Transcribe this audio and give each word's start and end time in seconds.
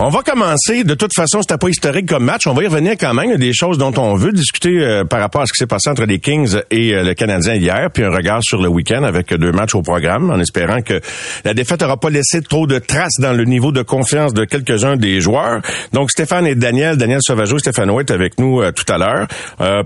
On 0.00 0.10
va 0.10 0.22
commencer. 0.22 0.84
De 0.84 0.94
toute 0.94 1.12
façon, 1.12 1.42
c'était 1.42 1.58
pas 1.58 1.68
historique 1.68 2.06
comme 2.06 2.22
match. 2.22 2.46
On 2.46 2.52
va 2.52 2.62
y 2.62 2.68
revenir 2.68 2.92
quand 2.92 3.14
même. 3.14 3.24
Il 3.24 3.30
y 3.32 3.34
a 3.34 3.38
des 3.38 3.52
choses 3.52 3.78
dont 3.78 3.92
on 3.96 4.14
veut 4.14 4.30
discuter 4.30 4.78
euh, 4.78 5.02
par 5.02 5.18
rapport 5.18 5.40
à 5.40 5.46
ce 5.46 5.52
qui 5.52 5.58
s'est 5.58 5.66
passé 5.66 5.90
entre 5.90 6.04
les 6.04 6.20
Kings 6.20 6.56
et 6.70 6.94
euh, 6.94 7.02
le 7.02 7.14
Canadien 7.14 7.56
hier, 7.56 7.90
puis 7.92 8.04
un 8.04 8.10
regard 8.10 8.38
sur 8.40 8.62
le 8.62 8.68
week-end 8.68 9.02
avec 9.02 9.34
deux 9.34 9.50
matchs 9.50 9.74
au 9.74 9.82
programme, 9.82 10.30
en 10.30 10.38
espérant 10.38 10.82
que 10.82 11.00
la 11.44 11.52
défaite 11.52 11.80
n'aura 11.80 11.96
pas 11.96 12.10
laissé 12.10 12.42
trop 12.42 12.68
de 12.68 12.78
traces 12.78 13.18
dans 13.18 13.32
le 13.32 13.44
niveau 13.44 13.72
de 13.72 13.82
confiance 13.82 14.32
de 14.34 14.44
quelques-uns 14.44 14.94
des 14.94 15.20
joueurs. 15.20 15.62
Donc, 15.92 16.12
Stéphane 16.12 16.46
et 16.46 16.54
Daniel, 16.54 16.96
Daniel 16.96 17.18
Sauvageau, 17.20 17.58
Stéphane 17.58 17.90
Ouet 17.90 18.12
avec 18.12 18.38
nous 18.38 18.62
euh, 18.62 18.70
tout 18.70 18.90
à 18.92 18.98
l'heure, 18.98 19.26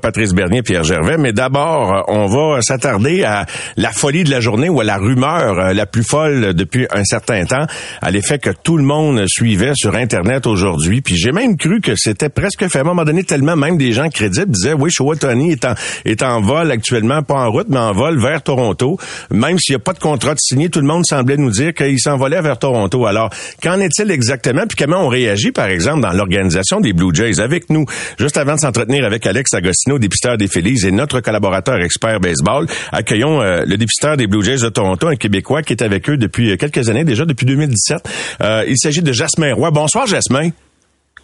Patrice 0.03 0.35
Bernier, 0.35 0.63
Pierre 0.63 0.85
Gervais. 0.85 1.17
Mais 1.17 1.33
d'abord, 1.33 2.05
on 2.09 2.27
va 2.27 2.61
s'attarder 2.61 3.25
à 3.25 3.47
la 3.79 3.93
folie 3.93 4.25
de 4.25 4.31
la 4.31 4.41
journée 4.41 4.69
ou 4.69 4.79
à 4.83 4.85
la 4.85 4.99
rumeur 4.99 5.73
la 5.73 5.87
plus 5.87 6.05
folle 6.05 6.53
depuis 6.53 6.87
un 6.91 7.05
certain 7.05 7.47
temps, 7.47 7.67
à 8.03 8.11
l'effet 8.11 8.39
que 8.39 8.51
tout 8.51 8.77
le 8.77 8.85
monde 8.85 9.27
suivait 9.27 9.73
sur 9.75 9.97
Internet 10.03 10.47
aujourd'hui. 10.47 11.01
Puis 11.01 11.17
j'ai 11.17 11.33
même 11.33 11.57
cru 11.57 11.81
que 11.81 11.95
c'était 11.97 12.29
presque 12.29 12.69
fait. 12.69 12.81
À 12.81 12.83
un 12.83 13.05
donné, 13.05 13.23
tellement 13.23 13.57
même 13.57 13.79
des 13.79 13.93
gens 13.93 14.09
crédibles 14.09 14.51
disaient, 14.51 14.75
oui, 14.75 14.91
Tony 15.19 15.53
est 15.53 15.65
en, 15.65 15.75
est 16.05 16.23
en 16.23 16.41
vol 16.41 16.71
actuellement, 16.71 17.23
pas 17.23 17.47
en 17.47 17.51
route, 17.51 17.69
mais 17.69 17.79
en 17.79 17.93
vol 17.93 18.21
vers 18.21 18.43
Toronto. 18.43 18.99
Même 19.31 19.59
s'il 19.59 19.75
n'y 19.75 19.77
a 19.77 19.85
pas 19.85 19.93
de 19.93 20.01
contrat 20.01 20.35
de 20.35 20.41
signé, 20.41 20.69
tout 20.69 20.81
le 20.81 20.87
monde 20.87 21.05
semblait 21.07 21.37
nous 21.37 21.51
dire 21.51 21.73
qu'il 21.75 21.99
s'envolait 22.01 22.43
vers 22.43 22.59
Toronto. 22.59 23.07
Alors, 23.07 23.31
qu'en 23.63 23.79
est-il 23.81 24.11
exactement? 24.11 24.63
Puis 24.69 24.77
comment 24.77 25.05
on 25.05 25.09
réagit, 25.09 25.53
par 25.53 25.67
exemple, 25.67 26.01
dans 26.01 26.13
l'organisation 26.13 26.81
des 26.81 26.93
Blue 26.93 27.15
Jays? 27.15 27.41
Avec 27.41 27.71
nous, 27.71 27.85
juste 28.19 28.37
avant 28.37 28.55
de 28.55 28.61
s'entretenir 28.61 29.05
avec 29.05 29.27
Alex 29.27 29.55
Agostino, 29.55 29.99
dépisteur 29.99 30.37
des 30.37 30.49
Phillies 30.49 30.87
et 30.87 30.91
notre 30.91 31.21
collaborateur 31.21 31.77
expert 31.77 32.19
baseball, 32.21 32.67
accueillons 32.91 33.41
euh, 33.41 33.65
le 33.67 33.77
dépisteur 33.77 34.17
des 34.17 34.27
Blue 34.27 34.45
Jays 34.45 34.63
de 34.63 34.69
Toronto, 34.69 35.07
un 35.07 35.17
Québécois 35.17 35.63
qui 35.63 35.73
est 35.73 35.83
avec 35.83 36.09
eux 36.11 36.17
depuis 36.17 36.57
quelques 36.59 36.89
années, 36.89 37.05
déjà 37.05 37.25
depuis 37.25 37.47
2017. 37.47 37.99
Euh, 38.41 38.65
il 38.67 38.77
s'agit 38.77 39.03
de 39.03 39.13
Jasmin 39.13 39.55
Roy. 39.55 39.71
Bonsoir, 39.95 40.07
Jasmin. 40.07 40.49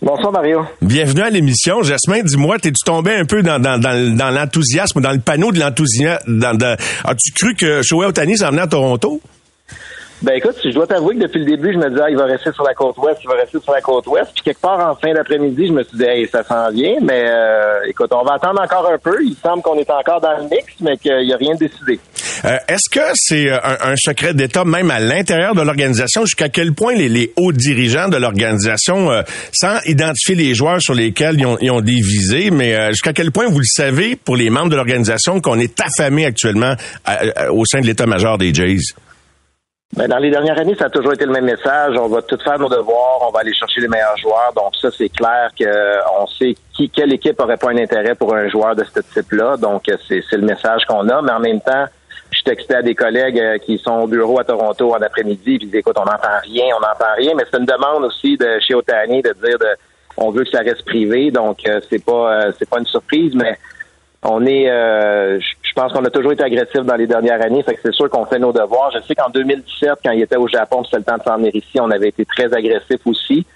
Bonsoir, 0.02 0.30
Mario. 0.30 0.60
Bienvenue 0.82 1.22
à 1.22 1.30
l'émission. 1.30 1.82
Jasmin, 1.82 2.22
dis-moi, 2.22 2.58
t'es-tu 2.58 2.84
tombé 2.84 3.14
un 3.14 3.24
peu 3.24 3.42
dans, 3.42 3.58
dans, 3.58 3.80
dans, 3.80 4.14
dans 4.14 4.28
l'enthousiasme, 4.28 5.00
dans 5.00 5.12
le 5.12 5.20
panneau 5.20 5.52
de 5.52 5.58
l'enthousiasme? 5.58 6.38
As-tu 7.02 7.32
cru 7.32 7.54
que 7.54 7.80
Shohei 7.80 8.06
Otani 8.06 8.36
s'en 8.36 8.50
venait 8.50 8.60
à 8.60 8.66
Toronto? 8.66 9.22
Ben 10.20 10.34
écoute, 10.34 10.56
je 10.64 10.70
dois 10.70 10.86
t'avouer 10.86 11.14
que 11.14 11.22
depuis 11.22 11.38
le 11.40 11.44
début, 11.44 11.72
je 11.72 11.78
me 11.78 11.88
disais, 11.90 12.02
ah, 12.04 12.10
il 12.10 12.16
va 12.16 12.24
rester 12.24 12.50
sur 12.52 12.64
la 12.64 12.74
côte 12.74 12.98
ouest, 12.98 13.20
il 13.22 13.28
va 13.28 13.34
rester 13.34 13.60
sur 13.60 13.72
la 13.72 13.80
côte 13.80 14.06
ouest. 14.08 14.30
Puis 14.34 14.42
quelque 14.42 14.60
part 14.60 14.80
en 14.80 14.96
fin 14.96 15.14
d'après-midi, 15.14 15.68
je 15.68 15.72
me 15.72 15.84
suis 15.84 15.96
dit, 15.96 16.04
hey, 16.04 16.26
ça 16.26 16.42
s'en 16.42 16.70
vient. 16.70 16.96
Mais 17.02 17.24
euh, 17.26 17.80
écoute, 17.86 18.10
on 18.12 18.24
va 18.24 18.34
attendre 18.34 18.60
encore 18.60 18.90
un 18.90 18.98
peu. 18.98 19.16
Il 19.22 19.36
semble 19.36 19.62
qu'on 19.62 19.78
est 19.78 19.90
encore 19.90 20.20
dans 20.20 20.36
le 20.36 20.44
mix, 20.44 20.66
mais 20.80 20.96
qu'il 20.96 21.24
n'y 21.24 21.32
a 21.32 21.36
rien 21.36 21.54
décidé. 21.54 22.00
Euh, 22.44 22.56
Est-ce 22.68 22.88
que 22.90 23.04
c'est 23.14 23.50
euh, 23.50 23.58
un, 23.62 23.96
secret 23.96 24.34
d'État, 24.34 24.64
même 24.64 24.90
à 24.90 25.00
l'intérieur 25.00 25.54
de 25.54 25.62
l'organisation, 25.62 26.24
jusqu'à 26.24 26.48
quel 26.48 26.72
point 26.72 26.94
les, 26.94 27.32
hauts 27.36 27.52
dirigeants 27.52 28.08
de 28.08 28.16
l'organisation, 28.16 29.10
euh, 29.10 29.22
sans 29.52 29.78
identifier 29.86 30.34
les 30.34 30.54
joueurs 30.54 30.80
sur 30.80 30.94
lesquels 30.94 31.36
ils 31.38 31.46
ont, 31.46 31.58
ils 31.60 31.70
ont 31.70 31.80
des 31.80 32.00
visées, 32.00 32.50
mais 32.50 32.74
euh, 32.74 32.88
jusqu'à 32.88 33.12
quel 33.12 33.32
point 33.32 33.48
vous 33.48 33.58
le 33.58 33.64
savez 33.64 34.16
pour 34.16 34.36
les 34.36 34.50
membres 34.50 34.70
de 34.70 34.76
l'organisation 34.76 35.40
qu'on 35.40 35.58
est 35.58 35.80
affamé 35.80 36.26
actuellement 36.26 36.74
au 37.50 37.64
sein 37.64 37.80
de 37.80 37.86
l'état-major 37.86 38.38
des 38.38 38.52
Jays? 38.54 38.94
Ben, 39.96 40.06
dans 40.06 40.18
les 40.18 40.30
dernières 40.30 40.58
années, 40.58 40.74
ça 40.74 40.84
a 40.84 40.90
toujours 40.90 41.14
été 41.14 41.24
le 41.24 41.32
même 41.32 41.46
message. 41.46 41.96
On 41.98 42.08
va 42.08 42.20
tout 42.20 42.36
faire 42.36 42.58
nos 42.58 42.68
devoirs, 42.68 43.20
on 43.26 43.30
va 43.30 43.40
aller 43.40 43.54
chercher 43.54 43.80
les 43.80 43.88
meilleurs 43.88 44.16
joueurs. 44.18 44.52
Donc 44.54 44.76
ça, 44.80 44.90
c'est 44.90 45.08
clair 45.08 45.50
qu'on 45.58 46.26
sait 46.26 46.54
qui, 46.74 46.90
quelle 46.90 47.12
équipe 47.12 47.40
aurait 47.40 47.56
pas 47.56 47.70
un 47.70 47.78
intérêt 47.78 48.14
pour 48.14 48.34
un 48.34 48.48
joueur 48.48 48.76
de 48.76 48.84
ce 48.84 49.00
type-là. 49.00 49.56
Donc 49.56 49.84
c'est, 50.06 50.22
le 50.32 50.42
message 50.42 50.84
qu'on 50.86 51.08
a. 51.08 51.22
Mais 51.22 51.32
en 51.32 51.40
même 51.40 51.60
temps, 51.60 51.86
je 52.30 52.42
textais 52.42 52.76
à 52.76 52.82
des 52.82 52.94
collègues 52.94 53.40
euh, 53.40 53.56
qui 53.56 53.78
sont 53.78 54.00
au 54.00 54.06
bureau 54.06 54.38
à 54.38 54.44
Toronto 54.44 54.94
en 54.94 55.00
après-midi, 55.00 55.56
puis 55.56 55.58
ils 55.62 55.70
disent 55.70 55.80
écoute, 55.80 55.96
on 55.96 56.04
n'entend 56.04 56.38
rien, 56.42 56.66
on 56.76 56.80
n'entend 56.80 57.14
rien. 57.16 57.32
Mais 57.34 57.44
c'est 57.50 57.58
une 57.58 57.64
demande 57.64 58.04
aussi 58.04 58.36
de 58.36 58.60
chez 58.60 58.74
Otani 58.74 59.22
de 59.22 59.32
dire 59.42 59.58
de, 59.58 59.74
on 60.18 60.30
veut 60.30 60.44
que 60.44 60.50
ça 60.50 60.60
reste 60.60 60.84
privé. 60.84 61.30
Donc 61.30 61.66
euh, 61.66 61.80
c'est 61.88 62.04
pas 62.04 62.32
euh, 62.32 62.52
c'est 62.58 62.68
pas 62.68 62.78
une 62.78 62.86
surprise, 62.86 63.34
mais 63.34 63.56
on 64.22 64.44
est, 64.46 64.68
euh, 64.68 65.38
je 65.40 65.54
pense 65.78 65.92
qu'on 65.92 66.04
a 66.04 66.10
toujours 66.10 66.32
été 66.32 66.42
agressif 66.42 66.82
dans 66.82 66.96
les 66.96 67.06
dernières 67.06 67.40
années, 67.40 67.62
fait 67.62 67.74
que 67.74 67.80
c'est 67.84 67.94
sûr 67.94 68.10
qu'on 68.10 68.24
fait 68.26 68.38
nos 68.38 68.52
devoirs. 68.52 68.90
Je 68.92 69.00
sais 69.06 69.14
qu'en 69.14 69.30
2017, 69.30 70.00
quand 70.04 70.10
il 70.10 70.22
était 70.22 70.36
au 70.36 70.48
Japon, 70.48 70.82
c'était 70.84 70.98
le 70.98 71.04
temps 71.04 71.18
de 71.18 71.22
s'en 71.22 71.36
venir 71.36 71.54
ici, 71.54 71.80
on 71.80 71.90
avait 71.90 72.08
été 72.08 72.24
très 72.24 72.52
agressif 72.52 73.00
aussi. 73.06 73.46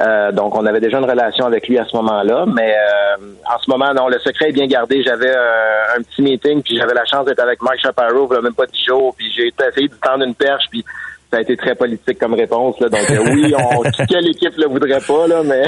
Euh, 0.00 0.32
donc, 0.32 0.56
on 0.56 0.66
avait 0.66 0.80
déjà 0.80 0.98
une 0.98 1.08
relation 1.08 1.46
avec 1.46 1.68
lui 1.68 1.78
à 1.78 1.84
ce 1.84 1.96
moment-là. 1.96 2.46
Mais 2.46 2.74
euh, 2.74 3.16
en 3.52 3.58
ce 3.58 3.70
moment, 3.70 3.92
non, 3.94 4.08
le 4.08 4.18
secret 4.18 4.50
est 4.50 4.52
bien 4.52 4.66
gardé. 4.66 5.02
J'avais 5.02 5.34
un 5.34 6.02
petit 6.02 6.22
meeting, 6.22 6.62
puis 6.62 6.76
j'avais 6.76 6.94
la 6.94 7.04
chance 7.04 7.26
d'être 7.26 7.40
avec 7.40 7.60
Mike 7.62 7.80
Chaparro, 7.80 8.28
il 8.32 8.42
même 8.42 8.54
pas 8.54 8.66
dix 8.66 8.84
jours, 8.84 9.14
puis 9.16 9.30
j'ai 9.34 9.52
essayé 9.68 9.88
de 9.88 9.94
tendre 9.94 10.24
une 10.24 10.34
perche, 10.34 10.64
puis 10.70 10.84
ça 11.30 11.38
a 11.38 11.40
été 11.40 11.56
très 11.56 11.74
politique 11.74 12.18
comme 12.18 12.34
réponse. 12.34 12.76
Là. 12.80 12.88
Donc 12.88 13.10
euh, 13.10 13.32
oui, 13.32 13.52
on, 13.56 13.82
quelle 14.08 14.28
équipe 14.28 14.56
le 14.56 14.68
voudrait 14.68 15.00
pas, 15.00 15.26
là, 15.26 15.42
mais. 15.44 15.64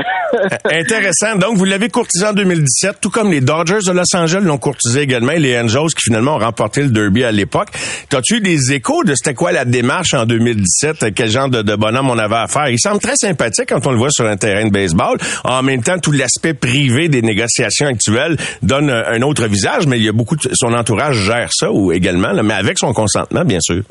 Intéressant. 0.80 1.36
Donc, 1.36 1.56
vous 1.56 1.64
l'avez 1.64 1.88
courtisé 1.88 2.26
en 2.26 2.32
2017, 2.32 2.98
tout 3.00 3.10
comme 3.10 3.30
les 3.30 3.40
Dodgers 3.40 3.78
de 3.86 3.92
Los 3.92 4.14
Angeles 4.14 4.42
l'ont 4.42 4.58
courtisé 4.58 5.00
également, 5.00 5.32
et 5.32 5.38
les 5.38 5.58
Angels 5.58 5.88
qui 5.96 6.02
finalement 6.04 6.36
ont 6.36 6.38
remporté 6.38 6.82
le 6.82 6.90
derby 6.90 7.24
à 7.24 7.32
l'époque. 7.32 7.68
T'as-tu 8.08 8.36
eu 8.36 8.40
des 8.40 8.72
échos 8.72 9.02
de 9.04 9.14
c'était 9.14 9.34
quoi 9.34 9.52
la 9.52 9.64
démarche 9.64 10.14
en 10.14 10.24
2017? 10.26 11.14
Quel 11.14 11.30
genre 11.30 11.48
de, 11.48 11.62
de 11.62 11.74
bonhomme 11.76 12.10
on 12.10 12.18
avait 12.18 12.36
à 12.36 12.46
faire? 12.46 12.68
Il 12.68 12.78
semble 12.78 13.00
très 13.00 13.16
sympathique 13.16 13.68
quand 13.68 13.86
on 13.86 13.90
le 13.90 13.98
voit 13.98 14.10
sur 14.10 14.26
un 14.26 14.36
terrain 14.36 14.66
de 14.66 14.70
baseball. 14.72 15.18
En 15.44 15.62
même 15.62 15.82
temps, 15.82 15.98
tout 15.98 16.12
l'aspect 16.12 16.54
privé 16.54 17.08
des 17.08 17.22
négociations 17.22 17.86
actuelles 17.86 18.36
donne 18.62 18.90
un 18.90 19.22
autre 19.22 19.46
visage, 19.46 19.86
mais 19.86 19.98
il 19.98 20.04
y 20.04 20.08
a 20.08 20.12
beaucoup 20.12 20.36
de, 20.36 20.48
son 20.54 20.72
entourage 20.72 21.16
gère 21.16 21.50
ça 21.52 21.70
ou 21.72 21.92
également, 21.92 22.32
mais 22.42 22.54
avec 22.54 22.78
son 22.78 22.92
consentement, 22.92 23.44
bien 23.44 23.60
sûr. 23.60 23.82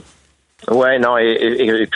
Ouais, 0.71 0.97
non, 0.97 1.17
et, 1.17 1.87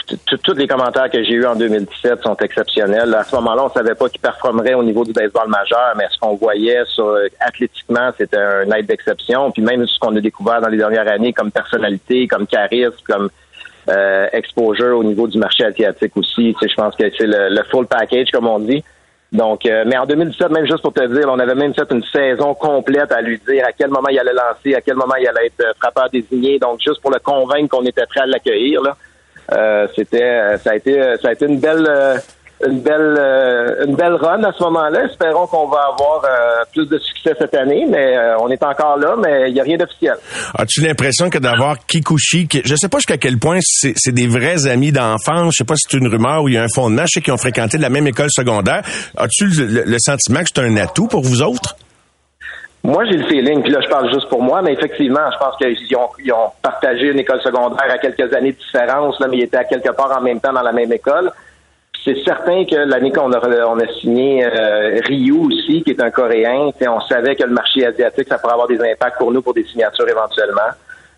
tous 0.42 0.54
les 0.54 0.68
commentaires 0.68 1.10
que 1.10 1.24
j'ai 1.24 1.32
eus 1.32 1.46
en 1.46 1.56
2017 1.56 2.22
sont 2.22 2.36
exceptionnels. 2.36 3.12
À 3.14 3.24
ce 3.24 3.34
moment-là, 3.36 3.64
on 3.64 3.70
savait 3.70 3.94
pas 3.94 4.08
qui 4.08 4.18
performerait 4.18 4.74
au 4.74 4.82
niveau 4.82 5.02
du 5.04 5.12
baseball 5.12 5.48
majeur, 5.48 5.94
mais 5.96 6.04
ce 6.10 6.18
qu'on 6.18 6.36
voyait 6.36 6.84
sur 6.84 7.16
athlétiquement, 7.40 8.10
c'était 8.16 8.36
un 8.36 8.70
aide 8.70 8.86
d'exception. 8.86 9.50
Puis 9.50 9.62
même 9.62 9.86
ce 9.86 9.98
qu'on 9.98 10.14
a 10.14 10.20
découvert 10.20 10.60
dans 10.60 10.68
les 10.68 10.76
dernières 10.76 11.08
années 11.08 11.32
comme 11.32 11.50
personnalité, 11.50 12.28
comme 12.28 12.46
charisme, 12.46 12.94
comme 13.08 13.30
euh, 13.88 14.28
exposure 14.32 14.98
au 14.98 15.04
niveau 15.04 15.26
du 15.26 15.38
marché 15.38 15.64
asiatique 15.64 16.16
aussi. 16.16 16.54
je 16.60 16.74
pense 16.74 16.94
que 16.94 17.10
c'est 17.16 17.26
le 17.26 17.62
full 17.70 17.86
package, 17.86 18.30
comme 18.30 18.46
on 18.46 18.60
dit. 18.60 18.84
Donc, 19.32 19.64
euh, 19.64 19.84
mais 19.86 19.96
en 19.96 20.06
2017, 20.06 20.50
même 20.50 20.66
juste 20.66 20.82
pour 20.82 20.92
te 20.92 21.06
dire, 21.06 21.28
on 21.28 21.38
avait 21.38 21.54
même 21.54 21.72
fait 21.72 21.88
une 21.92 22.02
saison 22.02 22.52
complète 22.54 23.12
à 23.12 23.20
lui 23.20 23.40
dire 23.46 23.64
à 23.64 23.72
quel 23.72 23.88
moment 23.88 24.08
il 24.08 24.18
allait 24.18 24.32
lancer, 24.32 24.74
à 24.74 24.80
quel 24.80 24.96
moment 24.96 25.14
il 25.20 25.28
allait 25.28 25.46
être 25.46 25.60
euh, 25.64 25.72
frappeur 25.78 26.10
désigné. 26.10 26.58
Donc, 26.58 26.80
juste 26.80 27.00
pour 27.00 27.12
le 27.12 27.20
convaincre 27.20 27.68
qu'on 27.68 27.84
était 27.84 28.06
prêt 28.06 28.20
à 28.20 28.26
l'accueillir, 28.26 28.82
là, 28.82 28.96
euh, 29.52 29.86
c'était, 29.94 30.56
ça 30.58 30.72
a 30.72 30.76
été, 30.76 31.16
ça 31.22 31.28
a 31.28 31.32
été 31.32 31.46
une 31.46 31.60
belle 31.60 31.88
une 32.66 32.80
belle 32.80 33.16
euh, 33.18 33.86
une 33.86 33.94
belle 33.94 34.14
run 34.14 34.42
à 34.44 34.52
ce 34.52 34.62
moment-là. 34.64 35.04
Espérons 35.04 35.46
qu'on 35.46 35.68
va 35.68 35.88
avoir 35.92 36.22
euh, 36.24 36.62
plus 36.72 36.86
de 36.86 36.98
succès 36.98 37.34
cette 37.38 37.54
année, 37.54 37.86
mais 37.88 38.16
euh, 38.16 38.36
on 38.38 38.48
est 38.48 38.62
encore 38.62 38.98
là, 38.98 39.16
mais 39.18 39.48
il 39.48 39.54
n'y 39.54 39.60
a 39.60 39.62
rien 39.62 39.76
d'officiel. 39.76 40.16
As-tu 40.54 40.82
l'impression 40.82 41.30
que 41.30 41.38
d'avoir 41.38 41.78
Kikuchi, 41.86 42.48
qui, 42.48 42.60
je 42.64 42.74
sais 42.74 42.88
pas 42.88 42.98
jusqu'à 42.98 43.16
quel 43.16 43.38
point 43.38 43.58
c'est 43.62 44.12
des 44.12 44.26
vrais 44.26 44.66
amis 44.66 44.92
d'enfance, 44.92 45.54
je 45.54 45.58
sais 45.58 45.64
pas 45.64 45.76
si 45.76 45.86
c'est 45.88 45.98
une 45.98 46.08
rumeur 46.08 46.42
ou 46.42 46.48
il 46.48 46.54
y 46.54 46.58
a 46.58 46.62
un 46.62 46.68
fondement, 46.74 47.02
je 47.06 47.14
sais 47.14 47.20
qu'ils 47.20 47.32
ont 47.32 47.38
fréquenté 47.38 47.78
la 47.78 47.88
même 47.88 48.06
école 48.06 48.30
secondaire. 48.30 48.82
As-tu 49.16 49.46
le, 49.46 49.96
sentiment 49.98 50.40
que 50.40 50.46
c'est 50.54 50.60
un 50.60 50.76
atout 50.76 51.06
pour 51.06 51.22
vous 51.22 51.42
autres? 51.42 51.76
Moi, 52.82 53.04
j'ai 53.10 53.18
le 53.18 53.26
feeling, 53.26 53.62
puis 53.62 53.72
là, 53.72 53.80
je 53.82 53.88
parle 53.88 54.10
juste 54.10 54.28
pour 54.30 54.42
moi, 54.42 54.62
mais 54.62 54.72
effectivement, 54.72 55.30
je 55.32 55.38
pense 55.38 55.56
qu'ils 55.56 55.96
ont, 55.96 56.08
ils 56.24 56.32
ont 56.32 56.50
partagé 56.62 57.10
une 57.10 57.18
école 57.18 57.40
secondaire 57.42 57.90
à 57.90 57.98
quelques 57.98 58.32
années 58.32 58.52
de 58.52 58.56
différence, 58.56 59.20
là, 59.20 59.28
mais 59.28 59.36
ils 59.36 59.42
étaient 59.44 59.58
à 59.58 59.64
quelque 59.64 59.90
part 59.90 60.16
en 60.16 60.22
même 60.22 60.40
temps 60.40 60.52
dans 60.52 60.62
la 60.62 60.72
même 60.72 60.90
école 60.90 61.30
c'est 62.04 62.16
certain 62.24 62.64
que 62.64 62.76
l'année 62.76 63.12
qu'on 63.12 63.32
a, 63.32 63.66
on 63.66 63.78
a 63.78 63.88
signé 64.00 64.44
euh, 64.44 65.00
Ryu 65.04 65.32
aussi, 65.32 65.82
qui 65.82 65.90
est 65.90 66.02
un 66.02 66.10
Coréen, 66.10 66.70
on 66.88 67.00
savait 67.02 67.36
que 67.36 67.44
le 67.44 67.52
marché 67.52 67.86
asiatique, 67.86 68.28
ça 68.28 68.38
pourrait 68.38 68.54
avoir 68.54 68.68
des 68.68 68.80
impacts 68.80 69.18
pour 69.18 69.32
nous 69.32 69.42
pour 69.42 69.54
des 69.54 69.64
signatures 69.64 70.08
éventuellement. 70.08 70.70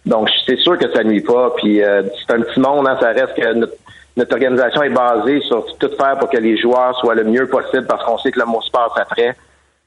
Donc, 0.05 0.29
c'est 0.47 0.59
sûr 0.59 0.77
que 0.77 0.91
ça 0.93 1.05
nuit 1.05 1.21
pas. 1.21 1.53
Puis, 1.57 1.83
euh, 1.83 2.03
c'est 2.19 2.35
un 2.35 2.41
petit 2.41 2.59
monde, 2.59 2.89
hein, 2.89 2.97
ça 3.01 3.09
reste 3.09 3.35
que 3.35 3.69
notre 4.17 4.33
organisation 4.33 4.83
est 4.83 4.91
basée 4.91 5.41
sur 5.43 5.65
tout 5.79 5.91
faire 5.97 6.19
pour 6.19 6.29
que 6.29 6.39
les 6.39 6.57
joueurs 6.57 6.99
soient 6.99 7.15
le 7.15 7.25
mieux 7.25 7.47
possible 7.47 7.87
parce 7.87 8.05
qu'on 8.05 8.19
sait 8.19 8.33
que 8.33 8.41
le 8.41 8.47
mot 8.47 8.61
sport 8.61 8.95
après 9.01 9.37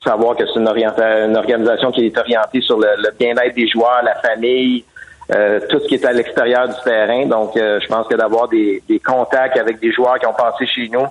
savoir 0.04 0.36
que 0.36 0.44
c'est 0.46 0.60
une, 0.60 0.68
une, 0.68 1.36
organisation 1.36 1.92
qui 1.92 2.06
est 2.06 2.18
orientée 2.18 2.62
sur 2.62 2.80
le, 2.80 2.88
bien-être 3.18 3.56
des 3.56 3.68
joueurs, 3.68 4.02
la 4.04 4.16
famille, 4.16 4.86
euh, 5.34 5.60
tout 5.70 5.80
ce 5.80 5.88
qui 5.88 5.96
est 5.96 6.06
à 6.06 6.12
l'extérieur 6.12 6.68
du 6.68 6.76
terrain. 6.84 7.26
Donc, 7.26 7.58
euh, 7.58 7.80
je 7.80 7.88
pense 7.88 8.08
que 8.08 8.16
d'avoir 8.16 8.48
des, 8.48 8.84
des, 8.88 9.00
contacts 9.00 9.58
avec 9.58 9.80
des 9.80 9.92
joueurs 9.92 10.20
qui 10.20 10.28
ont 10.28 10.34
passé 10.34 10.66
chez 10.68 10.88
nous, 10.90 11.06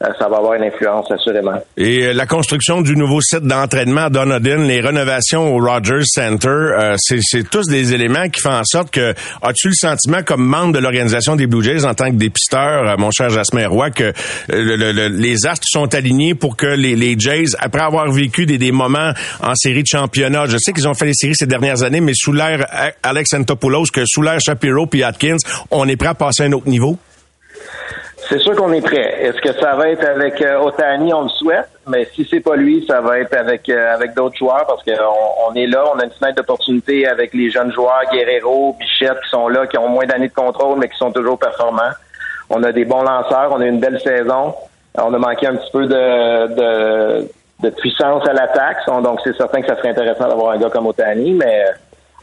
ça 0.00 0.28
va 0.28 0.36
avoir 0.36 0.54
une 0.54 0.64
influence 0.64 1.10
assurément. 1.10 1.62
Et 1.78 2.04
euh, 2.04 2.12
la 2.12 2.26
construction 2.26 2.82
du 2.82 2.96
nouveau 2.96 3.20
site 3.22 3.44
d'entraînement 3.44 4.02
à 4.02 4.10
Dunedin, 4.10 4.58
les 4.58 4.80
rénovations 4.80 5.54
au 5.54 5.58
Rogers 5.58 6.04
Center, 6.04 6.48
euh, 6.48 6.96
c'est 6.98 7.48
tous 7.48 7.66
des 7.66 7.94
éléments 7.94 8.28
qui 8.28 8.40
font 8.40 8.52
en 8.52 8.64
sorte 8.64 8.90
que 8.90 9.14
as-tu 9.42 9.68
le 9.68 9.74
sentiment 9.74 10.22
comme 10.22 10.44
membre 10.44 10.74
de 10.74 10.78
l'organisation 10.80 11.34
des 11.34 11.46
Blue 11.46 11.64
Jays 11.64 11.86
en 11.86 11.94
tant 11.94 12.10
que 12.10 12.16
dépisteur, 12.16 12.98
mon 12.98 13.10
cher 13.10 13.30
Jasmin 13.30 13.68
Roy, 13.68 13.90
que 13.90 14.12
les 14.48 15.46
astres 15.46 15.66
sont 15.66 15.94
alignés 15.94 16.34
pour 16.34 16.56
que 16.56 16.66
les, 16.66 16.94
les 16.94 17.18
Jays, 17.18 17.56
après 17.58 17.82
avoir 17.82 18.10
vécu 18.10 18.44
des, 18.44 18.58
des, 18.58 18.72
moments 18.72 19.12
en 19.42 19.54
série 19.54 19.82
de 19.82 19.88
championnat, 19.88 20.44
je 20.46 20.58
sais 20.58 20.72
qu'ils 20.72 20.88
ont 20.88 20.94
fait 20.94 21.06
les 21.06 21.14
séries 21.14 21.34
ces 21.34 21.46
dernières 21.46 21.82
années, 21.82 22.00
mais 22.00 22.12
sous 22.14 22.32
l'ère 22.32 22.66
Alex 23.02 23.32
Antopoulos, 23.32 23.86
que 23.92 24.02
sous 24.06 24.20
l'ère 24.20 24.40
Shapiro 24.40 24.86
puis 24.86 25.02
Atkins, 25.02 25.36
on 25.70 25.88
est 25.88 25.96
prêt 25.96 26.08
à 26.08 26.14
passer 26.14 26.42
à 26.42 26.46
un 26.46 26.52
autre 26.52 26.68
niveau? 26.68 26.98
C'est 28.28 28.40
sûr 28.40 28.56
qu'on 28.56 28.72
est 28.72 28.80
prêt. 28.80 29.22
Est-ce 29.22 29.40
que 29.40 29.52
ça 29.52 29.76
va 29.76 29.88
être 29.88 30.04
avec 30.04 30.42
euh, 30.42 30.58
Otani? 30.58 31.12
On 31.14 31.22
le 31.22 31.28
souhaite. 31.28 31.68
Mais 31.86 32.06
si 32.12 32.26
c'est 32.28 32.40
pas 32.40 32.56
lui, 32.56 32.84
ça 32.86 33.00
va 33.00 33.20
être 33.20 33.34
avec 33.36 33.68
euh, 33.68 33.94
avec 33.94 34.14
d'autres 34.14 34.36
joueurs 34.36 34.66
parce 34.66 34.82
qu'on 34.82 34.92
on 35.48 35.54
est 35.54 35.68
là, 35.68 35.84
on 35.94 35.98
a 36.00 36.04
une 36.04 36.10
fenêtre 36.10 36.36
d'opportunité 36.36 37.06
avec 37.06 37.32
les 37.34 37.50
jeunes 37.50 37.70
joueurs, 37.70 38.02
Guerrero, 38.12 38.74
Bichette, 38.80 39.20
qui 39.22 39.30
sont 39.30 39.46
là, 39.48 39.68
qui 39.68 39.78
ont 39.78 39.88
moins 39.88 40.06
d'années 40.06 40.28
de 40.28 40.34
contrôle, 40.34 40.78
mais 40.80 40.88
qui 40.88 40.96
sont 40.96 41.12
toujours 41.12 41.38
performants. 41.38 41.92
On 42.50 42.62
a 42.64 42.72
des 42.72 42.84
bons 42.84 43.02
lanceurs, 43.02 43.52
on 43.52 43.60
a 43.60 43.66
une 43.66 43.78
belle 43.78 44.00
saison. 44.00 44.54
On 44.98 45.14
a 45.14 45.18
manqué 45.18 45.46
un 45.46 45.54
petit 45.56 45.70
peu 45.70 45.86
de, 45.86 46.46
de, 46.54 47.28
de 47.60 47.70
puissance 47.70 48.26
à 48.26 48.32
l'attaque. 48.32 48.78
Donc 48.88 49.20
c'est 49.22 49.36
certain 49.36 49.60
que 49.60 49.68
ça 49.68 49.76
serait 49.76 49.90
intéressant 49.90 50.26
d'avoir 50.26 50.52
un 50.52 50.58
gars 50.58 50.70
comme 50.70 50.86
Otani, 50.86 51.34
mais 51.34 51.64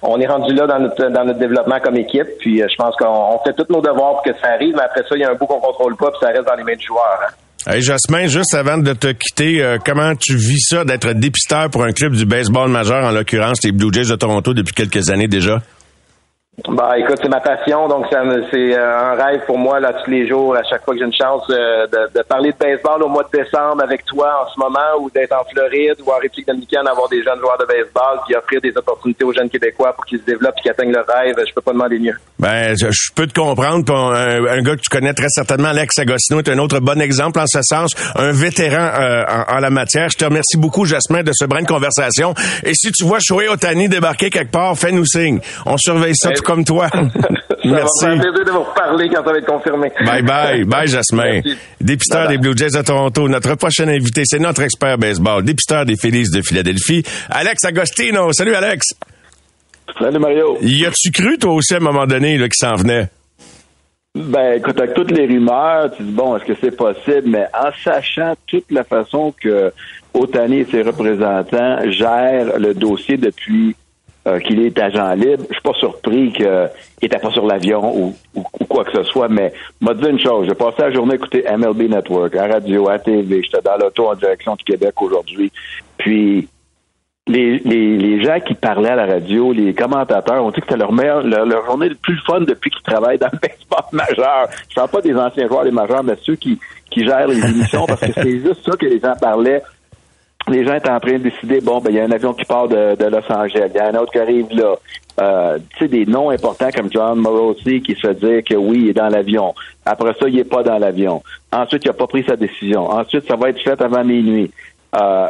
on 0.04 0.20
est 0.20 0.28
rendu 0.28 0.54
là 0.54 0.68
dans 0.68 0.80
notre, 0.80 1.10
dans 1.10 1.24
notre 1.24 1.40
développement 1.40 1.80
comme 1.80 1.98
équipe. 1.98 2.28
Puis 2.40 2.62
euh, 2.62 2.68
je 2.70 2.76
pense 2.76 2.96
qu'on 2.96 3.40
fait 3.46 3.54
tous 3.54 3.72
nos 3.72 3.82
devoirs 3.82 4.14
pour 4.14 4.24
que 4.24 4.34
ça 4.42 4.52
arrive, 4.54 4.76
mais 4.76 4.84
après 4.84 5.02
ça, 5.02 5.16
il 5.16 5.22
y 5.22 5.24
a 5.24 5.32
un 5.32 5.36
bout 5.36 5.46
qu'on 5.46 5.60
contrôle 5.60 5.96
pas, 5.96 6.12
puis 6.12 6.20
ça 6.22 6.28
reste 6.28 6.46
dans 6.46 6.56
les 6.56 6.64
mains 6.64 6.76
du 6.76 6.86
joueur. 6.86 7.20
Hein. 7.22 7.32
Hey 7.66 7.82
Jasmin, 7.82 8.28
juste 8.28 8.54
avant 8.56 8.78
de 8.78 8.92
te 8.92 9.08
quitter, 9.08 9.64
euh, 9.64 9.78
comment 9.84 10.16
tu 10.16 10.36
vis 10.36 10.60
ça 10.60 10.84
d'être 10.84 11.14
dépisteur 11.14 11.70
pour 11.70 11.84
un 11.84 11.94
club 11.94 12.14
du 12.14 12.26
baseball 12.26 12.70
majeur, 12.70 13.06
en 13.06 13.12
l'occurrence 13.12 13.64
les 13.64 13.72
Blue 13.72 13.94
Jays 13.94 14.10
de 14.10 14.16
Toronto 14.16 14.54
depuis 14.54 14.74
quelques 14.74 15.10
années 15.10 15.30
déjà? 15.30 15.62
Bah, 16.70 17.00
écoute, 17.00 17.18
c'est 17.20 17.30
ma 17.30 17.40
passion, 17.40 17.88
donc 17.88 18.06
c'est 18.12 18.16
euh, 18.16 19.12
un 19.12 19.16
rêve 19.16 19.42
pour 19.48 19.58
moi 19.58 19.80
là 19.80 19.92
tous 20.04 20.12
les 20.12 20.28
jours, 20.28 20.56
à 20.56 20.62
chaque 20.64 20.86
fois 20.86 20.94
que 20.94 21.00
j'ai 21.00 21.06
une 21.06 21.14
chance 21.14 21.42
euh, 21.50 21.88
de, 21.88 22.20
de, 22.20 22.24
parler 22.24 22.52
de 22.52 22.58
baseball 22.58 23.02
au 23.02 23.10
mois 23.10 23.24
de 23.24 23.40
décembre 23.40 23.82
avec 23.82 24.06
toi 24.06 24.46
en 24.46 24.54
ce 24.54 24.60
moment, 24.60 25.02
ou 25.02 25.10
d'être 25.10 25.34
en 25.34 25.44
Floride 25.52 25.96
ou 26.06 26.12
en 26.12 26.20
République 26.20 26.46
dominicaine, 26.46 26.88
avoir 26.88 27.10
des 27.10 27.24
jeunes 27.24 27.40
joueurs 27.40 27.58
de 27.58 27.66
baseball, 27.66 28.20
puis 28.28 28.36
offrir 28.36 28.62
des 28.62 28.78
opportunités 28.78 29.24
aux 29.24 29.34
jeunes 29.34 29.50
Québécois 29.50 29.94
pour 29.94 30.06
qu'ils 30.06 30.20
se 30.20 30.26
développent 30.26 30.54
et 30.60 30.62
qu'ils 30.62 30.72
atteignent 30.72 30.92
leur 30.92 31.08
rêve, 31.08 31.36
je 31.40 31.54
peux 31.56 31.62
pas 31.62 31.74
demander 31.74 31.98
mieux. 31.98 32.14
Ben, 32.38 32.76
je, 32.80 33.12
peux 33.16 33.26
te 33.26 33.34
comprendre. 33.34 33.92
Un, 33.92 34.46
un, 34.46 34.62
gars 34.62 34.76
que 34.76 34.82
tu 34.82 34.90
connais 34.92 35.14
très 35.14 35.30
certainement, 35.30 35.70
Alex 35.70 35.98
Agostino, 35.98 36.40
est 36.40 36.50
un 36.50 36.60
autre 36.60 36.80
bon 36.82 37.02
exemple 37.02 37.40
en 37.40 37.48
ce 37.48 37.62
sens, 37.64 37.96
un 38.16 38.32
vétéran 38.32 38.92
euh, 39.00 39.24
en, 39.48 39.58
la 39.58 39.72
matière. 39.72 40.10
Je 40.10 40.18
te 40.18 40.26
remercie 40.26 40.58
beaucoup, 40.58 40.86
Jasmin, 40.86 41.24
de 41.24 41.32
ce 41.34 41.46
brin 41.46 41.64
de 41.64 41.68
conversation. 41.68 42.36
Et 42.64 42.76
si 42.76 42.92
tu 42.92 43.06
vois 43.06 43.18
Shohei 43.20 43.48
Otani 43.48 43.90
débarquer 43.90 44.30
quelque 44.30 44.52
part, 44.52 44.78
fais-nous 44.78 45.06
signe. 45.06 45.40
On 45.66 45.78
surveille 45.78 46.16
ça 46.16 46.30
comme 46.44 46.64
toi. 46.64 46.88
Merci. 47.66 47.88
Ça 48.00 48.10
va 48.10 48.16
plaisir 48.16 48.46
de 48.46 48.52
vous 48.52 48.64
reparler 48.64 49.10
quand 49.10 49.24
ça 49.24 49.32
va 49.32 49.38
être 49.38 49.46
confirmé. 49.46 49.92
Bye 50.06 50.22
bye. 50.22 50.64
Bye, 50.66 50.88
Jasmin. 50.88 51.42
Dépisteur 51.80 52.28
des 52.28 52.38
Blue 52.38 52.56
Jays 52.56 52.78
de 52.78 52.82
Toronto. 52.82 53.28
Notre 53.28 53.56
prochain 53.56 53.88
invité, 53.88 54.24
c'est 54.26 54.40
notre 54.40 54.62
expert 54.62 54.98
baseball, 54.98 55.44
dépisteur 55.44 55.86
des 55.86 55.96
Phillies 55.96 56.30
de 56.34 56.42
Philadelphie, 56.42 57.04
Alex 57.30 57.64
Agostino. 57.66 58.32
Salut, 58.34 58.56
Alex. 58.56 58.94
Salut, 59.98 60.20
Mario. 60.20 60.58
Y 60.62 60.86
a-tu 60.86 61.12
cru, 61.12 61.38
toi 61.38 61.54
aussi, 61.54 61.74
à 61.74 61.78
un 61.78 61.82
moment 61.82 62.06
donné, 62.06 62.38
là, 62.38 62.48
qu'il 62.48 62.56
s'en 62.56 62.76
venait? 62.76 63.10
Ben, 64.16 64.58
écoute, 64.58 64.80
avec 64.80 64.94
toutes 64.94 65.12
les 65.12 65.26
rumeurs, 65.26 65.92
tu 65.96 66.04
dis, 66.04 66.12
bon, 66.12 66.38
est-ce 66.38 66.46
que 66.46 66.54
c'est 66.62 66.76
possible? 66.76 67.30
Mais 67.30 67.48
en 67.54 67.72
sachant 67.84 68.36
toute 68.46 68.70
la 68.72 68.84
façon 68.84 69.34
que 69.42 69.72
Otani 70.14 70.60
et 70.60 70.66
ses 70.66 70.84
représentants 70.84 71.80
gèrent 71.90 72.60
le 72.60 72.76
dossier 72.76 73.18
depuis 73.18 73.76
euh, 74.26 74.40
qu'il 74.40 74.60
est 74.66 74.80
agent 74.80 75.14
libre. 75.16 75.44
Je 75.50 75.54
suis 75.54 75.62
pas 75.62 75.74
surpris 75.74 76.32
qu'il 76.32 76.70
n'était 77.02 77.20
pas 77.20 77.32
sur 77.32 77.46
l'avion 77.46 78.14
ou, 78.34 78.44
quoi 78.70 78.86
que 78.86 78.92
ce 78.94 79.04
soit, 79.04 79.28
mais 79.28 79.52
m'a 79.82 79.94
dit 79.94 80.08
une 80.08 80.20
chose. 80.20 80.48
J'ai 80.48 80.56
passé 80.56 80.78
la 80.80 80.92
journée 80.92 81.14
à 81.14 81.16
écouter 81.16 81.44
MLB 81.58 81.90
Network, 81.90 82.36
à 82.36 82.48
radio, 82.48 82.90
à 82.90 83.00
TV. 83.00 83.42
J'étais 83.44 83.62
dans 83.62 83.78
l'auto 83.78 84.08
en 84.08 84.16
direction 84.16 84.56
du 84.56 84.64
Québec 84.64 84.94
aujourd'hui. 85.02 85.52
Puis 85.98 86.48
les, 87.28 87.60
les, 87.60 87.98
les, 87.98 88.24
gens 88.24 88.40
qui 88.40 88.54
parlaient 88.54 88.90
à 88.90 88.96
la 88.96 89.06
radio, 89.06 89.54
les 89.54 89.74
commentateurs, 89.74 90.44
ont 90.44 90.52
dit 90.52 90.60
que 90.60 90.68
c'était 90.68 90.78
leur 90.78 90.92
meilleure, 90.92 91.22
leur, 91.24 91.66
journée 91.66 91.90
le 91.90 91.96
plus 91.96 92.18
fun 92.26 92.42
depuis 92.42 92.70
qu'ils 92.70 92.84
travaillent 92.84 93.18
dans 93.18 93.30
le 93.32 93.40
baseball 93.42 93.86
majeur. 93.92 94.50
Je 94.70 94.76
parle 94.76 94.90
pas 94.90 95.02
des 95.02 95.16
anciens 95.16 95.48
joueurs 95.48 95.64
des 95.64 95.72
majeurs, 95.72 96.04
mais 96.04 96.16
ceux 96.22 96.36
qui, 96.36 96.60
qui 96.90 97.06
gèrent 97.06 97.28
les 97.28 97.40
émissions, 97.40 97.86
parce 97.86 98.02
que 98.02 98.12
c'est 98.14 98.40
juste 98.46 98.64
ça 98.66 98.76
que 98.78 98.86
les 98.86 99.00
gens 99.00 99.14
parlaient 99.20 99.64
les 100.50 100.66
gens 100.66 100.76
étaient 100.76 100.90
en 100.90 101.00
train 101.00 101.14
de 101.14 101.30
décider, 101.30 101.62
bon, 101.62 101.80
ben, 101.80 101.92
il 101.92 101.96
y 101.96 102.00
a 102.00 102.04
un 102.04 102.12
avion 102.12 102.34
qui 102.34 102.46
part 102.46 102.68
de, 102.68 102.96
de 102.96 103.06
Los 103.06 103.32
Angeles, 103.32 103.70
il 103.74 103.78
y 103.78 103.80
a 103.80 103.88
un 103.88 103.96
autre 103.96 104.12
qui 104.12 104.20
arrive 104.20 104.48
là. 104.52 104.76
Euh, 105.22 105.60
tu 105.78 105.80
sais, 105.80 105.88
des 105.88 106.06
noms 106.08 106.32
importants 106.32 106.70
comme 106.76 106.92
John 106.92 107.20
Morosi 107.20 107.82
qui 107.82 107.94
se 107.94 108.08
dit 108.08 108.44
que 108.44 108.56
oui, 108.56 108.82
il 108.86 108.90
est 108.90 108.94
dans 108.94 109.10
l'avion. 109.10 109.54
Après 109.86 110.12
ça, 110.20 110.28
il 110.28 110.40
est 110.40 110.44
pas 110.44 110.64
dans 110.64 110.80
l'avion. 110.80 111.22
Ensuite, 111.52 111.86
il 111.86 111.90
n'a 111.90 111.94
pas 111.94 112.08
pris 112.08 112.24
sa 112.28 112.36
décision. 112.36 112.90
Ensuite, 112.90 113.28
ça 113.28 113.36
va 113.36 113.50
être 113.50 113.62
fait 113.62 113.80
avant 113.80 114.04
minuit. 114.04 114.52
Euh, 114.96 115.28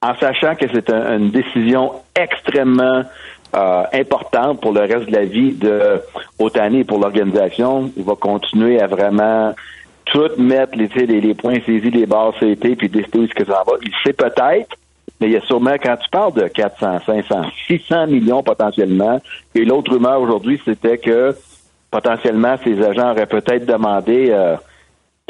en 0.00 0.14
sachant 0.20 0.54
que 0.54 0.66
c'est 0.72 0.88
une 0.90 1.30
décision 1.30 1.92
extrêmement 2.14 3.02
euh, 3.56 3.82
importante 3.92 4.60
pour 4.60 4.72
le 4.72 4.82
reste 4.82 5.06
de 5.06 5.12
la 5.12 5.24
vie 5.24 5.52
de 5.52 6.00
Otani 6.38 6.84
pour 6.84 6.98
l'organisation. 6.98 7.90
Il 7.96 8.04
va 8.04 8.14
continuer 8.14 8.80
à 8.80 8.86
vraiment 8.86 9.52
tout 10.12 10.30
mettre 10.38 10.76
les, 10.76 10.88
les, 11.06 11.20
les 11.20 11.34
points 11.34 11.60
saisis, 11.64 11.90
les 11.90 12.06
barres 12.06 12.34
CT, 12.38 12.76
puis 12.76 12.88
décider 12.88 13.18
où 13.18 13.26
ce 13.26 13.34
que 13.34 13.44
ça 13.44 13.62
va. 13.66 13.72
Il 13.82 13.92
sait 14.04 14.12
peut-être, 14.12 14.76
mais 15.20 15.28
il 15.28 15.32
y 15.32 15.36
a 15.36 15.40
sûrement, 15.42 15.74
quand 15.82 15.96
tu 15.96 16.08
parles 16.10 16.34
de 16.34 16.48
400, 16.48 17.00
500, 17.04 17.42
600 17.66 18.06
millions 18.06 18.42
potentiellement, 18.42 19.20
et 19.54 19.64
l'autre 19.64 19.92
rumeur 19.92 20.20
aujourd'hui, 20.20 20.60
c'était 20.64 20.98
que 20.98 21.34
potentiellement, 21.90 22.56
ces 22.62 22.82
agents 22.82 23.10
auraient 23.10 23.26
peut-être 23.26 23.66
demandé 23.66 24.28
euh, 24.30 24.56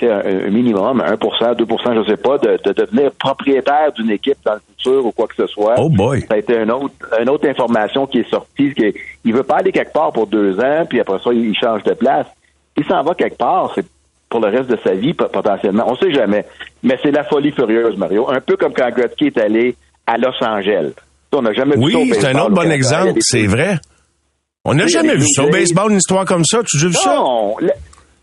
un, 0.02 0.50
minimum, 0.50 1.00
1% 1.00 1.54
2% 1.56 1.94
je 1.94 1.98
ne 1.98 2.04
sais 2.04 2.16
pas, 2.16 2.38
de, 2.38 2.58
de, 2.64 2.72
devenir 2.72 3.12
propriétaire 3.12 3.92
d'une 3.92 4.10
équipe 4.10 4.38
dans 4.44 4.54
le 4.54 4.60
futur 4.68 5.06
ou 5.06 5.12
quoi 5.12 5.26
que 5.26 5.34
ce 5.36 5.46
soit. 5.46 5.74
Oh 5.78 5.88
boy! 5.88 6.20
Ça 6.22 6.34
a 6.34 6.38
été 6.38 6.56
une 6.56 6.70
autre, 6.70 6.94
une 7.20 7.28
autre 7.28 7.48
information 7.48 8.06
qui 8.06 8.18
est 8.18 8.30
sortie. 8.30 8.74
qu'il 8.74 8.92
il 9.24 9.32
veut 9.32 9.42
pas 9.42 9.56
aller 9.56 9.72
quelque 9.72 9.92
part 9.92 10.12
pour 10.12 10.26
deux 10.26 10.58
ans, 10.60 10.84
puis 10.88 11.00
après 11.00 11.18
ça, 11.18 11.32
il 11.32 11.56
change 11.56 11.82
de 11.82 11.94
place. 11.94 12.26
Il 12.76 12.84
s'en 12.84 13.02
va 13.02 13.14
quelque 13.14 13.38
part, 13.38 13.72
c'est 13.74 13.84
pour 14.28 14.40
le 14.40 14.48
reste 14.48 14.70
de 14.70 14.78
sa 14.84 14.92
vie, 14.92 15.14
potentiellement. 15.14 15.84
On 15.90 15.96
sait 15.96 16.12
jamais. 16.12 16.44
Mais 16.82 16.98
c'est 17.02 17.10
la 17.10 17.24
folie 17.24 17.52
furieuse, 17.52 17.96
Mario. 17.96 18.30
Un 18.30 18.40
peu 18.40 18.56
comme 18.56 18.72
quand 18.72 18.90
Gretzky 18.90 19.26
est 19.26 19.38
allé 19.38 19.74
à 20.06 20.18
Los 20.18 20.42
Angeles. 20.42 20.92
On 21.32 21.42
n'a 21.42 21.52
jamais 21.52 21.76
oui, 21.76 21.86
vu 21.86 21.92
ça 21.92 21.98
Oui, 21.98 22.12
c'est 22.20 22.26
un 22.26 22.38
autre 22.40 22.54
bon 22.54 22.70
exemple, 22.70 23.18
c'est 23.20 23.46
vrai. 23.46 23.78
On 24.64 24.74
n'a 24.74 24.86
jamais 24.86 25.14
vu 25.14 25.26
ça 25.28 25.44
au 25.44 25.50
baseball, 25.50 25.92
une 25.92 25.98
histoire 25.98 26.24
comme 26.24 26.44
ça. 26.44 26.60
Tu 26.66 26.84
as 26.84 26.88
vu 26.88 26.94
ça? 26.94 27.14
Non, 27.14 27.56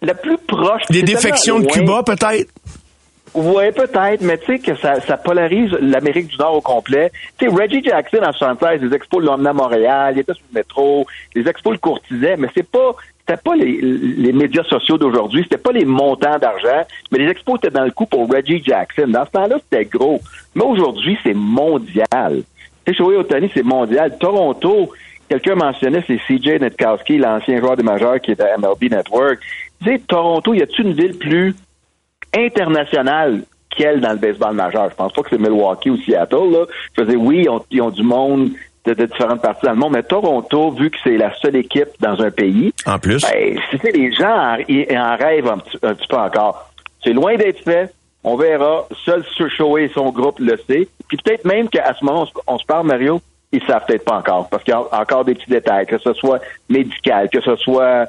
la, 0.01 0.13
plus 0.13 0.37
proche... 0.37 0.83
Des 0.89 1.01
défections 1.01 1.59
de 1.59 1.65
Cuba, 1.65 2.03
peut-être? 2.03 2.51
Oui, 3.33 3.71
peut-être, 3.71 4.21
mais 4.21 4.37
tu 4.37 4.45
sais 4.45 4.59
que 4.59 4.75
ça, 4.77 5.01
ça 5.01 5.17
polarise 5.17 5.69
l'Amérique 5.81 6.27
du 6.27 6.37
Nord 6.37 6.55
au 6.55 6.61
complet. 6.61 7.11
Tu 7.37 7.45
sais, 7.45 7.51
Reggie 7.53 7.83
Jackson 7.83 8.19
en 8.23 8.31
76, 8.31 8.81
les 8.81 8.95
expos 8.95 9.21
l'ont 9.21 9.45
à 9.45 9.53
Montréal, 9.53 10.13
il 10.15 10.21
était 10.21 10.33
sur 10.33 10.45
le 10.53 10.59
métro, 10.59 11.05
les 11.35 11.45
expos 11.47 11.73
le 11.73 11.79
courtisaient, 11.79 12.37
mais 12.37 12.47
c'est 12.55 12.67
pas 12.67 12.95
c'était 13.27 13.41
pas 13.41 13.55
les, 13.55 13.81
les, 13.81 14.31
médias 14.33 14.63
sociaux 14.63 14.97
d'aujourd'hui, 14.97 15.41
c'était 15.43 15.57
pas 15.57 15.71
les 15.71 15.85
montants 15.85 16.37
d'argent, 16.37 16.85
mais 17.11 17.19
les 17.19 17.29
expos 17.29 17.57
étaient 17.57 17.71
dans 17.71 17.83
le 17.83 17.91
coup 17.91 18.05
pour 18.05 18.29
Reggie 18.29 18.61
Jackson. 18.63 19.07
Dans 19.07 19.25
ce 19.25 19.31
temps-là, 19.31 19.57
c'était 19.63 19.85
gros. 19.85 20.21
Mais 20.53 20.63
aujourd'hui, 20.63 21.17
c'est 21.23 21.33
mondial. 21.33 22.43
Sais, 22.87 23.01
Otani, 23.01 23.49
c'est 23.51 23.63
mondial. 23.63 24.15
Toronto, 24.19 24.91
quelqu'un 25.27 25.55
mentionnait, 25.55 26.03
c'est 26.05 26.17
CJ 26.27 26.59
Netkowski, 26.61 27.17
l'ancien 27.17 27.59
joueur 27.59 27.77
des 27.77 27.83
majeurs 27.83 28.21
qui 28.21 28.31
est 28.31 28.41
à 28.41 28.57
MLB 28.57 28.91
Network. 28.91 29.39
Tu 29.83 29.99
Toronto, 30.01 30.53
y 30.53 30.61
a-t-il 30.61 30.87
une 30.87 30.93
ville 30.93 31.17
plus 31.17 31.55
internationale 32.37 33.41
qu'elle 33.75 34.01
dans 34.01 34.11
le 34.11 34.17
baseball 34.17 34.53
majeur? 34.53 34.91
Je 34.91 34.95
pense 34.95 35.13
pas 35.13 35.23
que 35.23 35.29
c'est 35.31 35.39
Milwaukee 35.39 35.89
ou 35.89 35.97
Seattle, 35.97 36.51
là. 36.51 36.65
Je 36.95 37.03
dire, 37.03 37.19
oui, 37.19 37.47
ils 37.71 37.81
ont 37.81 37.89
du 37.89 38.03
monde 38.03 38.51
de, 38.85 38.93
différentes 38.93 39.41
parties 39.41 39.65
dans 39.65 39.71
le 39.71 39.77
monde, 39.77 39.93
mais 39.93 40.03
Toronto, 40.03 40.71
vu 40.71 40.89
que 40.89 40.97
c'est 41.03 41.17
la 41.17 41.33
seule 41.35 41.55
équipe 41.55 41.89
dans 41.99 42.21
un 42.21 42.31
pays, 42.31 42.73
en 42.85 42.99
plus, 42.99 43.21
ben, 43.23 43.59
les 43.83 44.13
gens 44.13 44.55
en, 44.57 44.95
en 44.97 45.17
rêvent 45.17 45.47
un 45.49 45.57
petit, 45.57 46.07
peu 46.07 46.17
encore. 46.17 46.69
C'est 47.03 47.13
loin 47.13 47.35
d'être 47.35 47.63
fait. 47.63 47.93
On 48.23 48.35
verra. 48.35 48.87
Seul 49.05 49.23
Shoei 49.49 49.83
et 49.83 49.89
son 49.89 50.09
groupe 50.09 50.39
le 50.39 50.57
sait. 50.67 50.87
Puis 51.07 51.17
peut-être 51.17 51.45
même 51.45 51.69
qu'à 51.69 51.93
ce 51.93 52.03
moment, 52.03 52.27
on 52.47 52.57
se, 52.57 52.65
parle, 52.65 52.87
Mario, 52.87 53.21
ils 53.51 53.63
savent 53.63 53.85
peut-être 53.85 54.05
pas 54.05 54.17
encore, 54.17 54.49
parce 54.49 54.63
qu'il 54.63 54.73
y 54.73 54.77
a 54.77 54.99
encore 54.99 55.23
des 55.23 55.35
petits 55.35 55.49
détails, 55.49 55.85
que 55.85 55.99
ce 55.99 56.13
soit 56.13 56.39
médical, 56.67 57.29
que 57.29 57.41
ce 57.41 57.55
soit 57.57 58.07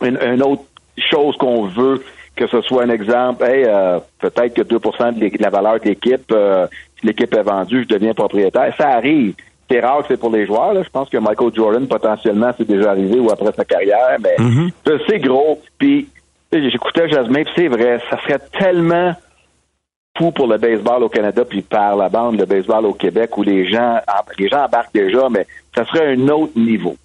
un, 0.00 0.40
autre 0.40 0.62
choses 0.96 1.36
qu'on 1.36 1.66
veut 1.66 2.02
que 2.36 2.46
ce 2.48 2.60
soit 2.62 2.82
un 2.82 2.90
exemple, 2.90 3.44
hey, 3.44 3.64
euh, 3.64 4.00
peut-être 4.18 4.54
que 4.54 4.62
2% 4.62 5.18
de 5.18 5.42
la 5.42 5.50
valeur 5.50 5.78
de 5.78 5.84
l'équipe, 5.84 6.32
euh, 6.32 6.66
si 6.98 7.06
l'équipe 7.06 7.32
est 7.32 7.42
vendue, 7.42 7.84
je 7.84 7.94
deviens 7.94 8.12
propriétaire. 8.12 8.74
Ça 8.76 8.88
arrive. 8.88 9.34
C'est 9.70 9.80
rare 9.80 10.02
que 10.02 10.08
c'est 10.08 10.20
pour 10.20 10.30
les 10.30 10.46
joueurs. 10.46 10.74
Là. 10.74 10.82
Je 10.82 10.90
pense 10.90 11.08
que 11.08 11.16
Michael 11.16 11.54
Jordan, 11.54 11.86
potentiellement, 11.88 12.50
c'est 12.56 12.66
déjà 12.66 12.90
arrivé 12.90 13.18
ou 13.18 13.30
après 13.30 13.52
sa 13.52 13.64
carrière, 13.64 14.16
mais 14.20 14.36
c'est 15.08 15.18
gros. 15.18 15.60
Puis 15.78 16.08
j'écoutais 16.52 17.08
Jasmine, 17.08 17.44
puis 17.44 17.52
c'est 17.56 17.68
vrai, 17.68 18.00
ça 18.10 18.20
serait 18.22 18.40
tellement 18.58 19.14
fou 20.16 20.30
pour 20.30 20.46
le 20.46 20.58
baseball 20.58 21.02
au 21.02 21.08
Canada, 21.08 21.44
puis 21.44 21.62
par 21.62 21.96
la 21.96 22.08
bande, 22.08 22.38
le 22.38 22.46
baseball 22.46 22.86
au 22.86 22.92
Québec, 22.92 23.36
où 23.36 23.42
les 23.42 23.66
gens, 23.68 23.98
les 24.38 24.48
gens 24.48 24.64
embarquent 24.64 24.94
déjà, 24.94 25.28
mais 25.28 25.46
ça 25.74 25.84
serait 25.86 26.14
un 26.14 26.28
autre 26.28 26.52
niveau. 26.56 26.96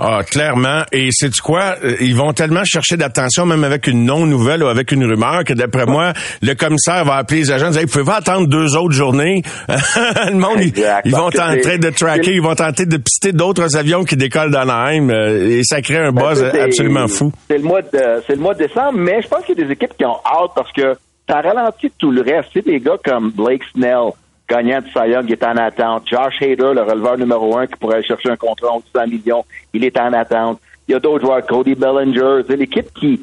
Ah, 0.00 0.20
clairement. 0.22 0.82
Et 0.92 1.08
c'est 1.10 1.28
du 1.30 1.40
quoi? 1.40 1.76
Euh, 1.82 1.96
Ils 2.00 2.14
vont 2.14 2.32
tellement 2.32 2.62
chercher 2.64 2.96
d'attention, 2.96 3.46
même 3.46 3.64
avec 3.64 3.86
une 3.88 4.04
non-nouvelle 4.04 4.62
ou 4.62 4.68
avec 4.68 4.92
une 4.92 5.04
rumeur, 5.04 5.42
que 5.44 5.52
d'après 5.54 5.86
moi, 5.86 6.12
le 6.40 6.54
commissaire 6.54 7.04
va 7.04 7.16
appeler 7.16 7.40
les 7.40 7.50
agents 7.50 7.68
et 7.68 7.72
dire, 7.72 7.80
vous 7.82 7.88
pouvez 7.88 8.04
pas 8.04 8.16
attendre 8.18 8.46
deux 8.46 8.76
autres 8.76 8.92
journées? 8.94 9.42
le 9.68 10.34
monde, 10.34 10.60
ils, 11.04 11.10
vont 11.12 11.30
tenter 11.30 11.62
c'est- 11.62 11.78
de 11.78 11.90
tracker, 11.90 12.24
c'est- 12.24 12.32
ils 12.34 12.42
vont 12.42 12.54
tenter 12.54 12.86
de 12.86 12.96
pister 12.96 13.32
d'autres 13.32 13.76
avions 13.76 14.04
qui 14.04 14.16
décollent 14.16 14.50
d'Anaheim. 14.52 15.10
euh, 15.10 15.58
et 15.58 15.62
ça 15.64 15.82
crée 15.82 15.98
un 15.98 16.12
Ben, 16.12 16.22
buzz 16.28 16.48
c'est- 16.52 16.60
absolument 16.60 17.08
fou. 17.08 17.32
C'est 17.48 17.58
le 17.58 17.64
mois 17.64 17.82
de 17.82 17.88
c'est 18.26 18.34
le 18.36 18.40
mois 18.40 18.54
de 18.54 18.66
décembre, 18.66 18.92
mais 18.94 19.20
je 19.22 19.28
pense 19.28 19.44
qu'il 19.44 19.58
y 19.58 19.62
a 19.62 19.64
des 19.66 19.72
équipes 19.72 19.96
qui 19.98 20.04
ont 20.04 20.18
hâte 20.24 20.52
parce 20.54 20.70
que 20.72 20.94
ça 21.28 21.40
ralentit 21.40 21.92
tout 21.98 22.10
le 22.10 22.22
reste. 22.22 22.50
Tu 22.52 22.60
sais, 22.62 22.70
des 22.70 22.80
gars 22.80 22.96
comme 23.04 23.30
Blake 23.32 23.62
Snell, 23.74 24.12
gagnant 24.48 24.80
de 24.80 24.86
Cy 24.86 25.10
Young, 25.10 25.24
il 25.28 25.32
est 25.32 25.44
en 25.44 25.56
attente. 25.56 26.04
Josh 26.06 26.40
Hader, 26.42 26.72
le 26.74 26.82
releveur 26.82 27.18
numéro 27.18 27.56
un, 27.56 27.66
qui 27.66 27.76
pourrait 27.76 27.96
aller 27.96 28.06
chercher 28.06 28.30
un 28.30 28.36
contrat 28.36 28.72
en 28.72 28.82
100 28.94 29.06
millions, 29.06 29.44
il 29.72 29.84
est 29.84 29.98
en 29.98 30.12
attente. 30.12 30.58
Il 30.88 30.92
y 30.92 30.94
a 30.94 31.00
d'autres 31.00 31.24
joueurs, 31.26 31.44
Cody 31.46 31.74
Bellinger, 31.74 32.42
c'est 32.48 32.56
l'équipe 32.56 32.92
qui 32.94 33.20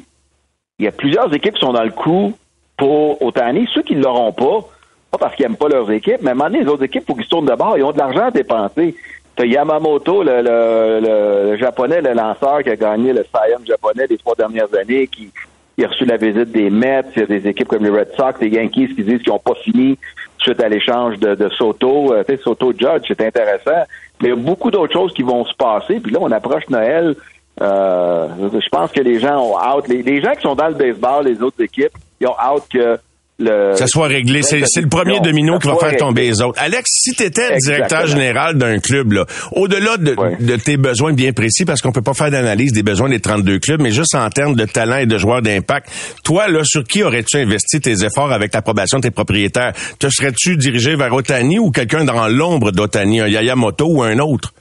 il 0.78 0.84
y 0.84 0.88
a 0.88 0.92
plusieurs 0.92 1.32
équipes 1.32 1.54
qui 1.54 1.60
sont 1.60 1.72
dans 1.72 1.84
le 1.84 1.90
coup 1.90 2.34
pour 2.76 3.20
Otani. 3.22 3.66
Ceux 3.72 3.82
qui 3.82 3.96
ne 3.96 4.02
l'auront 4.02 4.32
pas, 4.32 4.68
pas 5.10 5.16
parce 5.18 5.34
qu'ils 5.34 5.46
n'aiment 5.46 5.56
pas 5.56 5.68
leurs 5.68 5.90
équipes, 5.90 6.18
mais 6.20 6.28
à 6.28 6.32
un 6.32 6.34
moment 6.34 6.50
donné, 6.50 6.64
les 6.64 6.68
autres 6.68 6.82
équipes, 6.84 7.02
il 7.04 7.06
faut 7.06 7.14
qu'ils 7.14 7.24
se 7.24 7.30
tournent 7.30 7.46
de 7.46 7.54
bord. 7.54 7.78
Ils 7.78 7.82
ont 7.82 7.92
de 7.92 7.98
l'argent 7.98 8.26
à 8.26 8.30
dépenser. 8.30 8.94
T'as 9.34 9.46
Yamamoto, 9.46 10.22
le, 10.22 10.42
le, 10.42 11.00
le- 11.00 11.56
japonais, 11.56 12.02
le 12.02 12.12
lanceur 12.12 12.62
qui 12.62 12.68
a 12.70 12.76
gagné 12.76 13.12
le 13.14 13.24
Young 13.50 13.66
japonais 13.66 14.06
les 14.08 14.18
trois 14.18 14.34
dernières 14.34 14.72
années, 14.74 15.06
qui, 15.06 15.30
qui 15.76 15.84
a 15.84 15.88
reçu 15.88 16.04
la 16.04 16.16
visite 16.16 16.50
des 16.52 16.70
Mets. 16.70 17.04
Il 17.14 17.20
y 17.20 17.22
a 17.22 17.26
des 17.26 17.46
équipes 17.48 17.68
comme 17.68 17.84
les 17.84 17.90
Red 17.90 18.12
Sox, 18.16 18.40
les 18.40 18.48
Yankees 18.48 18.94
qui 18.94 19.02
disent 19.02 19.22
qu'ils 19.22 19.32
n'ont 19.32 19.38
pas 19.38 19.54
fini 19.54 19.98
suite 20.38 20.60
à 20.60 20.68
l'échange 20.68 21.18
de, 21.18 21.48
Soto. 21.50 22.12
Euh, 22.12 22.24
tu 22.24 22.36
sais, 22.36 22.42
Soto 22.42 22.72
Judge, 22.72 23.04
c'est 23.06 23.20
intéressant. 23.20 23.86
Mais 24.20 24.28
il 24.28 24.30
y 24.30 24.32
a 24.32 24.36
beaucoup 24.36 24.70
d'autres 24.70 24.92
choses 24.92 25.12
qui 25.12 25.22
vont 25.22 25.44
se 25.44 25.54
passer. 25.54 26.00
Puis 26.00 26.12
là, 26.12 26.18
on 26.22 26.30
approche 26.30 26.68
Noël. 26.70 27.14
Euh, 27.60 28.28
je 28.52 28.68
pense 28.68 28.92
que 28.92 29.00
les 29.00 29.18
gens 29.18 29.38
ont 29.38 29.58
hâte. 29.58 29.88
Les, 29.88 30.02
les 30.02 30.20
gens 30.20 30.32
qui 30.32 30.42
sont 30.42 30.54
dans 30.54 30.68
le 30.68 30.74
baseball, 30.74 31.26
les 31.26 31.42
autres 31.42 31.62
équipes, 31.62 31.92
ils 32.20 32.26
ont 32.26 32.38
hâte 32.38 32.68
que 32.72 32.98
le. 33.38 33.74
Ça 33.76 33.86
soit 33.86 34.06
réglé. 34.06 34.42
C'est 34.42 34.62
c'est 34.66 34.80
le 34.80 34.88
premier 34.88 35.20
domino 35.20 35.58
qui 35.58 35.68
va 35.68 35.76
faire 35.76 35.96
tomber 35.98 36.22
les 36.28 36.40
autres. 36.42 36.58
Alex, 36.62 36.84
si 36.90 37.12
tu 37.12 37.22
étais 37.24 37.56
directeur 37.58 38.06
général 38.06 38.56
d'un 38.56 38.78
club, 38.78 39.12
là, 39.12 39.26
au-delà 39.52 39.96
de, 39.98 40.16
de 40.40 40.56
tes 40.56 40.76
besoins 40.78 41.12
bien 41.12 41.32
précis, 41.32 41.64
parce 41.66 41.82
qu'on 41.82 41.92
peut 41.92 42.00
pas 42.02 42.14
faire 42.14 42.30
d'analyse 42.30 42.72
des 42.72 42.82
besoins 42.82 43.08
des 43.10 43.20
32 43.20 43.58
clubs, 43.58 43.80
mais 43.82 43.90
juste 43.90 44.14
en 44.14 44.28
termes 44.30 44.54
de 44.56 44.64
talent 44.64 44.96
et 44.96 45.06
de 45.06 45.18
joueurs 45.18 45.42
d'impact, 45.42 45.90
toi, 46.24 46.48
là, 46.48 46.62
sur 46.64 46.82
qui 46.84 47.02
aurais-tu 47.02 47.36
investi 47.36 47.80
tes 47.80 48.04
efforts 48.04 48.32
avec 48.32 48.54
l'approbation 48.54 48.98
de 48.98 49.02
tes 49.02 49.10
propriétaires? 49.10 49.72
Te 49.98 50.08
serais-tu 50.08 50.56
dirigé 50.56 50.96
vers 50.96 51.12
Otani 51.12 51.58
ou 51.58 51.70
quelqu'un 51.70 52.04
dans 52.04 52.28
l'ombre 52.28 52.72
d'Otani, 52.72 53.20
un 53.20 53.28
Yayamoto 53.28 53.86
ou 53.86 54.02
un 54.02 54.18
autre? 54.18 54.54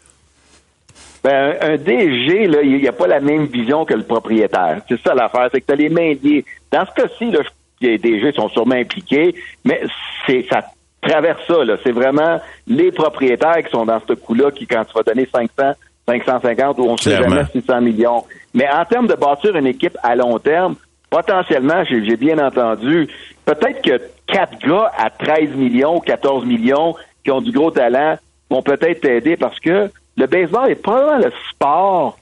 Ben, 1.24 1.56
un 1.62 1.72
un 1.72 1.78
DG, 1.78 2.46
là, 2.48 2.62
il 2.62 2.78
n'y 2.82 2.88
a 2.88 2.92
pas 2.94 3.08
la 3.08 3.20
même 3.20 3.46
vision 3.48 3.84
que 3.86 3.94
le 3.96 4.04
propriétaire. 4.04 4.82
C'est 4.88 5.02
ça 5.02 5.16
l'affaire, 5.16 5.50
c'est 5.52 5.62
que 5.62 5.66
tu 5.66 5.74
as 5.74 5.76
les 5.76 5.90
mains 5.90 6.14
liées. 6.24 6.46
Dans 6.72 6.86
ce 6.86 7.02
cas-ci, 7.02 7.32
là, 7.32 7.40
je- 7.44 7.50
les 7.82 7.98
DG 7.98 8.32
sont 8.34 8.50
sûrement 8.50 8.76
impliqués, 8.76 9.36
mais 9.64 9.82
c'est 10.26 10.46
ça 10.50 10.62
traverse 11.02 11.42
ça. 11.48 11.64
là. 11.64 11.78
C'est 11.84 11.92
vraiment 11.92 12.40
les 12.68 12.92
propriétaires 12.92 13.64
qui 13.64 13.72
sont 13.72 13.86
dans 13.86 14.02
ce 14.08 14.14
coup-là 14.14 14.52
qui, 14.52 14.66
quand 14.68 14.84
tu 14.86 14.94
vas 14.94 15.04
donner 15.04 15.28
500, 15.32 15.74
550 16.08 16.80
ou 16.80 16.84
on 16.84 16.94
ne 16.94 16.98
sait 16.98 17.16
jamais 17.18 17.44
600 17.52 17.82
millions. 17.82 18.24
Mais 18.54 18.68
en 18.70 18.86
termes 18.86 19.08
de 19.08 19.16
bâtir 19.16 19.56
une 19.56 19.68
équipe 19.68 19.98
à 20.04 20.16
long 20.16 20.40
terme, 20.40 20.76
potentiellement, 21.10 21.84
j'ai 21.84 22.04
j'ai 22.04 22.18
bien 22.18 22.40
entendu, 22.40 23.08
peut-être 23.46 23.82
que 23.82 24.02
quatre 24.28 24.58
gars 24.60 24.92
à 24.98 25.10
13 25.10 25.56
millions, 25.56 26.00
14 26.00 26.46
millions, 26.46 26.96
qui 27.24 27.32
ont 27.32 27.42
du 27.42 27.52
gros 27.52 27.72
talent, 27.72 28.18
vont 28.50 28.62
peut-être 28.62 29.02
t'aider 29.02 29.38
parce 29.38 29.60
que 29.60 29.90
le 30.18 30.28
baseball 30.28 30.70
est 30.70 30.76
probablement 30.82 31.18
le 31.18 31.32
sport 31.52 32.18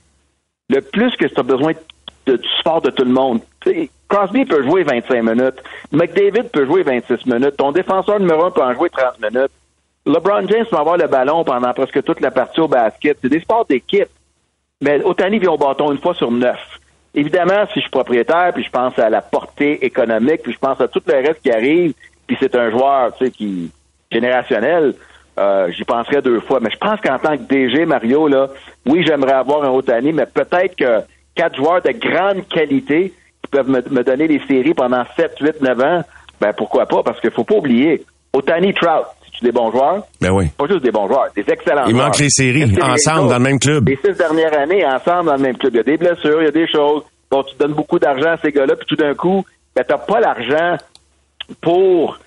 le 0.69 0.81
plus 0.81 1.15
que 1.17 1.25
tu 1.25 1.39
as 1.39 1.43
besoin 1.43 1.73
de, 2.25 2.37
du 2.37 2.49
sport 2.59 2.81
de 2.81 2.89
tout 2.89 3.03
le 3.03 3.11
monde. 3.11 3.41
Crosby 4.09 4.45
peut 4.45 4.63
jouer 4.63 4.83
25 4.83 5.23
minutes. 5.23 5.63
McDavid 5.91 6.49
peut 6.51 6.65
jouer 6.65 6.83
26 6.83 7.25
minutes. 7.25 7.57
Ton 7.57 7.71
défenseur 7.71 8.19
numéro 8.19 8.45
un 8.45 8.51
peut 8.51 8.63
en 8.63 8.73
jouer 8.73 8.89
30 8.89 9.19
minutes. 9.21 9.51
LeBron 10.05 10.47
James 10.47 10.65
peut 10.69 10.77
avoir 10.77 10.97
le 10.97 11.07
ballon 11.07 11.43
pendant 11.43 11.73
presque 11.73 12.03
toute 12.03 12.19
la 12.19 12.31
partie 12.31 12.59
au 12.59 12.67
basket. 12.67 13.17
C'est 13.21 13.29
des 13.29 13.39
sports 13.39 13.65
d'équipe. 13.65 14.09
Mais 14.81 15.01
Otani 15.03 15.39
vient 15.39 15.51
au 15.51 15.57
bâton 15.57 15.91
une 15.91 15.99
fois 15.99 16.13
sur 16.13 16.29
neuf. 16.29 16.59
Évidemment, 17.15 17.65
si 17.67 17.75
je 17.75 17.81
suis 17.81 17.89
propriétaire, 17.89 18.51
puis 18.53 18.63
je 18.63 18.69
pense 18.69 18.97
à 18.99 19.09
la 19.09 19.21
portée 19.21 19.85
économique, 19.85 20.41
puis 20.43 20.51
je 20.51 20.57
pense 20.57 20.81
à 20.81 20.87
tout 20.87 21.01
le 21.05 21.13
reste 21.13 21.41
qui 21.41 21.51
arrive, 21.51 21.93
puis 22.27 22.35
c'est 22.39 22.55
un 22.55 22.69
joueur, 22.69 23.13
qui 23.15 23.71
générationnel, 24.11 24.93
euh, 25.39 25.71
j'y 25.71 25.83
penserais 25.83 26.21
deux 26.21 26.39
fois. 26.41 26.59
Mais 26.59 26.69
je 26.69 26.77
pense 26.77 26.99
qu'en 27.01 27.19
tant 27.19 27.37
que 27.37 27.43
DG, 27.43 27.85
Mario, 27.85 28.27
là, 28.27 28.49
oui, 28.85 29.03
j'aimerais 29.05 29.33
avoir 29.33 29.63
un 29.63 29.69
Otani, 29.69 30.11
mais 30.11 30.25
peut-être 30.25 30.75
que 30.75 31.01
quatre 31.35 31.55
joueurs 31.55 31.81
de 31.81 31.91
grande 31.91 32.47
qualité 32.47 33.13
peuvent 33.53 33.69
me, 33.69 33.81
me 33.89 34.03
donner 34.03 34.27
les 34.27 34.41
séries 34.47 34.73
pendant 34.73 35.03
7, 35.15 35.35
8, 35.39 35.61
9 35.61 35.79
ans, 35.81 36.01
ben 36.41 36.51
pourquoi 36.57 36.85
pas? 36.85 37.03
Parce 37.03 37.19
qu'il 37.21 37.31
faut 37.31 37.43
pas 37.43 37.55
oublier, 37.55 38.03
Otani 38.33 38.73
Trout, 38.73 39.05
c'est 39.33 39.45
des 39.45 39.51
bons 39.51 39.71
joueurs? 39.71 40.03
Ben 40.19 40.31
oui. 40.31 40.47
Pas 40.57 40.67
juste 40.67 40.83
des 40.83 40.91
bons 40.91 41.07
joueurs, 41.07 41.27
des 41.35 41.45
excellents 41.47 41.85
Il 41.87 41.91
joueurs. 41.91 42.05
manque 42.07 42.19
les 42.19 42.29
séries, 42.29 42.63
ensemble, 42.81 43.29
dans 43.29 43.37
le 43.37 43.43
même 43.43 43.59
club? 43.59 43.87
Les 43.87 43.97
six 44.03 44.17
dernières 44.17 44.57
années, 44.57 44.85
ensemble, 44.85 45.25
dans 45.27 45.35
le 45.35 45.41
même 45.41 45.57
club. 45.57 45.73
Il 45.73 45.77
y 45.77 45.79
a 45.79 45.83
des 45.83 45.97
blessures, 45.97 46.41
il 46.41 46.45
y 46.45 46.47
a 46.47 46.51
des 46.51 46.67
choses. 46.67 47.03
Bon, 47.31 47.43
tu 47.43 47.55
donnes 47.57 47.73
beaucoup 47.73 47.99
d'argent 47.99 48.31
à 48.31 48.37
ces 48.37 48.51
gars-là, 48.51 48.75
puis 48.75 48.85
tout 48.87 48.95
d'un 48.95 49.13
coup, 49.13 49.43
ben, 49.75 49.83
t'as 49.87 49.97
pas 49.97 50.19
l'argent 50.19 50.77
pour 51.61 52.19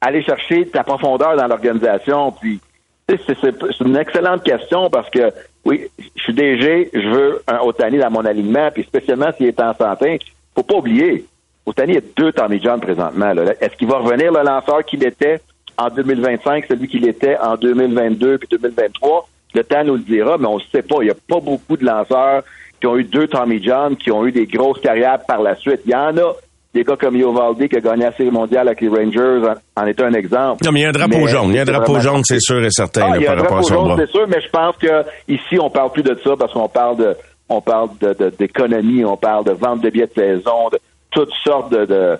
aller 0.00 0.22
chercher 0.22 0.66
ta 0.66 0.82
profondeur 0.84 1.36
dans 1.36 1.46
l'organisation. 1.46 2.32
Puis, 2.32 2.60
c'est 3.08 3.80
une 3.80 3.96
excellente 3.96 4.42
question 4.44 4.88
parce 4.90 5.08
que, 5.10 5.30
oui, 5.64 5.88
je 6.16 6.22
suis 6.22 6.34
DG, 6.34 6.90
je 6.92 7.08
veux 7.08 7.42
un 7.46 7.58
Otani 7.60 7.98
dans 7.98 8.10
mon 8.10 8.24
alignement, 8.24 8.70
puis 8.72 8.82
spécialement 8.84 9.30
s'il 9.36 9.46
est 9.46 9.60
en 9.60 9.74
santé. 9.74 10.18
Faut 10.54 10.62
pas 10.62 10.76
oublier, 10.76 11.24
Otani 11.66 11.96
a 11.96 12.00
deux 12.16 12.32
Tommy 12.32 12.60
John 12.62 12.80
présentement. 12.80 13.32
Est-ce 13.60 13.76
qu'il 13.76 13.88
va 13.88 13.98
revenir 13.98 14.32
le 14.32 14.42
lanceur 14.42 14.84
qu'il 14.84 15.04
était 15.04 15.40
en 15.78 15.88
2025, 15.88 16.64
celui 16.68 16.88
qu'il 16.88 17.06
était 17.08 17.36
en 17.38 17.56
2022 17.56 18.38
puis 18.38 18.48
2023? 18.50 19.28
Le 19.54 19.64
temps 19.64 19.84
nous 19.84 19.94
le 19.94 20.00
dira, 20.00 20.38
mais 20.38 20.46
on 20.46 20.56
ne 20.56 20.62
sait 20.72 20.82
pas. 20.82 20.96
Il 21.00 21.04
n'y 21.04 21.10
a 21.10 21.14
pas 21.28 21.40
beaucoup 21.40 21.76
de 21.76 21.84
lanceurs 21.84 22.42
qui 22.80 22.86
ont 22.86 22.96
eu 22.96 23.04
deux 23.04 23.28
Tommy 23.28 23.62
John, 23.62 23.96
qui 23.96 24.10
ont 24.10 24.26
eu 24.26 24.32
des 24.32 24.46
grosses 24.46 24.80
carrières 24.80 25.20
par 25.26 25.40
la 25.42 25.54
suite. 25.56 25.80
Il 25.86 25.92
y 25.92 25.94
en 25.94 26.16
a 26.16 26.32
des 26.74 26.84
gars 26.84 26.96
comme 26.96 27.16
Yovaldi 27.16 27.68
qui 27.68 27.76
a 27.76 27.80
gagné 27.80 28.04
la 28.04 28.12
Série 28.12 28.30
mondiale 28.30 28.66
avec 28.66 28.80
les 28.80 28.88
Rangers 28.88 29.46
en, 29.76 29.82
en 29.82 29.86
est 29.86 30.00
un 30.00 30.12
exemple. 30.14 30.64
Non, 30.64 30.72
mais 30.72 30.80
il 30.80 30.82
y 30.84 30.86
a 30.86 30.88
un 30.88 30.92
drapeau 30.92 31.18
Mais 31.18 31.26
jaune. 31.28 31.48
Il 31.50 31.54
y 31.56 31.58
a 31.58 31.62
un 31.62 31.64
drapeau 31.66 31.92
vraiment- 31.92 32.00
jaune, 32.14 32.22
c'est 32.24 32.40
sûr 32.40 32.64
et 32.64 32.70
certain, 32.70 33.02
ah, 33.04 33.10
là, 33.10 33.16
il 33.18 33.22
y 33.22 33.26
a 33.26 33.34
par 33.34 33.38
un 33.38 33.42
rapport 33.42 33.58
à 33.58 33.60
drapeau 33.60 33.68
son 33.82 33.88
jaune, 33.88 33.96
c'est 34.06 34.10
sûr, 34.10 34.26
mais 34.26 34.40
je 34.40 34.48
pense 34.48 34.76
que 34.78 35.04
ici 35.28 35.58
on 35.60 35.68
parle 35.68 35.92
plus 35.92 36.02
de 36.02 36.18
ça 36.24 36.30
parce 36.38 36.52
qu'on 36.54 36.68
parle 36.68 36.96
de 36.96 37.14
on 37.56 37.60
parle 37.60 37.90
de- 38.00 38.12
de- 38.14 38.30
d'économie, 38.30 39.04
on 39.04 39.16
parle 39.16 39.44
de 39.44 39.52
vente 39.52 39.80
de 39.80 39.90
billets 39.90 40.06
de 40.06 40.12
saison, 40.14 40.68
de 40.72 40.78
toutes 41.10 41.32
sortes 41.44 41.70
de, 41.72 41.84
de, 41.86 42.18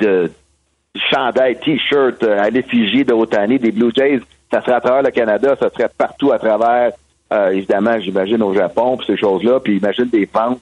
de 0.00 0.30
chandails, 1.10 1.58
t-shirts 1.60 2.22
euh, 2.22 2.38
à 2.40 2.50
l'effigie 2.50 3.04
de 3.04 3.12
Otani, 3.12 3.58
des 3.58 3.72
Blue 3.72 3.90
Jays. 3.94 4.20
Ça 4.50 4.60
serait 4.60 4.74
à 4.74 4.80
travers 4.80 5.02
le 5.02 5.10
Canada, 5.10 5.56
ça 5.58 5.68
serait 5.70 5.88
partout 5.96 6.32
à 6.32 6.38
travers, 6.38 6.92
euh, 7.32 7.50
évidemment, 7.50 7.98
j'imagine 7.98 8.42
au 8.42 8.54
Japon, 8.54 8.96
puis 8.96 9.06
ces 9.06 9.16
choses-là, 9.16 9.60
puis 9.60 9.76
imagine 9.78 10.06
des 10.06 10.28
ventes, 10.32 10.60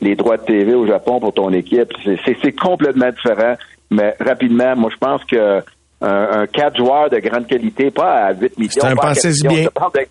les 0.00 0.14
droits 0.16 0.36
de 0.36 0.42
TV 0.44 0.74
au 0.74 0.86
Japon 0.86 1.20
pour 1.20 1.32
ton 1.34 1.52
équipe. 1.52 1.92
C'est- 2.04 2.52
complètement 2.58 3.10
différent. 3.10 3.54
Mais 3.90 4.14
rapidement, 4.20 4.76
moi 4.76 4.90
je 4.92 4.96
pense 4.96 5.24
que 5.24 5.60
un, 6.02 6.40
un 6.40 6.46
quatre 6.46 6.76
joueurs 6.78 7.10
de 7.10 7.18
grande 7.18 7.46
qualité, 7.46 7.90
pas 7.90 8.26
à 8.26 8.32
8 8.32 8.58
millions. 8.58 8.70
C'est 8.72 8.84
un 8.84 8.94
pas 8.96 9.02
à 9.02 9.08
pensée 9.08 9.28
4 9.28 9.34
si 9.34 9.46
millions, 9.48 9.60
bien. 9.60 9.70
parle 9.74 9.92
de- 9.92 9.98
euh, 10.00 10.04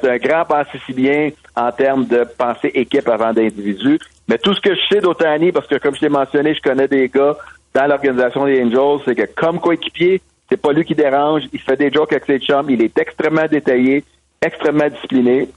c'est 0.00 0.10
un 0.10 0.16
grand 0.16 0.44
pensée 0.44 0.80
si 0.86 0.92
bien 0.92 1.30
en 1.56 1.70
termes 1.72 2.06
de 2.06 2.24
pensée 2.36 2.70
équipe 2.74 3.08
avant 3.08 3.32
d'individu. 3.32 3.98
Mais 4.28 4.38
tout 4.38 4.54
ce 4.54 4.60
que 4.60 4.74
je 4.74 4.80
sais 4.94 5.00
d'Otani, 5.00 5.52
parce 5.52 5.66
que 5.66 5.76
comme 5.76 5.94
je 5.94 6.02
l'ai 6.02 6.08
mentionné, 6.08 6.54
je 6.54 6.60
connais 6.60 6.88
des 6.88 7.08
gars 7.08 7.36
dans 7.74 7.86
l'organisation 7.86 8.46
des 8.46 8.62
Angels, 8.62 9.02
c'est 9.04 9.14
que 9.14 9.34
comme 9.34 9.60
coéquipier, 9.60 10.20
c'est 10.48 10.56
pas 10.56 10.72
lui 10.72 10.84
qui 10.84 10.94
dérange, 10.94 11.42
il 11.52 11.60
fait 11.60 11.76
des 11.76 11.90
jokes 11.90 12.12
avec 12.12 12.24
ses 12.24 12.38
chums, 12.38 12.70
il 12.70 12.82
est 12.82 12.96
extrêmement 12.98 13.46
détaillé, 13.46 14.04
extrêmement 14.40 14.88
discipliné. 14.88 15.48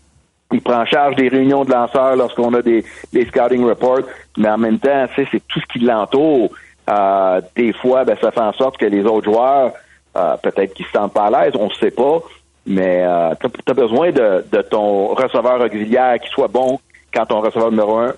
Il 0.51 0.61
prend 0.61 0.81
en 0.81 0.85
charge 0.85 1.15
des 1.15 1.29
réunions 1.29 1.63
de 1.63 1.71
lanceurs 1.71 2.17
lorsqu'on 2.17 2.53
a 2.53 2.61
des, 2.61 2.83
scouting 3.13 3.63
reports, 3.63 4.01
mais 4.37 4.49
en 4.49 4.57
même 4.57 4.79
temps, 4.79 5.05
c'est 5.15 5.25
tout 5.47 5.59
ce 5.61 5.65
qui 5.71 5.79
l'entoure. 5.79 6.49
Euh, 6.89 7.41
des 7.55 7.71
fois, 7.73 8.03
ben, 8.03 8.17
ça 8.19 8.31
fait 8.31 8.41
en 8.41 8.51
sorte 8.53 8.77
que 8.77 8.85
les 8.85 9.03
autres 9.05 9.31
joueurs, 9.31 9.71
euh, 10.17 10.35
peut-être 10.43 10.73
qu'ils 10.73 10.85
se 10.85 10.91
sentent 10.91 11.13
pas 11.13 11.27
à 11.27 11.45
l'aise, 11.45 11.53
on 11.57 11.67
ne 11.67 11.73
sait 11.73 11.91
pas, 11.91 12.21
mais 12.65 13.03
euh, 13.03 13.33
tu 13.39 13.47
as, 13.67 13.73
besoin 13.73 14.11
de, 14.11 14.45
de 14.51 14.61
ton 14.61 15.07
receveur 15.07 15.61
auxiliaire 15.61 16.19
qui 16.19 16.29
soit 16.29 16.47
bon 16.47 16.79
quand 17.13 17.25
ton 17.25 17.41
receveur 17.41 17.71
numéro 17.71 17.97
un 17.97 18.13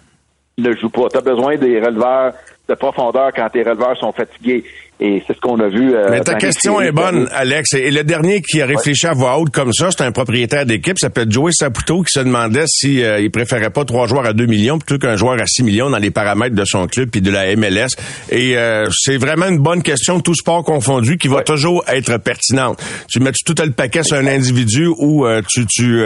ne 0.58 0.74
joue 0.74 0.90
pas. 0.90 1.10
Tu 1.10 1.18
as 1.18 1.22
besoin 1.22 1.56
des 1.58 1.80
releveurs 1.80 2.34
de 2.68 2.74
profondeur 2.76 3.32
quand 3.36 3.50
tes 3.50 3.64
releveurs 3.64 3.98
sont 3.98 4.12
fatigués. 4.12 4.64
Et 5.00 5.24
c'est 5.26 5.36
ce 5.36 5.40
qu'on 5.42 5.60
a 5.60 5.68
vu. 5.68 5.96
Euh, 5.96 6.08
Mais 6.12 6.22
ta 6.22 6.36
question 6.36 6.80
est 6.80 6.92
bonne, 6.92 7.28
Alex. 7.34 7.74
Et 7.74 7.90
le 7.90 8.04
dernier 8.04 8.42
qui 8.42 8.62
a 8.62 8.66
réfléchi 8.66 9.08
à 9.08 9.14
voix 9.14 9.38
haute 9.40 9.50
comme 9.50 9.74
ça, 9.74 9.90
c'est 9.92 10.04
un 10.04 10.12
propriétaire 10.12 10.66
d'équipe, 10.66 11.00
s'appelle 11.00 11.32
Joey 11.32 11.52
Saputo, 11.52 12.04
qui 12.04 12.14
se 12.14 12.20
demandait 12.20 12.66
si 12.68 13.04
euh, 13.04 13.20
il 13.20 13.32
préférait 13.32 13.72
pas 13.72 13.86
trois 13.86 14.08
joueurs 14.08 14.26
à 14.26 14.34
2 14.34 14.46
millions 14.46 14.78
plutôt 14.78 15.00
qu'un 15.00 15.18
joueur 15.18 15.42
à 15.42 15.46
6 15.46 15.64
millions 15.64 15.90
dans 15.90 15.98
les 15.98 16.12
paramètres 16.12 16.56
de 16.56 16.64
son 16.64 16.88
club 16.88 17.10
puis 17.10 17.22
de 17.22 17.32
la 17.32 17.56
MLS. 17.56 17.88
Et 18.30 18.56
euh, 18.56 18.88
c'est 18.92 19.18
vraiment 19.18 19.48
une 19.48 19.58
bonne 19.58 19.82
question, 19.82 20.20
tout 20.20 20.36
sport 20.36 20.64
confondu, 20.64 21.18
qui 21.18 21.28
va 21.28 21.42
toujours 21.42 21.84
être 21.88 22.18
pertinente. 22.18 22.82
Tu 23.10 23.20
mets 23.20 23.32
tout 23.46 23.56
le 23.64 23.72
paquet 23.72 24.04
sur 24.04 24.18
un 24.18 24.28
individu 24.28 24.88
ou 24.88 25.26
tu, 25.50 25.66
tu 25.66 26.04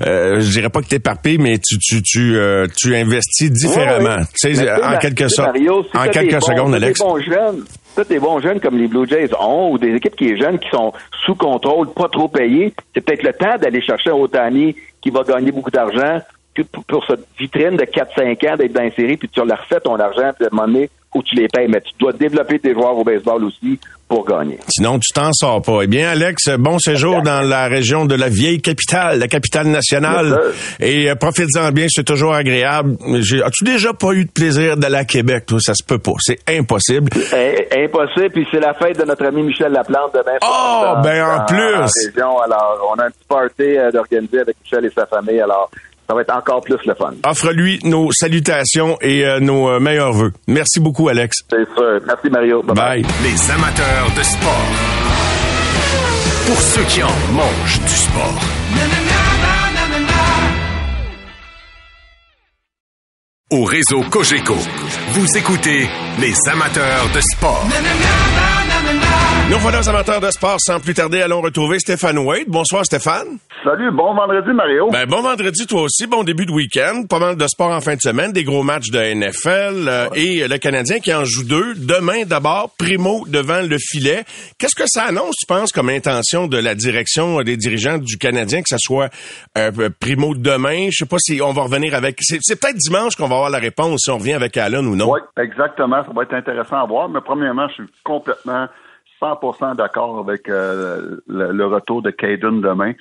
je 0.00 0.50
dirais 0.50 0.70
pas 0.70 0.80
que 0.80 0.88
t'éparpilles, 0.88 1.38
mais 1.38 1.58
tu, 1.58 1.78
tu, 1.78 2.02
tu, 2.02 2.36
tu 2.76 2.96
investis 2.96 3.50
différemment. 3.50 4.24
Tu 4.40 4.54
sais, 4.54 4.70
en 4.70 4.98
quelque 4.98 5.28
sorte. 5.28 5.56
En 5.94 6.08
quelques 6.08 6.42
secondes, 6.42 6.74
Alex 6.74 7.00
tous 7.94 8.08
les 8.08 8.18
bons 8.18 8.40
jeunes 8.40 8.60
comme 8.60 8.78
les 8.78 8.88
Blue 8.88 9.06
Jays 9.06 9.30
ont, 9.38 9.70
ou 9.72 9.78
des 9.78 9.94
équipes 9.94 10.16
qui 10.16 10.30
sont 10.30 10.36
jeunes, 10.36 10.58
qui 10.58 10.68
sont 10.70 10.92
sous 11.24 11.34
contrôle, 11.34 11.92
pas 11.92 12.08
trop 12.08 12.28
payés, 12.28 12.72
c'est 12.94 13.00
peut-être 13.00 13.22
le 13.22 13.32
temps 13.32 13.56
d'aller 13.58 13.80
chercher 13.80 14.10
un 14.10 14.14
Otani 14.14 14.74
qui 15.00 15.10
va 15.10 15.22
gagner 15.22 15.52
beaucoup 15.52 15.70
d'argent. 15.70 16.20
Pour 16.86 17.06
cette 17.06 17.26
vitrine 17.38 17.76
de 17.76 17.84
4-5 17.84 18.52
ans 18.52 18.56
d'être 18.58 18.74
dans 18.74 18.82
une 18.82 18.92
série, 18.92 19.16
puis 19.16 19.26
tu 19.26 19.42
leur 19.42 19.58
refais 19.58 19.80
ton 19.80 19.98
argent, 19.98 20.32
puis 20.36 20.44
à 20.44 20.48
un 20.52 20.54
moment 20.54 20.84
où 21.14 21.22
tu 21.22 21.34
les 21.34 21.48
payes. 21.48 21.68
Mais 21.68 21.80
tu 21.80 21.92
dois 21.98 22.12
développer 22.12 22.58
tes 22.58 22.72
joueurs 22.72 22.96
au 22.96 23.04
baseball 23.04 23.44
aussi 23.44 23.78
pour 24.08 24.26
gagner. 24.26 24.58
Sinon, 24.68 24.98
tu 24.98 25.12
t'en 25.14 25.32
sors 25.32 25.62
pas. 25.62 25.80
Eh 25.82 25.86
bien, 25.86 26.10
Alex, 26.10 26.50
bon 26.58 26.78
séjour 26.78 27.22
dans 27.22 27.40
la 27.40 27.66
région 27.66 28.04
de 28.04 28.14
la 28.14 28.28
vieille 28.28 28.60
capitale, 28.60 29.18
la 29.18 29.28
capitale 29.28 29.68
nationale. 29.68 30.38
Et 30.80 31.10
euh, 31.10 31.14
profites-en 31.14 31.70
bien, 31.72 31.86
c'est 31.88 32.04
toujours 32.04 32.34
agréable. 32.34 32.96
As-tu 33.44 33.64
déjà 33.64 33.92
pas 33.94 34.12
eu 34.12 34.26
de 34.26 34.30
plaisir 34.30 34.76
d'aller 34.76 34.96
à 34.96 35.04
Québec, 35.04 35.46
toi? 35.46 35.58
Ça 35.60 35.74
se 35.74 35.82
peut 35.82 35.98
pas. 35.98 36.12
C'est 36.20 36.38
impossible. 36.48 37.10
impossible, 37.74 38.30
puis 38.30 38.46
c'est 38.50 38.60
la 38.60 38.74
fête 38.74 38.98
de 38.98 39.04
notre 39.04 39.24
ami 39.24 39.42
Michel 39.42 39.72
Laplante 39.72 40.12
demain. 40.14 40.38
Oh, 40.44 40.94
ben 41.02 41.24
en 41.24 41.44
plus! 41.46 42.10
Alors, 42.18 42.92
on 42.94 42.98
a 42.98 43.06
un 43.06 43.10
petit 43.10 43.26
party 43.28 43.78
euh, 43.78 43.90
d'organiser 43.90 44.40
avec 44.40 44.56
Michel 44.62 44.84
et 44.84 44.90
sa 44.90 45.06
famille. 45.06 45.40
Alors, 45.40 45.70
ça 46.12 46.16
va 46.16 46.20
être 46.20 46.36
encore 46.36 46.60
plus 46.60 46.76
le 46.84 46.94
fun. 46.94 47.14
Offre-lui 47.24 47.80
nos 47.84 48.12
salutations 48.12 48.98
et 49.00 49.24
euh, 49.24 49.40
nos 49.40 49.70
euh, 49.70 49.80
meilleurs 49.80 50.12
vœux. 50.12 50.32
Merci 50.46 50.78
beaucoup, 50.78 51.08
Alex. 51.08 51.38
C'est 51.48 51.64
sûr. 51.74 52.00
Merci, 52.06 52.28
Mario. 52.28 52.62
Bye, 52.62 52.74
bye. 52.74 53.06
Les 53.22 53.50
amateurs 53.50 54.10
de 54.14 54.22
sport. 54.22 54.66
Pour 56.46 56.60
ceux 56.60 56.82
qui 56.82 57.02
en 57.02 57.32
mangent 57.32 57.80
du 57.80 57.94
sport. 57.94 58.40
Au 63.52 63.64
réseau 63.64 64.02
Cogeco, 64.10 64.56
vous 65.12 65.36
écoutez 65.38 65.88
les 66.20 66.34
amateurs 66.50 67.08
de 67.14 67.20
sport. 67.20 67.66
Nous 69.50 69.58
voilà 69.58 69.80
aux 69.80 69.88
amateurs 69.88 70.20
de 70.20 70.30
sport. 70.30 70.56
Sans 70.60 70.80
plus 70.80 70.94
tarder, 70.94 71.20
allons 71.20 71.42
retrouver 71.42 71.78
Stéphane 71.78 72.16
Wade. 72.18 72.46
Bonsoir, 72.48 72.84
Stéphane. 72.86 73.38
Salut, 73.62 73.90
bon 73.90 74.14
vendredi, 74.14 74.50
Mario. 74.52 74.88
Ben, 74.90 75.06
bon 75.06 75.20
vendredi, 75.20 75.66
toi 75.66 75.82
aussi. 75.82 76.06
Bon 76.06 76.24
début 76.24 76.46
de 76.46 76.52
week-end. 76.52 77.02
Pas 77.08 77.18
mal 77.18 77.36
de 77.36 77.46
sport 77.46 77.70
en 77.70 77.80
fin 77.80 77.94
de 77.94 78.00
semaine. 78.00 78.32
Des 78.32 78.44
gros 78.44 78.62
matchs 78.62 78.90
de 78.90 78.98
NFL. 78.98 79.88
Euh, 79.88 80.08
et 80.14 80.48
le 80.48 80.56
Canadien 80.58 81.00
qui 81.00 81.12
en 81.12 81.24
joue 81.24 81.44
deux. 81.44 81.74
Demain, 81.74 82.22
d'abord, 82.24 82.70
Primo 82.78 83.24
devant 83.28 83.60
le 83.60 83.76
filet. 83.78 84.24
Qu'est-ce 84.58 84.74
que 84.74 84.86
ça 84.86 85.04
annonce, 85.04 85.36
tu 85.36 85.46
penses, 85.46 85.70
comme 85.70 85.90
intention 85.90 86.46
de 86.46 86.56
la 86.58 86.74
direction 86.74 87.42
des 87.42 87.56
dirigeants 87.56 87.98
du 87.98 88.16
Canadien, 88.16 88.62
que 88.62 88.68
ça 88.68 88.78
soit 88.78 89.10
euh, 89.58 89.70
Primo 90.00 90.34
demain? 90.34 90.88
Je 90.90 90.98
sais 90.98 91.06
pas 91.06 91.18
si 91.18 91.40
on 91.42 91.52
va 91.52 91.62
revenir 91.62 91.94
avec... 91.94 92.18
C'est 92.22 92.38
peut-être 92.58 92.76
dimanche 92.76 93.16
qu'on 93.16 93.28
va 93.28 93.34
avoir 93.36 93.50
la 93.50 93.58
réponse, 93.58 94.00
si 94.04 94.10
on 94.10 94.18
revient 94.18 94.32
avec 94.34 94.56
Allen 94.56 94.86
ou 94.86 94.96
non. 94.96 95.10
Oui, 95.12 95.20
exactement. 95.36 96.02
Ça 96.04 96.10
va 96.14 96.22
être 96.22 96.34
intéressant 96.34 96.82
à 96.82 96.86
voir. 96.86 97.08
Mais 97.10 97.20
premièrement, 97.22 97.68
je 97.68 97.74
suis 97.74 97.92
complètement 98.02 98.66
100% 99.22 99.76
d'accord 99.76 100.18
avec 100.18 100.48
euh, 100.48 101.20
le, 101.28 101.66
retour 101.66 102.02
de 102.02 102.10
Caden 102.10 102.60
demain. 102.60 102.92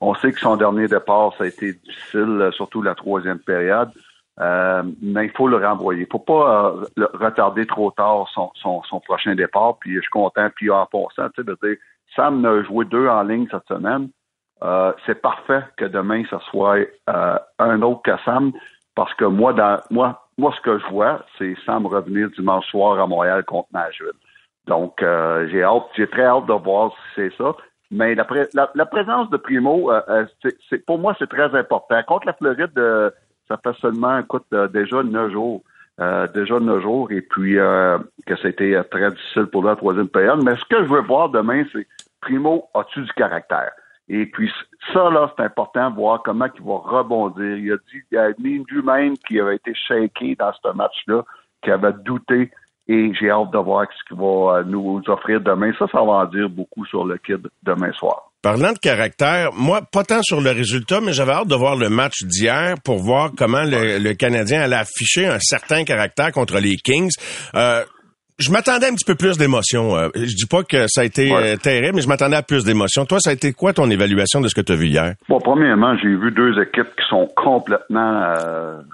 On 0.00 0.14
sait 0.14 0.32
que 0.32 0.38
son 0.38 0.56
dernier 0.56 0.86
départ, 0.86 1.32
ça 1.36 1.44
a 1.44 1.46
été 1.48 1.72
difficile, 1.72 2.38
euh, 2.40 2.52
surtout 2.52 2.82
la 2.82 2.94
troisième 2.94 3.40
période. 3.40 3.90
Euh, 4.40 4.82
mais 5.02 5.26
il 5.26 5.30
faut 5.30 5.48
le 5.48 5.56
renvoyer. 5.56 6.02
Il 6.02 6.08
faut 6.10 6.18
pas 6.18 6.74
retarder 7.14 7.66
trop 7.66 7.90
tard 7.92 8.28
son, 8.34 9.00
prochain 9.00 9.34
départ. 9.34 9.78
Puis 9.78 9.96
je 9.96 10.00
suis 10.00 10.10
content. 10.10 10.48
Puis 10.54 10.70
en 10.70 10.86
passant, 10.86 11.28
tu 11.34 11.42
sais, 11.44 11.78
Sam 12.16 12.44
a 12.44 12.62
joué 12.62 12.84
deux 12.84 13.08
en 13.08 13.22
ligne 13.22 13.46
cette 13.50 13.66
semaine. 13.68 14.08
c'est 15.06 15.20
parfait 15.22 15.62
que 15.76 15.84
demain, 15.84 16.24
ce 16.30 16.38
soit 16.50 16.78
un 17.06 17.82
autre 17.82 18.02
que 18.02 18.16
Sam. 18.24 18.52
Parce 18.96 19.14
que 19.14 19.24
moi, 19.24 19.52
dans 19.52 19.78
moi, 19.90 20.24
moi, 20.36 20.52
ce 20.56 20.60
que 20.62 20.78
je 20.80 20.86
vois, 20.86 21.24
c'est 21.38 21.54
Sam 21.64 21.86
revenir 21.86 22.28
dimanche 22.30 22.66
soir 22.66 22.98
à 23.00 23.06
Montréal 23.06 23.44
contre 23.44 23.68
Nashville. 23.72 24.18
Donc, 24.66 25.02
euh, 25.02 25.46
j'ai 25.50 25.62
hâte, 25.62 25.84
j'ai 25.96 26.06
très 26.06 26.24
hâte 26.24 26.46
de 26.46 26.52
voir 26.52 26.92
si 26.92 26.98
c'est 27.16 27.36
ça. 27.36 27.54
Mais 27.90 28.14
la, 28.14 28.24
présence 28.86 29.30
de 29.30 29.36
Primo, 29.36 29.92
euh, 29.92 30.00
euh, 30.08 30.26
c'est, 30.68 30.84
pour 30.84 30.98
moi, 30.98 31.14
c'est 31.18 31.28
très 31.28 31.54
important. 31.54 32.02
Contre 32.04 32.26
la 32.26 32.32
Floride, 32.32 33.12
ça 33.46 33.58
fait 33.62 33.76
seulement, 33.80 34.18
écoute, 34.18 34.46
déjà 34.72 35.02
neuf 35.02 35.32
jours. 35.32 35.62
déjà 36.34 36.58
neuf 36.58 36.82
jours, 36.82 37.12
et 37.12 37.20
puis 37.20 37.54
que 37.54 38.36
c'était 38.42 38.82
très 38.84 39.10
difficile 39.10 39.46
pour 39.46 39.64
la 39.64 39.76
troisième 39.76 40.08
période. 40.08 40.42
Mais 40.42 40.56
ce 40.56 40.64
que 40.64 40.82
je 40.82 40.88
veux 40.88 41.02
voir 41.02 41.28
demain, 41.28 41.64
c'est 41.72 41.86
Primo, 42.20 42.68
as-tu 42.74 43.02
du 43.02 43.12
caractère? 43.12 43.70
Et 44.08 44.26
puis 44.26 44.50
ça, 44.92 45.10
là, 45.10 45.32
c'est 45.36 45.44
important 45.44 45.90
de 45.90 45.96
voir 45.96 46.22
comment 46.22 46.46
il 46.54 46.62
va 46.62 46.76
rebondir. 46.76 47.56
Il 47.56 47.72
a 47.72 47.76
dit, 47.76 48.02
il 48.10 48.18
a 48.18 48.28
mis 48.38 48.64
lui-même 48.68 49.16
qui 49.18 49.40
avait 49.40 49.56
été 49.56 49.74
shaké 49.74 50.34
dans 50.34 50.52
ce 50.52 50.72
match-là, 50.72 51.22
qui 51.62 51.70
avait 51.70 51.92
douté 52.04 52.50
et 52.86 53.12
j'ai 53.18 53.30
hâte 53.30 53.50
de 53.52 53.58
voir 53.58 53.86
ce 53.90 54.08
qu'il 54.08 54.20
va 54.20 54.58
euh, 54.58 54.64
nous 54.66 55.00
offrir 55.06 55.40
demain. 55.40 55.72
Ça, 55.78 55.86
ça 55.90 55.98
va 55.98 56.12
en 56.12 56.26
dire 56.26 56.48
beaucoup 56.48 56.84
sur 56.86 57.04
le 57.04 57.16
kid 57.18 57.46
demain 57.62 57.92
soir. 57.92 58.30
Parlant 58.42 58.72
de 58.72 58.78
caractère, 58.78 59.50
moi, 59.54 59.80
pas 59.90 60.04
tant 60.04 60.22
sur 60.22 60.42
le 60.42 60.50
résultat, 60.50 61.00
mais 61.00 61.12
j'avais 61.12 61.32
hâte 61.32 61.48
de 61.48 61.54
voir 61.54 61.76
le 61.76 61.88
match 61.88 62.24
d'hier 62.24 62.74
pour 62.84 62.98
voir 62.98 63.30
comment 63.36 63.62
le, 63.64 64.12
Canadien 64.12 64.60
allait 64.60 64.76
afficher 64.76 65.26
un 65.26 65.38
certain 65.38 65.84
caractère 65.84 66.30
contre 66.30 66.58
les 66.58 66.76
Kings. 66.76 67.12
Euh, 67.54 67.82
je 68.38 68.50
m'attendais 68.50 68.88
un 68.88 68.94
petit 68.94 69.06
peu 69.06 69.14
plus 69.14 69.38
d'émotion. 69.38 69.96
Euh, 69.96 70.08
je 70.14 70.34
dis 70.34 70.46
pas 70.50 70.62
que 70.62 70.86
ça 70.88 71.02
a 71.02 71.04
été 71.04 71.30
terrible, 71.62 71.94
mais 71.94 72.02
je 72.02 72.08
m'attendais 72.08 72.36
à 72.36 72.42
plus 72.42 72.64
d'émotion. 72.64 73.06
Toi, 73.06 73.18
ça 73.20 73.30
a 73.30 73.32
été 73.32 73.54
quoi 73.54 73.72
ton 73.72 73.88
évaluation 73.88 74.42
de 74.42 74.48
ce 74.48 74.54
que 74.54 74.60
tu 74.60 74.72
as 74.72 74.76
vu 74.76 74.88
hier? 74.88 75.14
Bon, 75.28 75.38
premièrement, 75.38 75.96
j'ai 75.96 76.08
vu 76.08 76.30
deux 76.32 76.60
équipes 76.60 76.94
qui 76.98 77.08
sont 77.08 77.28
complètement 77.36 78.34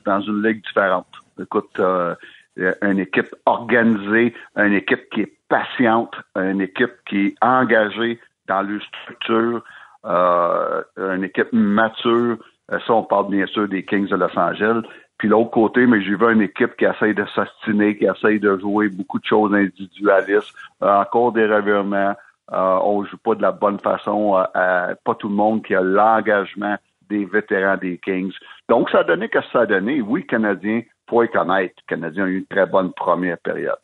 dans 0.07 0.21
une 0.21 0.47
ligue 0.47 0.63
différente. 0.63 1.07
Écoute, 1.41 1.71
euh, 1.79 2.15
une 2.57 2.99
équipe 2.99 3.35
organisée, 3.47 4.35
une 4.57 4.73
équipe 4.73 5.09
qui 5.11 5.23
est 5.23 5.33
patiente, 5.49 6.15
une 6.37 6.61
équipe 6.61 6.93
qui 7.09 7.27
est 7.27 7.35
engagée 7.43 8.19
dans 8.49 8.63
leur 8.63 8.81
structure, 8.83 9.63
euh, 10.05 10.83
une 10.97 11.25
équipe 11.25 11.53
mature. 11.53 12.39
Euh, 12.73 12.79
ça, 12.87 12.93
on 12.95 13.03
parle 13.03 13.31
bien 13.31 13.47
sûr 13.47 13.69
des 13.69 13.85
Kings 13.85 14.09
de 14.09 14.17
Los 14.17 14.39
Angeles. 14.39 14.83
Puis 15.19 15.29
l'autre 15.29 15.51
côté, 15.51 15.87
mais 15.87 16.01
j'ai 16.03 16.15
vu 16.15 16.33
une 16.33 16.43
équipe 16.43 16.77
qui 16.77 16.87
essaye 16.87 17.15
de 17.15 17.27
s'ostiner, 17.27 17.97
qui 17.97 18.07
essaye 18.07 18.41
de 18.41 18.57
jouer 18.59 18.89
beaucoup 18.89 19.19
de 19.19 19.25
choses 19.27 19.53
individualistes, 19.55 20.55
encore 20.81 21.33
des 21.33 21.47
revirements. 21.47 22.15
on 22.51 23.05
joue 23.05 23.19
pas 23.19 23.35
de 23.35 23.43
la 23.43 23.53
bonne 23.53 23.79
façon. 23.79 24.43
pas 24.55 25.15
tout 25.19 25.29
le 25.29 25.35
monde 25.35 25.63
qui 25.63 25.75
a 25.75 25.83
l'engagement 25.83 26.77
des 27.11 27.27
vétérans 27.27 27.77
des 27.77 27.99
Kings. 27.99 28.33
Donc, 28.69 28.89
ça 28.89 29.01
a 29.01 29.05
donné 29.05 29.29
que 29.29 29.41
ça 29.53 29.61
a 29.61 29.67
donné. 29.67 30.01
Oui, 30.01 30.27
Canadien, 30.27 30.83
faut 31.11 31.27
connaître. 31.27 31.75
Les 31.77 31.85
Canadiens 31.89 32.25
ont 32.25 32.29
eu 32.29 32.39
une 32.39 32.47
très 32.47 32.67
bonne 32.67 32.93
première 32.93 33.39
période. 33.39 33.79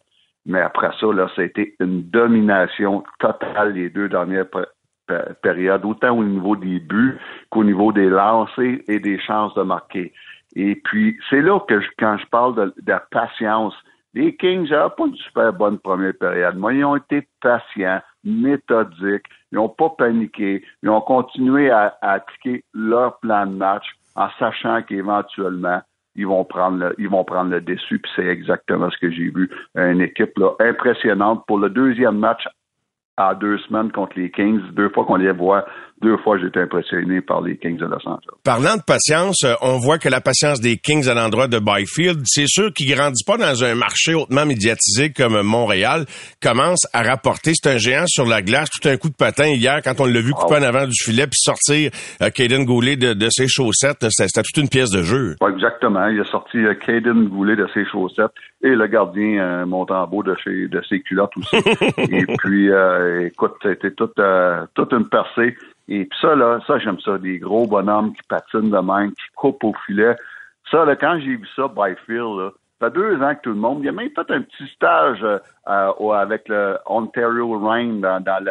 Mais 0.46 0.60
après 0.60 0.90
ça, 1.00 1.06
ça 1.34 1.42
a 1.42 1.44
été 1.44 1.74
une 1.80 2.02
domination 2.04 3.02
totale 3.18 3.72
les 3.72 3.90
deux 3.90 4.08
dernières 4.08 4.46
périodes, 5.42 5.84
autant 5.84 6.16
au 6.16 6.24
niveau 6.24 6.56
des 6.56 6.78
buts 6.78 7.18
qu'au 7.50 7.64
niveau 7.64 7.92
des 7.92 8.08
lancers 8.08 8.78
et 8.88 9.00
des 9.00 9.18
chances 9.18 9.54
de 9.54 9.62
marquer. 9.62 10.12
Et 10.54 10.76
puis, 10.76 11.18
c'est 11.28 11.42
là 11.42 11.58
que 11.60 11.80
quand 11.98 12.16
je 12.18 12.26
parle 12.26 12.54
de, 12.54 12.74
de 12.80 12.94
patience, 13.10 13.74
les 14.14 14.34
Kings 14.36 14.70
n'avaient 14.70 14.94
pas 14.96 15.06
une 15.06 15.16
super 15.16 15.52
bonne 15.52 15.78
première 15.78 16.14
période. 16.18 16.56
Moi, 16.56 16.72
ils 16.72 16.84
ont 16.84 16.96
été 16.96 17.28
patients, 17.42 18.00
méthodiques, 18.24 19.26
ils 19.52 19.56
n'ont 19.56 19.68
pas 19.68 19.90
paniqué, 19.90 20.64
ils 20.82 20.88
ont 20.88 21.02
continué 21.02 21.70
à, 21.70 21.98
à 22.00 22.12
appliquer 22.12 22.64
leur 22.72 23.18
plan 23.18 23.46
de 23.46 23.52
match 23.52 23.84
en 24.14 24.28
sachant 24.38 24.80
qu'éventuellement, 24.82 25.82
ils 26.16 26.26
vont 26.26 26.44
prendre 26.44 26.78
le, 26.78 26.94
ils 26.98 27.08
vont 27.08 27.24
prendre 27.24 27.50
le 27.50 27.60
dessus, 27.60 27.98
puis 27.98 28.12
c'est 28.16 28.26
exactement 28.26 28.90
ce 28.90 28.98
que 28.98 29.10
j'ai 29.10 29.30
vu. 29.30 29.50
Une 29.74 30.00
équipe 30.00 30.36
là, 30.38 30.50
impressionnante 30.60 31.44
pour 31.46 31.58
le 31.58 31.70
deuxième 31.70 32.18
match 32.18 32.46
à 33.16 33.34
deux 33.34 33.58
semaines 33.58 33.90
contre 33.92 34.18
les 34.18 34.30
Kings, 34.30 34.60
deux 34.72 34.90
fois 34.90 35.04
qu'on 35.04 35.16
les 35.16 35.32
voit 35.32 35.64
deux 36.02 36.16
fois, 36.18 36.38
j'ai 36.38 36.48
été 36.48 36.60
impressionné 36.60 37.20
par 37.20 37.40
les 37.40 37.56
Kings 37.56 37.78
de 37.78 37.86
Los 37.86 38.06
Angeles. 38.06 38.36
Parlant 38.44 38.76
de 38.76 38.82
patience, 38.82 39.44
euh, 39.44 39.54
on 39.62 39.78
voit 39.78 39.98
que 39.98 40.08
la 40.08 40.20
patience 40.20 40.60
des 40.60 40.76
Kings 40.76 41.08
à 41.08 41.14
l'endroit 41.14 41.48
de 41.48 41.58
Byfield, 41.58 42.22
c'est 42.24 42.46
sûr 42.46 42.72
qu'ils 42.72 42.94
grandissent 42.94 43.24
pas 43.24 43.38
dans 43.38 43.64
un 43.64 43.74
marché 43.74 44.14
hautement 44.14 44.44
médiatisé 44.44 45.10
comme 45.10 45.40
Montréal, 45.42 46.04
commence 46.42 46.86
à 46.92 47.02
rapporter. 47.02 47.52
C'est 47.54 47.70
un 47.70 47.78
géant 47.78 48.06
sur 48.06 48.26
la 48.26 48.42
glace, 48.42 48.68
tout 48.70 48.88
un 48.88 48.96
coup 48.96 49.08
de 49.08 49.16
patin 49.16 49.46
hier 49.46 49.80
quand 49.82 50.00
on 50.00 50.06
l'a 50.06 50.20
vu 50.20 50.32
couper 50.32 50.56
en 50.56 50.62
avant 50.62 50.86
du 50.86 50.94
filet 50.94 51.26
puis 51.26 51.40
sortir 51.40 51.90
euh, 52.22 52.30
Caden 52.30 52.64
Goulet 52.64 52.96
de, 52.96 53.28
ses 53.30 53.48
chaussettes. 53.48 54.06
C'était 54.10 54.42
toute 54.42 54.62
une 54.62 54.68
pièce 54.68 54.90
de 54.90 55.02
jeu. 55.02 55.36
exactement. 55.48 56.06
Il 56.08 56.20
a 56.20 56.24
sorti 56.24 56.58
euh, 56.58 56.74
Caden 56.74 57.28
Goulet 57.28 57.56
de 57.56 57.66
ses 57.72 57.84
chaussettes 57.86 58.32
et 58.62 58.74
le 58.74 58.86
gardien 58.86 59.38
euh, 59.38 59.66
Montembeau 59.66 60.22
de, 60.22 60.34
chez, 60.42 60.68
de 60.68 60.82
ses 60.88 61.00
culottes 61.00 61.36
aussi. 61.36 61.56
et 62.10 62.24
puis, 62.38 62.70
euh, 62.70 63.26
écoute, 63.26 63.54
c'était 63.62 63.92
toute, 63.92 64.18
euh, 64.18 64.64
toute 64.74 64.92
une 64.92 65.08
percée. 65.08 65.56
Et 65.88 66.04
puis 66.04 66.18
ça, 66.20 66.34
là, 66.34 66.58
ça, 66.66 66.78
j'aime 66.78 67.00
ça. 67.00 67.18
Des 67.18 67.38
gros 67.38 67.66
bonhommes 67.66 68.12
qui 68.12 68.22
patinent 68.28 68.70
de 68.70 68.78
même, 68.78 69.10
qui 69.12 69.24
coupent 69.34 69.64
au 69.64 69.74
filet. 69.86 70.16
Ça, 70.70 70.84
là, 70.84 70.96
quand 70.96 71.18
j'ai 71.20 71.36
vu 71.36 71.46
ça, 71.54 71.68
Byfield, 71.68 72.38
là, 72.38 72.50
ça 72.78 72.90
fait 72.90 72.94
deux 72.94 73.22
ans 73.22 73.34
que 73.34 73.40
tout 73.42 73.50
le 73.50 73.56
monde, 73.56 73.80
il 73.82 73.88
a 73.88 73.92
même 73.92 74.10
fait 74.10 74.30
un 74.30 74.42
petit 74.42 74.70
stage 74.74 75.22
euh, 75.22 76.12
avec 76.12 76.46
le 76.48 76.76
Ontario 76.84 77.58
Reign 77.58 78.00
dans, 78.00 78.44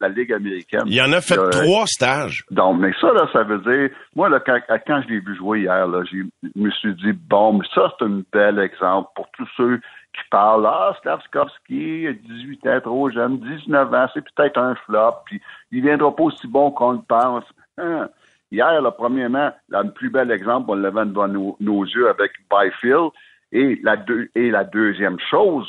la, 0.00 0.08
Ligue 0.08 0.32
américaine. 0.32 0.84
Il 0.86 1.00
en 1.02 1.12
a 1.12 1.20
fait 1.20 1.36
trois 1.36 1.86
stages. 1.86 2.44
Donc, 2.50 2.78
mais 2.80 2.92
ça, 3.00 3.12
là, 3.12 3.28
ça 3.32 3.42
veut 3.42 3.58
dire, 3.58 3.90
moi, 4.14 4.30
là, 4.30 4.40
quand, 4.40 4.58
quand 4.86 5.02
je 5.02 5.08
l'ai 5.08 5.20
vu 5.20 5.36
jouer 5.36 5.60
hier, 5.60 5.86
là, 5.88 6.02
je 6.10 6.18
me 6.54 6.70
suis 6.70 6.94
dit, 6.94 7.12
bon, 7.12 7.54
mais 7.54 7.66
ça, 7.74 7.92
c'est 7.98 8.06
un 8.06 8.22
bel 8.32 8.58
exemple 8.60 9.10
pour 9.14 9.28
tous 9.32 9.48
ceux 9.56 9.80
qui 10.16 10.28
parlent, 10.30 10.66
ah, 10.66 10.96
Slavskovski, 11.02 12.08
18 12.14 12.66
ans, 12.66 12.80
trop 12.80 13.10
jeune, 13.10 13.38
19 13.38 13.94
ans, 13.94 14.06
c'est 14.14 14.24
peut-être 14.34 14.58
un 14.58 14.74
flop, 14.74 15.16
puis 15.26 15.40
il 15.70 15.82
viendra 15.82 16.14
pas 16.14 16.24
aussi 16.24 16.46
bon 16.46 16.70
qu'on 16.70 16.92
le 16.92 17.02
pense. 17.06 17.44
Hein? 17.78 18.08
Hier, 18.50 18.80
là, 18.80 18.90
premièrement, 18.90 19.52
le 19.68 19.90
plus 19.90 20.10
bel 20.10 20.30
exemple, 20.30 20.70
on 20.70 20.74
l'avait 20.74 21.04
devant 21.04 21.28
nos, 21.28 21.56
nos 21.60 21.84
yeux 21.84 22.08
avec 22.08 22.32
Byfield, 22.50 23.10
et 23.52 23.78
la, 23.82 23.96
et 24.34 24.50
la 24.50 24.64
deuxième 24.64 25.18
chose 25.30 25.68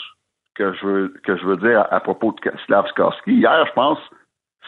que 0.56 0.74
je 0.74 0.86
veux, 0.86 1.14
que 1.24 1.38
je 1.38 1.46
veux 1.46 1.58
dire 1.58 1.86
à, 1.92 2.00
propos 2.00 2.34
de 2.34 2.52
Slavskarski, 2.66 3.34
hier, 3.34 3.66
je 3.68 3.74
pense, 3.74 4.00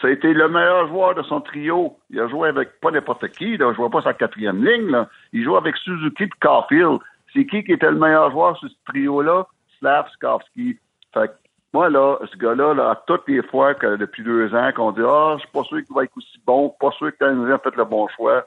ça 0.00 0.08
a 0.08 0.10
été 0.10 0.32
le 0.32 0.48
meilleur 0.48 0.88
joueur 0.88 1.14
de 1.14 1.22
son 1.22 1.40
trio. 1.40 1.96
Il 2.08 2.20
a 2.20 2.28
joué 2.28 2.48
avec 2.48 2.80
pas 2.80 2.90
n'importe 2.90 3.28
qui, 3.28 3.56
là. 3.56 3.72
je 3.72 3.76
vois 3.76 3.90
pas 3.90 4.02
sa 4.02 4.14
quatrième 4.14 4.64
ligne. 4.64 4.90
Là. 4.90 5.08
Il 5.32 5.44
joue 5.44 5.56
avec 5.56 5.76
Suzuki 5.76 6.24
et 6.24 6.30
Caulfield. 6.40 7.00
C'est 7.32 7.46
qui 7.46 7.62
qui 7.64 7.72
était 7.72 7.90
le 7.90 7.98
meilleur 7.98 8.30
joueur 8.30 8.56
sur 8.58 8.68
ce 8.68 8.74
trio-là? 8.86 9.46
Slavskarski. 9.80 10.78
Fait 11.12 11.30
moi, 11.72 11.88
là, 11.88 12.18
ce 12.30 12.36
gars-là, 12.36 13.00
toutes 13.06 13.28
les 13.28 13.42
fois 13.42 13.74
que 13.74 13.96
depuis 13.96 14.24
deux 14.24 14.52
ans 14.54 14.72
qu'on 14.74 14.90
dit 14.90 15.02
Ah, 15.06 15.34
je 15.36 15.40
suis 15.40 15.52
pas 15.52 15.62
sûr 15.64 15.84
qu'il 15.84 15.94
va 15.94 16.04
être 16.04 16.16
aussi 16.16 16.40
bon, 16.44 16.74
pas 16.80 16.90
sûr 16.92 17.16
que 17.16 17.52
a 17.52 17.58
fait 17.58 17.76
le 17.76 17.84
bon 17.84 18.08
choix. 18.08 18.44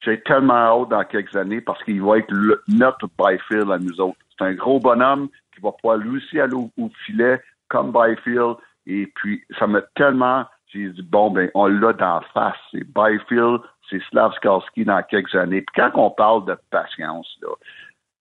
J'ai 0.00 0.20
tellement 0.22 0.54
hâte 0.54 0.88
dans 0.88 1.04
quelques 1.04 1.34
années 1.36 1.60
parce 1.60 1.82
qu'il 1.84 2.02
va 2.02 2.18
être 2.18 2.32
notre 2.68 3.08
Byfield 3.18 3.70
à 3.70 3.78
nous 3.78 4.00
autres. 4.00 4.18
C'est 4.38 4.44
un 4.44 4.54
gros 4.54 4.78
bonhomme 4.78 5.28
qui 5.54 5.60
va 5.60 5.72
pouvoir 5.72 5.98
lui 5.98 6.16
aussi 6.18 6.40
aller 6.40 6.54
au, 6.54 6.70
filet 7.04 7.42
comme 7.68 7.92
Byfield. 7.92 8.56
Et 8.86 9.06
puis, 9.16 9.44
ça 9.58 9.66
m'a 9.66 9.82
tellement, 9.96 10.46
j'ai 10.68 10.88
dit, 10.88 11.02
bon, 11.02 11.30
ben, 11.30 11.50
on 11.54 11.66
l'a 11.66 11.92
d'en 11.92 12.20
face. 12.32 12.56
C'est 12.70 12.84
Byfield, 12.84 13.60
c'est 13.90 14.00
Slavskarski 14.04 14.84
dans 14.84 15.02
quelques 15.02 15.34
années. 15.34 15.62
Puis 15.62 15.82
quand 15.82 15.90
on 15.94 16.10
parle 16.10 16.46
de 16.46 16.56
patience, 16.70 17.28
là, 17.42 17.48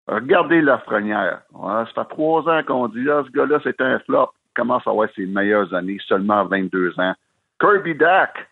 regardez 0.07 0.61
Lafrenière. 0.61 1.41
ça 1.53 1.85
fait 1.93 2.09
trois 2.09 2.47
ans 2.49 2.61
qu'on 2.65 2.87
dit, 2.87 3.03
là, 3.03 3.23
ce 3.25 3.31
gars-là, 3.31 3.59
c'est 3.63 3.79
un 3.81 3.99
flop. 3.99 4.31
Il 4.51 4.53
commence 4.55 4.87
à 4.87 4.91
avoir 4.91 5.07
ses 5.15 5.25
meilleures 5.25 5.73
années, 5.73 5.97
seulement 6.07 6.39
à 6.39 6.43
22 6.43 6.99
ans. 6.99 7.13
Kirby 7.59 7.95
Dack, 7.95 8.47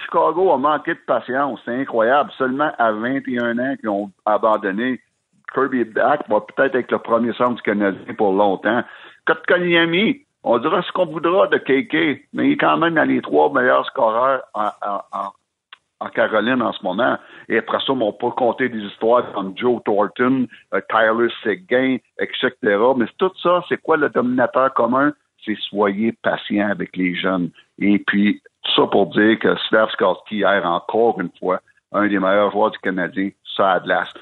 Chicago 0.00 0.52
a 0.52 0.58
manqué 0.58 0.94
de 0.94 1.00
patience. 1.06 1.60
C'est 1.64 1.74
incroyable. 1.74 2.30
Seulement 2.38 2.72
à 2.78 2.92
21 2.92 3.58
ans 3.58 3.76
qu'ils 3.76 3.88
ont 3.88 4.10
abandonné. 4.24 5.00
Kirby 5.54 5.84
Dack 5.86 6.28
va 6.28 6.40
peut-être 6.40 6.74
être 6.74 6.92
le 6.92 6.98
premier 6.98 7.32
centre 7.34 7.54
du 7.56 7.62
Canadien 7.62 8.14
pour 8.14 8.32
longtemps. 8.32 8.82
Kotkaniemi, 9.26 10.22
on 10.44 10.58
dira 10.58 10.82
ce 10.82 10.92
qu'on 10.92 11.06
voudra 11.06 11.46
de 11.48 11.58
KK, 11.58 12.26
mais 12.32 12.48
il 12.48 12.52
est 12.52 12.56
quand 12.56 12.76
même 12.78 12.94
dans 12.94 13.04
les 13.04 13.20
trois 13.20 13.52
meilleurs 13.52 13.86
scoreurs 13.86 14.42
en, 14.54 14.70
Caroline 16.06 16.62
en 16.62 16.72
ce 16.72 16.82
moment. 16.82 17.18
Et 17.48 17.58
après 17.58 17.78
ça, 17.84 17.92
on 17.92 18.12
peut 18.12 18.30
compter 18.30 18.68
des 18.68 18.80
histoires 18.80 19.32
comme 19.32 19.56
Joe 19.56 19.82
Thornton, 19.84 20.46
euh, 20.74 20.80
Tyler 20.88 21.28
Seguin, 21.42 21.96
etc. 22.20 22.52
Mais 22.96 23.06
tout 23.18 23.32
ça, 23.42 23.64
c'est 23.68 23.80
quoi 23.82 23.96
le 23.96 24.08
dominateur 24.08 24.72
commun? 24.74 25.12
C'est 25.44 25.58
soyez 25.68 26.12
patient 26.22 26.68
avec 26.70 26.96
les 26.96 27.14
jeunes. 27.14 27.50
Et 27.78 27.98
puis, 27.98 28.42
ça 28.76 28.86
pour 28.86 29.06
dire 29.08 29.38
que 29.38 29.56
Slavskarski, 29.68 30.36
hier, 30.36 30.64
encore 30.64 31.20
une 31.20 31.30
fois, 31.38 31.60
un 31.92 32.06
des 32.06 32.18
meilleurs 32.18 32.52
joueurs 32.52 32.70
du 32.70 32.78
Canadien, 32.78 33.30
ça 33.56 33.72
a 33.72 33.80
de 33.80 33.88
l'as. 33.88 34.12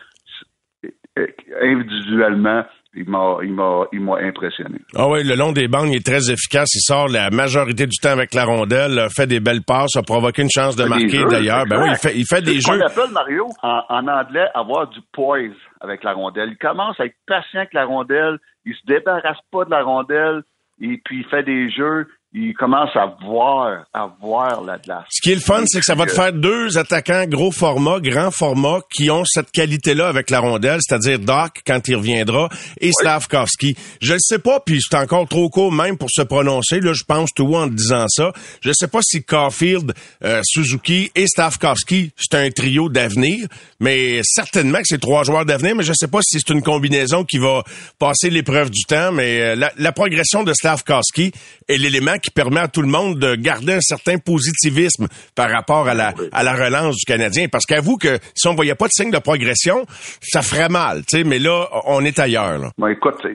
Individuellement, 1.63 2.65
il 2.97 3.09
m'a, 3.09 3.37
il 3.43 3.53
m'a, 3.53 3.85
il 3.93 4.01
m'a 4.01 4.17
impressionné. 4.19 4.79
Ah 4.95 5.09
oui, 5.09 5.23
le 5.23 5.37
long 5.37 5.53
des 5.53 5.69
bandes, 5.69 5.89
il 5.89 5.97
est 5.97 6.07
très 6.07 6.31
efficace. 6.31 6.75
Il 6.75 6.81
sort 6.81 7.09
la 7.09 7.31
majorité 7.31 7.87
du 7.87 7.97
temps 7.99 8.11
avec 8.11 8.33
la 8.35 8.45
rondelle, 8.45 9.07
fait 9.15 9.27
des 9.27 9.41
belles 9.41 9.63
passes, 9.63 9.95
a 9.97 10.03
provoqué 10.03 10.43
une 10.43 10.51
chance 10.51 10.77
de 10.77 10.85
marquer 10.85 11.25
d'ailleurs. 11.25 11.67
Ben 11.67 11.83
oui, 11.83 11.89
il 11.91 11.97
fait, 11.97 12.17
il 12.17 12.25
fait 12.27 12.43
des 12.43 12.61
jeux. 12.61 12.81
On 12.83 12.87
appelle 12.87 13.13
Mario 13.13 13.49
en, 13.63 13.83
en, 13.89 14.09
anglais 14.09 14.47
avoir 14.55 14.89
du 14.89 15.01
poise 15.13 15.53
avec 15.81 16.03
la 16.05 16.15
rondelle. 16.15 16.49
Il 16.51 16.59
commence 16.59 16.99
à 16.99 17.05
être 17.05 17.17
patient 17.27 17.61
avec 17.61 17.75
la 17.75 17.85
rondelle. 17.85 18.39
Il 18.65 18.75
se 18.75 18.87
débarrasse 18.87 19.39
pas 19.53 19.65
de 19.65 19.71
la 19.71 19.83
rondelle 19.83 20.43
et 20.81 21.01
puis 21.05 21.21
il 21.21 21.27
fait 21.27 21.43
des 21.43 21.71
jeux 21.71 22.07
il 22.33 22.55
commence 22.55 22.91
à 22.95 23.17
voir, 23.25 23.85
à 23.95 24.09
voir 24.21 24.63
la 24.63 24.79
glace. 24.79 25.07
Ce 25.11 25.23
qui 25.23 25.33
est 25.33 25.37
le 25.37 25.41
fun, 25.41 25.63
c'est 25.67 25.79
que 25.79 25.85
ça 25.85 25.95
va 25.95 26.07
te 26.07 26.11
faire 26.11 26.33
deux 26.33 26.77
attaquants 26.77 27.25
gros 27.27 27.51
format, 27.51 28.01
grand 28.01 28.31
format, 28.31 28.81
qui 28.93 29.11
ont 29.11 29.25
cette 29.25 29.51
qualité-là 29.51 30.09
avec 30.09 30.29
la 30.31 30.41
rondelle, 30.41 30.81
c'est-à-dire 30.83 31.19
Doc 31.19 31.63
quand 31.67 31.89
il 31.89 31.97
reviendra 31.97 32.49
et 32.81 32.91
Slavkovski. 32.93 33.77
Je 34.03 34.15
ne 34.15 34.19
sais 34.19 34.39
pas, 34.39 34.61
puis 34.61 34.81
c'est 34.83 34.97
encore 34.97 35.27
trop 35.29 35.49
court 35.49 35.73
même 35.73 35.97
pour 35.97 36.11
se 36.11 36.23
prononcer. 36.23 36.81
Là, 36.81 36.93
je 36.93 37.05
pense 37.05 37.31
tout 37.33 37.55
en 37.55 37.69
disant 37.69 38.07
ça. 38.09 38.33
Je 38.61 38.69
ne 38.69 38.75
sais 38.75 38.89
pas 38.89 39.01
si 39.03 39.23
Caulfield, 39.23 39.95
euh, 40.25 40.43
Suzuki 40.45 41.11
et 41.15 41.27
Slavkovski, 41.27 42.13
c'est 42.17 42.35
un 42.35 42.51
trio 42.51 42.89
d'avenir, 42.89 43.47
mais 43.81 44.21
certainement 44.25 44.79
que 44.79 44.87
c'est 44.87 45.01
trois 45.01 45.25
joueurs 45.25 45.47
d'avenir. 45.47 45.75
Mais 45.77 45.85
je 45.85 45.91
ne 45.91 45.97
sais 45.97 46.09
pas 46.09 46.21
si 46.23 46.39
c'est 46.39 46.53
une 46.53 46.63
combinaison 46.63 47.25
qui 47.25 47.39
va 47.39 47.63
passer 47.99 48.29
l'épreuve 48.31 48.71
du 48.71 48.83
temps. 48.83 49.13
Mais 49.13 49.41
euh, 49.41 49.55
la, 49.55 49.73
la 49.79 49.93
progression 49.93 50.43
de 50.43 50.53
Slavkovski 50.53 51.33
est 51.69 51.79
l'élément 51.79 52.16
qui 52.19 52.31
permet 52.31 52.61
à 52.61 52.69
tout 52.69 52.83
le 52.83 52.89
monde 52.89 53.19
de 53.19 53.35
garder 53.35 53.75
un 53.75 53.81
certain 53.81 54.19
positivisme 54.19 55.07
par 55.35 55.51
rapport 55.51 55.89
à 55.89 55.95
la, 55.95 56.13
à 56.33 56.43
la 56.43 56.53
relance 56.53 56.97
du 56.97 57.05
Canadien. 57.05 57.47
Parce 57.51 57.65
qu'avoue 57.67 57.97
que 57.97 58.19
si 58.35 58.49
on 58.49 58.55
voyait 58.55 58.75
pas 58.75 58.87
de 58.87 58.93
signe 58.93 59.11
de 59.11 59.19
progression, 59.19 59.85
ça 60.21 60.43
ferait 60.43 60.69
mal, 60.69 60.99
tu 61.09 61.19
sais, 61.19 61.25
mais 61.25 61.39
là, 61.39 61.67
on 61.87 62.05
est 62.05 62.19
ailleurs. 62.19 62.59
Là. 62.59 62.91
écoute, 62.91 63.27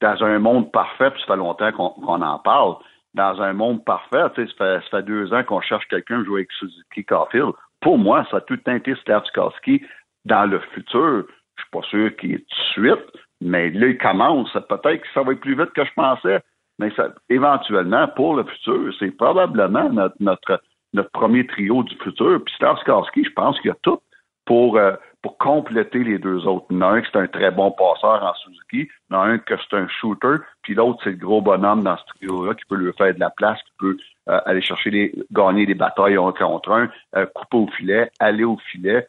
dans 0.00 0.22
un 0.24 0.38
monde 0.38 0.70
parfait, 0.72 1.10
puis 1.10 1.20
ça 1.20 1.34
fait 1.34 1.38
longtemps 1.38 1.72
qu'on 1.72 2.22
en 2.22 2.38
parle, 2.38 2.74
dans 3.14 3.40
un 3.40 3.52
monde 3.52 3.84
parfait, 3.84 4.24
ça 4.58 4.80
fait, 4.90 5.02
deux 5.02 5.32
ans 5.32 5.44
qu'on 5.44 5.60
cherche 5.60 5.86
quelqu'un 5.88 6.20
à 6.20 6.24
jouer 6.24 6.40
avec 6.40 6.52
Suzuki 6.52 7.04
Caulfield. 7.04 7.52
Pour 7.80 7.98
moi, 7.98 8.26
ça 8.30 8.38
a 8.38 8.40
tout 8.40 8.56
teinté 8.56 8.94
Slavskovski 9.04 9.82
dans 10.24 10.46
le 10.46 10.60
futur. 10.74 11.24
Je 11.56 11.62
suis 11.62 11.70
pas 11.70 11.82
sûr 11.88 12.16
qu'il 12.16 12.32
est 12.32 12.38
tout 12.38 12.82
de 12.82 12.88
suite, 12.88 13.22
mais 13.40 13.70
là, 13.70 13.86
il 13.86 13.98
commence. 13.98 14.52
Peut-être 14.52 15.02
que 15.02 15.08
ça 15.14 15.22
va 15.22 15.32
être 15.32 15.40
plus 15.40 15.56
vite 15.56 15.72
que 15.74 15.84
je 15.84 15.92
pensais 15.94 16.40
mais 16.78 16.90
ça, 16.96 17.08
éventuellement, 17.28 18.08
pour 18.08 18.34
le 18.34 18.44
futur, 18.44 18.92
c'est 18.98 19.10
probablement 19.12 19.88
notre, 19.90 20.16
notre, 20.20 20.62
notre 20.92 21.10
premier 21.10 21.46
trio 21.46 21.82
du 21.82 21.94
futur. 21.96 22.42
Puis 22.44 22.54
Starskarski, 22.56 23.24
je 23.24 23.32
pense 23.32 23.60
qu'il 23.60 23.68
y 23.68 23.72
a 23.72 23.76
tout 23.82 24.00
pour, 24.44 24.76
euh, 24.76 24.94
pour 25.22 25.38
compléter 25.38 26.02
les 26.02 26.18
deux 26.18 26.46
autres. 26.46 26.66
Il 26.70 26.76
y 26.76 26.78
en 26.78 26.82
a 26.82 26.86
un 26.94 27.00
qui 27.00 27.08
c'est 27.12 27.18
un 27.18 27.26
très 27.26 27.50
bon 27.50 27.70
passeur 27.70 28.22
en 28.22 28.34
Suzuki, 28.34 28.88
il 29.10 29.12
y 29.12 29.14
en 29.14 29.20
a 29.20 29.24
un 29.24 29.38
que 29.38 29.54
c'est 29.56 29.76
un 29.76 29.88
shooter, 29.88 30.36
puis 30.62 30.74
l'autre, 30.74 31.00
c'est 31.04 31.10
le 31.10 31.16
gros 31.16 31.40
bonhomme 31.40 31.82
dans 31.82 31.96
ce 31.96 32.04
trio-là 32.16 32.54
qui 32.54 32.64
peut 32.68 32.76
lui 32.76 32.92
faire 32.98 33.14
de 33.14 33.20
la 33.20 33.30
place, 33.30 33.58
qui 33.62 33.72
peut 33.78 33.96
euh, 34.28 34.40
aller 34.44 34.60
chercher 34.60 34.90
des, 34.90 35.14
gagner 35.32 35.66
des 35.66 35.74
batailles 35.74 36.16
un 36.16 36.32
contre 36.32 36.72
un, 36.72 36.90
euh, 37.16 37.26
couper 37.34 37.56
au 37.56 37.66
filet, 37.68 38.10
aller 38.18 38.44
au 38.44 38.58
filet. 38.70 39.06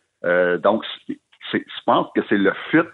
donc, 0.64 0.84
je 1.54 1.60
pense 1.86 2.08
que 2.16 2.22
c'est 2.28 2.38
le 2.38 2.54
fit 2.72 2.88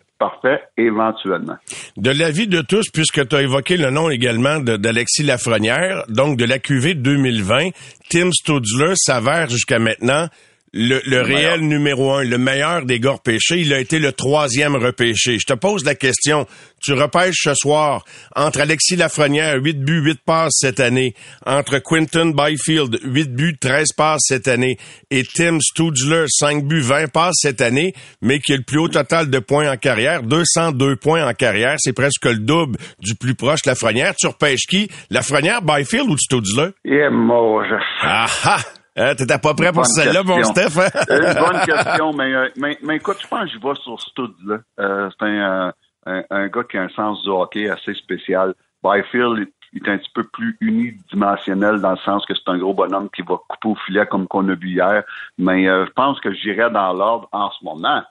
éventuellement. 0.78 1.58
De 1.98 2.12
l'avis 2.12 2.48
de 2.48 2.62
tous, 2.62 2.90
puisque 2.94 3.28
tu 3.28 3.36
as 3.36 3.42
évoqué 3.42 3.78
le 3.78 3.90
nom 3.90 4.10
également 4.10 4.60
d'Alexis 4.60 5.24
Lafrenière, 5.24 6.04
donc 6.10 6.38
de 6.38 6.46
la 6.46 6.60
QV 6.60 6.96
2020, 6.96 7.70
Tim 8.10 8.32
Studzler 8.32 8.94
s'avère 8.96 9.50
jusqu'à 9.50 9.80
maintenant 9.80 10.28
le, 10.74 11.22
réel 11.22 11.62
numéro 11.62 12.14
un, 12.14 12.24
le 12.24 12.38
meilleur 12.38 12.86
des 12.86 13.00
gars 13.00 13.12
repêchés, 13.12 13.60
il 13.60 13.74
a 13.74 13.80
été 13.80 14.00
le 14.00 14.14
troisième 14.14 14.76
repêché. 14.76 15.38
Je 15.38 15.46
te 15.46 15.54
pose 15.54 15.84
la 15.84 15.96
question. 15.96 16.48
Tu 16.82 16.94
repêches 16.94 17.42
ce 17.44 17.54
soir 17.54 18.04
entre 18.36 18.62
Alexis 18.62 18.96
Lafrenière, 18.96 19.62
8 19.62 19.84
buts, 19.84 20.02
8 20.02 20.22
passes 20.26 20.54
cette 20.56 20.80
année, 20.80 21.14
entre 21.46 21.80
Quinton 21.80 22.34
Byfield, 22.36 23.00
8 23.04 23.36
buts, 23.36 23.58
13 23.60 23.94
passes 23.96 24.22
cette 24.24 24.48
année, 24.48 24.78
et 25.12 25.24
Tim 25.24 25.60
Studler, 25.60 26.26
5 26.28 26.64
buts, 26.64 26.82
20 26.82 27.12
passes 27.12 27.36
cette 27.42 27.62
année, 27.62 27.94
mais 28.22 28.40
qui 28.40 28.54
a 28.54 28.58
le 28.58 28.64
plus 28.64 28.80
haut 28.80 28.88
total 28.88 29.30
de 29.30 29.40
points 29.40 29.72
en 29.72 29.78
carrière, 29.78 30.24
202 30.24 30.96
points 30.96 31.28
en 31.28 31.34
carrière. 31.34 31.76
C'est 31.80 31.94
presque 31.94 32.26
le 32.26 32.40
double 32.40 32.78
du 33.00 33.16
plus 33.16 33.36
proche 33.36 33.66
Lafrenière. 33.66 34.16
Tu 34.16 34.28
repêches 34.28 34.66
qui? 34.68 34.90
Lafrenière, 35.10 35.62
Byfield 35.62 36.10
ou 36.10 36.18
Studler? 36.18 36.70
Et 36.86 37.10
moi, 37.12 37.64
je... 37.70 37.76
Ah 38.02 38.26
ah! 38.46 38.62
Hein, 38.98 39.16
T'étais 39.16 39.38
pas 39.38 39.54
prêt 39.54 39.72
pour 39.72 39.86
celle-là, 39.86 40.24
mon. 40.24 40.44
Steph? 40.44 40.78
hein? 40.78 40.90
Une 41.10 41.34
bonne 41.40 41.62
question, 41.66 42.14
mais, 42.14 42.34
euh, 42.34 42.50
mais, 42.58 42.78
mais 42.84 42.96
écoute, 42.98 43.18
je 43.22 43.28
pense 43.28 43.46
que 43.46 43.50
je 43.52 43.60
vais 43.60 43.76
sur 43.82 44.00
Stud, 44.02 44.34
là. 44.46 44.58
Euh, 44.80 45.10
c'est 45.18 45.26
un, 45.26 45.68
euh, 45.68 45.72
un, 46.06 46.24
un 46.30 46.48
gars 46.48 46.64
qui 46.70 46.78
a 46.78 46.84
un 46.84 46.90
sens 46.90 47.24
du 47.24 47.30
hockey 47.30 47.70
assez 47.70 47.94
spécial. 47.94 48.54
Byfield 48.84 49.48
il 49.74 49.88
est 49.88 49.92
un 49.92 49.98
petit 49.98 50.12
peu 50.14 50.24
plus 50.24 50.58
unidimensionnel 50.60 51.80
dans 51.80 51.92
le 51.92 51.98
sens 51.98 52.26
que 52.26 52.34
c'est 52.36 52.50
un 52.50 52.58
gros 52.58 52.74
bonhomme 52.74 53.10
qui 53.16 53.22
va 53.22 53.38
couper 53.48 53.70
au 53.70 53.76
filet 53.86 54.06
comme 54.06 54.28
qu'on 54.28 54.48
a 54.50 54.56
vu 54.56 54.70
hier. 54.72 55.04
Mais 55.38 55.68
euh, 55.68 55.86
je 55.86 55.92
pense 55.92 56.20
que 56.20 56.34
j'irais 56.34 56.70
dans 56.70 56.94
l'ordre 56.94 57.30
en 57.32 57.50
ce 57.52 57.64
moment. 57.64 58.04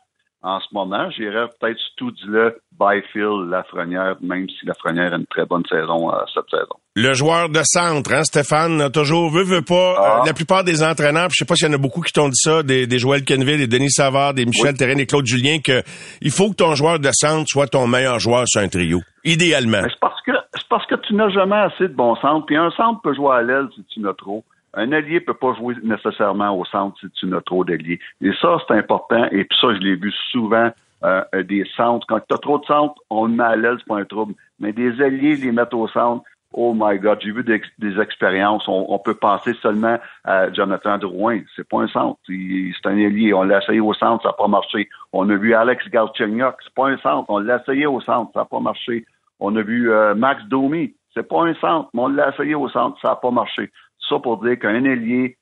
En 0.43 0.59
ce 0.61 0.67
moment, 0.73 1.11
j'irais 1.11 1.49
peut-être 1.61 1.79
Studula, 1.93 2.53
Byfield, 2.79 3.51
Lafrenière, 3.51 4.17
même 4.23 4.49
si 4.49 4.65
Lafrenière 4.65 5.13
a 5.13 5.17
une 5.17 5.27
très 5.27 5.45
bonne 5.45 5.65
saison 5.69 6.11
euh, 6.11 6.17
cette 6.33 6.49
saison. 6.51 6.77
Le 6.97 7.13
joueur 7.13 7.51
de 7.51 7.61
centre, 7.63 8.11
hein, 8.15 8.25
Stéphane, 8.25 8.91
toujours 8.91 9.31
veut, 9.31 9.45
veut 9.45 9.61
pas. 9.63 9.95
Ah. 9.99 10.21
euh, 10.23 10.27
la 10.27 10.33
plupart 10.33 10.65
des 10.65 10.83
entraîneurs, 10.83 11.29
puis 11.29 11.37
je 11.39 11.45
sais 11.45 11.47
pas 11.47 11.57
s'il 11.57 11.69
y 11.69 11.71
en 11.71 11.75
a 11.75 11.79
beaucoup 11.79 12.01
qui 12.01 12.13
t'ont 12.13 12.31
dit 12.31 12.41
ça, 12.41 12.63
des, 12.63 12.87
des 12.87 12.99
Joël 12.99 13.23
Kenville, 13.23 13.59
des 13.59 13.67
Denis 13.67 13.91
Savard, 13.91 14.33
des 14.33 14.47
Michel 14.47 14.71
Oui. 14.71 14.79
Terrain, 14.79 14.95
des 14.95 15.05
Claude 15.07 15.27
Julien, 15.27 15.59
que 15.59 15.83
il 16.23 16.31
faut 16.31 16.51
que 16.51 16.57
ton 16.57 16.75
joueur 16.75 16.99
de 16.99 17.11
centre 17.13 17.47
soit 17.47 17.67
ton 17.67 17.87
meilleur 17.87 18.19
joueur 18.19 18.49
sur 18.49 18.63
un 18.63 18.69
trio. 18.69 19.01
Idéalement. 19.25 19.83
C'est 19.83 20.01
parce 20.01 20.23
que 20.23 20.33
c'est 20.55 20.69
parce 20.71 20.87
que 20.87 20.95
tu 20.95 21.15
n'as 21.15 21.29
jamais 21.29 21.57
assez 21.57 21.89
de 21.89 21.95
bon 21.95 22.17
centre. 22.17 22.47
Puis 22.47 22.57
un 22.57 22.71
centre 22.71 23.03
peut 23.03 23.15
jouer 23.15 23.37
à 23.37 23.43
l'aile 23.43 23.69
si 23.75 23.85
tu 23.93 24.01
n'as 24.01 24.15
trop. 24.15 24.43
Un 24.75 24.93
allié 24.93 25.21
peut 25.21 25.35
pas 25.35 25.55
jouer 25.55 25.75
nécessairement 25.83 26.57
au 26.57 26.65
centre 26.65 26.99
si 27.01 27.11
tu 27.11 27.27
n'as 27.27 27.41
trop 27.41 27.65
d'alliés. 27.65 27.99
Et 28.21 28.33
ça, 28.41 28.59
c'est 28.67 28.75
important. 28.75 29.25
Et 29.33 29.45
puis 29.45 29.59
ça, 29.61 29.75
je 29.75 29.81
l'ai 29.81 29.97
vu 29.97 30.13
souvent 30.31 30.71
euh, 31.03 31.25
euh, 31.35 31.43
des 31.43 31.65
centres. 31.77 32.07
Quand 32.07 32.21
tu 32.21 32.35
as 32.35 32.39
trop 32.39 32.59
de 32.59 32.65
centres, 32.65 32.95
on 33.11 33.29
met 33.29 33.43
à 33.43 33.55
c'est 33.55 33.87
pas 33.87 33.99
un 33.99 34.05
trouble. 34.05 34.35
Mais 34.59 34.73
des 34.73 35.01
alliés, 35.03 35.37
les 35.37 35.51
mettre 35.51 35.77
au 35.77 35.89
centre, 35.89 36.25
oh 36.53 36.73
my 36.77 36.99
God, 36.99 37.19
j'ai 37.21 37.33
vu 37.33 37.43
des, 37.43 37.61
des 37.79 38.01
expériences. 38.01 38.69
On, 38.69 38.87
on 38.89 38.99
peut 38.99 39.15
passer 39.15 39.55
seulement 39.55 39.99
à 40.25 40.53
Jonathan 40.53 40.99
Drouin. 40.99 41.41
C'est 41.57 41.69
pas 41.69 41.81
un 41.81 41.89
centre. 41.89 42.21
C'est 42.27 42.87
un 42.89 42.97
allié. 42.97 43.35
On 43.35 43.43
l'a 43.43 43.59
essayé 43.59 43.81
au 43.81 43.95
centre, 43.95 44.23
ça 44.23 44.29
n'a 44.29 44.35
pas 44.35 44.49
marché. 44.49 44.89
On 45.13 45.29
a 45.31 45.37
vu 45.37 45.55
Alex 45.55 45.89
Galchenyuk. 45.89 46.55
C'est 46.63 46.75
pas 46.75 46.89
un 46.89 46.99
centre. 46.99 47.29
On 47.29 47.39
l'a 47.39 47.61
essayé 47.61 47.87
au 47.87 48.01
centre, 48.01 48.31
ça 48.35 48.41
n'a 48.41 48.45
pas 48.45 48.61
marché. 48.61 49.05
On 49.41 49.57
a 49.57 49.63
vu 49.63 49.91
euh, 49.91 50.15
Max 50.15 50.45
Domi. 50.45 50.95
C'est 51.15 51.29
pas 51.29 51.43
un 51.43 51.55
centre, 51.55 51.91
mais 51.93 52.03
on 52.03 52.09
l'a 52.09 52.31
essayé 52.31 52.55
au 52.55 52.69
centre, 52.69 52.97
ça 53.01 53.09
n'a 53.09 53.17
pas 53.17 53.33
marché. 53.33 53.71
Ça 54.11 54.19
pour 54.19 54.45
dire 54.45 54.59
qu'un 54.59 54.85
ailier, 54.85 55.37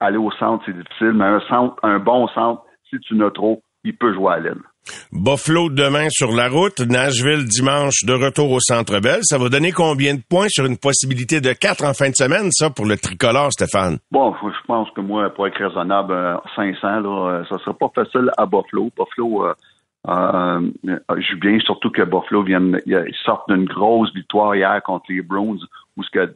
aller 0.00 0.16
au 0.16 0.30
centre, 0.32 0.64
c'est 0.66 0.76
difficile, 0.76 1.12
mais 1.12 1.26
un 1.26 1.40
centre, 1.48 1.76
un 1.82 1.98
bon 1.98 2.26
centre, 2.28 2.62
si 2.90 2.98
tu 3.00 3.14
n'as 3.14 3.30
trop, 3.30 3.62
il 3.84 3.96
peut 3.96 4.12
jouer 4.14 4.32
à 4.32 4.38
l'aile. 4.38 4.62
Buffalo 5.12 5.68
demain 5.68 6.08
sur 6.08 6.32
la 6.32 6.48
route, 6.48 6.80
Nashville 6.80 7.44
dimanche 7.44 8.04
de 8.06 8.12
retour 8.12 8.50
au 8.50 8.60
Centre 8.60 9.00
Bell. 9.00 9.20
Ça 9.22 9.38
va 9.38 9.48
donner 9.48 9.72
combien 9.72 10.14
de 10.14 10.22
points 10.28 10.48
sur 10.48 10.64
une 10.64 10.78
possibilité 10.78 11.40
de 11.40 11.52
quatre 11.52 11.84
en 11.84 11.92
fin 11.92 12.08
de 12.08 12.14
semaine, 12.14 12.50
ça, 12.50 12.70
pour 12.70 12.86
le 12.86 12.96
tricolore, 12.96 13.52
Stéphane? 13.52 13.98
Bon, 14.10 14.34
je 14.42 14.66
pense 14.66 14.88
que 14.92 15.00
moi, 15.00 15.28
pour 15.30 15.46
être 15.46 15.62
raisonnable, 15.62 16.12
euh, 16.12 16.36
500, 16.56 17.00
là, 17.00 17.30
euh, 17.30 17.44
ça 17.50 17.58
sera 17.58 17.74
pas 17.74 17.90
facile 17.94 18.30
à 18.38 18.46
Buffalo. 18.46 18.90
Buffalo 18.96 19.46
euh, 19.46 19.54
euh, 20.06 20.70
euh, 20.86 21.20
joue 21.20 21.38
bien, 21.40 21.58
surtout 21.60 21.90
que 21.90 22.02
Buffalo 22.02 22.42
viennent, 22.42 22.80
ils 22.86 23.14
sortent 23.24 23.50
d'une 23.50 23.64
grosse 23.66 24.12
victoire 24.14 24.54
hier 24.54 24.80
contre 24.84 25.06
les 25.08 25.22
Browns, 25.22 25.60
où 25.96 26.02
ce 26.02 26.10
que 26.10 26.32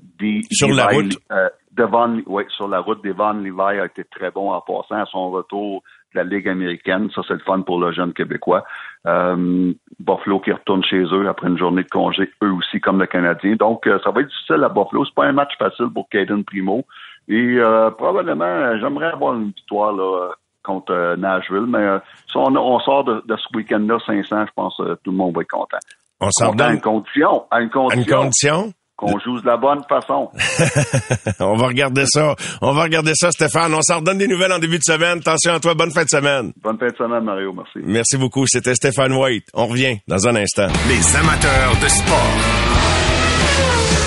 Sur 0.50 0.68
la 0.74 0.88
route. 0.88 1.16
euh, 1.30 1.48
Devon, 1.72 2.22
ouais, 2.26 2.46
sur 2.50 2.68
la 2.68 2.80
route, 2.80 3.02
Devon 3.04 3.34
Levi 3.34 3.80
a 3.80 3.86
été 3.86 4.04
très 4.04 4.30
bon 4.30 4.50
en 4.52 4.60
passant 4.60 4.96
à 5.00 5.06
son 5.06 5.30
retour 5.30 5.82
de 6.12 6.18
la 6.18 6.24
Ligue 6.24 6.48
américaine. 6.48 7.08
Ça, 7.14 7.22
c'est 7.26 7.34
le 7.34 7.40
fun 7.40 7.62
pour 7.62 7.80
le 7.80 7.92
jeune 7.92 8.12
Québécois. 8.12 8.64
Euh, 9.06 9.72
Buffalo 10.00 10.40
qui 10.40 10.52
retourne 10.52 10.84
chez 10.84 11.02
eux 11.12 11.28
après 11.28 11.48
une 11.48 11.56
journée 11.56 11.84
de 11.84 11.88
congé, 11.88 12.30
eux 12.42 12.52
aussi, 12.52 12.80
comme 12.80 13.00
le 13.00 13.06
Canadien. 13.06 13.54
Donc, 13.54 13.86
euh, 13.86 13.98
ça 14.04 14.10
va 14.10 14.20
être 14.20 14.28
difficile 14.28 14.64
à 14.64 14.68
Buffalo. 14.68 15.04
C'est 15.06 15.14
pas 15.14 15.24
un 15.24 15.32
match 15.32 15.56
facile 15.58 15.86
pour 15.94 16.08
Caden 16.10 16.44
Primo. 16.44 16.84
Et 17.28 17.56
euh, 17.58 17.90
probablement, 17.92 18.76
j'aimerais 18.80 19.12
avoir 19.12 19.34
une 19.34 19.52
victoire 19.52 19.92
là, 19.92 20.30
contre 20.62 20.92
euh, 20.92 21.16
Nashville. 21.16 21.66
Mais 21.68 21.78
euh, 21.78 21.98
si 22.30 22.36
on, 22.36 22.54
on 22.56 22.78
sort 22.80 23.04
de, 23.04 23.22
de 23.26 23.36
ce 23.36 23.56
week-end-là 23.56 23.98
500, 24.06 24.46
je 24.46 24.52
pense 24.54 24.76
que 24.78 24.94
tout 25.04 25.10
le 25.10 25.16
monde 25.16 25.34
va 25.34 25.42
être 25.42 25.50
content. 25.50 25.78
On 26.20 26.30
s'en 26.30 26.50
Content 26.50 26.64
à 26.64 26.66
donne 26.68 26.74
une 26.76 26.80
condition. 26.80 27.44
À 27.50 27.60
une 27.60 27.66
à 27.66 27.94
une 27.96 28.04
condition. 28.06 28.16
condition? 28.22 28.72
Qu'on 28.94 29.18
joue 29.18 29.40
de 29.40 29.46
la 29.46 29.56
bonne 29.56 29.82
façon. 29.88 30.30
On 31.40 31.56
va 31.56 31.66
regarder 31.66 32.04
ça. 32.06 32.36
On 32.60 32.72
va 32.72 32.82
regarder 32.84 33.12
ça, 33.16 33.32
Stéphane. 33.32 33.74
On 33.74 33.82
s'en 33.82 33.96
redonne 33.96 34.18
des 34.18 34.28
nouvelles 34.28 34.52
en 34.52 34.60
début 34.60 34.78
de 34.78 34.84
semaine. 34.84 35.18
Attention 35.18 35.54
à 35.54 35.58
toi. 35.60 35.74
Bonne 35.74 35.90
fin 35.90 36.04
de 36.04 36.08
semaine. 36.08 36.52
Bonne 36.62 36.78
fin 36.78 36.86
de 36.86 36.94
semaine, 36.96 37.24
Mario. 37.24 37.52
Merci. 37.52 37.80
Merci 37.84 38.16
beaucoup. 38.16 38.46
C'était 38.46 38.76
Stéphane 38.76 39.12
White. 39.14 39.46
On 39.54 39.66
revient 39.66 39.96
dans 40.06 40.28
un 40.28 40.36
instant. 40.36 40.68
Les 40.88 41.16
amateurs 41.16 41.72
de 41.82 41.88
sport. 41.88 42.32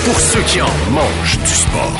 Pour 0.06 0.20
ceux 0.20 0.42
qui 0.44 0.62
en 0.62 0.92
mangent 0.94 1.40
du 1.40 1.46
sport. 1.48 2.00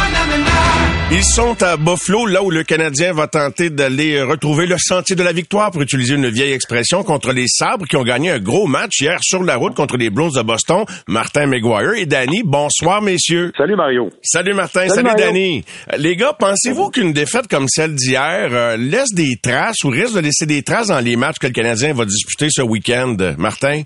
Ils 1.13 1.25
sont 1.25 1.61
à 1.61 1.75
Buffalo, 1.75 2.25
là 2.25 2.41
où 2.41 2.49
le 2.49 2.63
Canadien 2.63 3.11
va 3.11 3.27
tenter 3.27 3.69
d'aller 3.69 4.21
retrouver 4.21 4.65
le 4.65 4.77
sentier 4.77 5.13
de 5.13 5.23
la 5.23 5.33
victoire, 5.33 5.69
pour 5.69 5.81
utiliser 5.81 6.15
une 6.15 6.29
vieille 6.29 6.53
expression, 6.53 7.03
contre 7.03 7.33
les 7.33 7.47
Sabres 7.47 7.85
qui 7.85 7.97
ont 7.97 8.03
gagné 8.03 8.31
un 8.31 8.39
gros 8.39 8.65
match 8.65 9.01
hier 9.01 9.17
sur 9.21 9.43
la 9.43 9.57
route 9.57 9.75
contre 9.75 9.97
les 9.97 10.09
Blues 10.09 10.33
de 10.33 10.41
Boston. 10.41 10.85
Martin 11.09 11.47
McGuire 11.47 11.95
et 11.97 12.05
Danny, 12.05 12.43
bonsoir 12.45 13.01
messieurs. 13.01 13.51
Salut 13.57 13.75
Mario. 13.75 14.09
Salut 14.23 14.53
Martin, 14.53 14.87
Salut, 14.87 14.93
salut, 14.93 15.03
Mario. 15.09 15.25
Danny. 15.25 15.65
Euh, 15.91 15.97
Les 15.97 16.15
gars, 16.15 16.31
pensez-vous 16.39 16.89
qu'une 16.91 17.11
défaite 17.11 17.49
comme 17.49 17.67
celle 17.67 17.93
d'hier 17.93 18.47
euh, 18.53 18.77
laisse 18.77 19.13
des 19.13 19.35
traces 19.43 19.83
ou 19.83 19.89
risque 19.89 20.15
de 20.15 20.21
laisser 20.21 20.45
des 20.45 20.63
traces 20.63 20.87
dans 20.87 21.03
les 21.03 21.17
matchs 21.17 21.39
que 21.39 21.47
le 21.47 21.53
Canadien 21.53 21.93
va 21.93 22.05
disputer 22.05 22.47
ce 22.49 22.61
week-end, 22.61 23.17
Martin? 23.37 23.81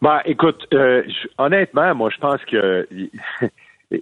Ben, 0.00 0.20
écoute, 0.24 0.66
euh, 0.72 1.02
honnêtement, 1.36 1.94
moi, 1.94 2.08
je 2.12 2.18
pense 2.18 2.40
que 2.50 2.88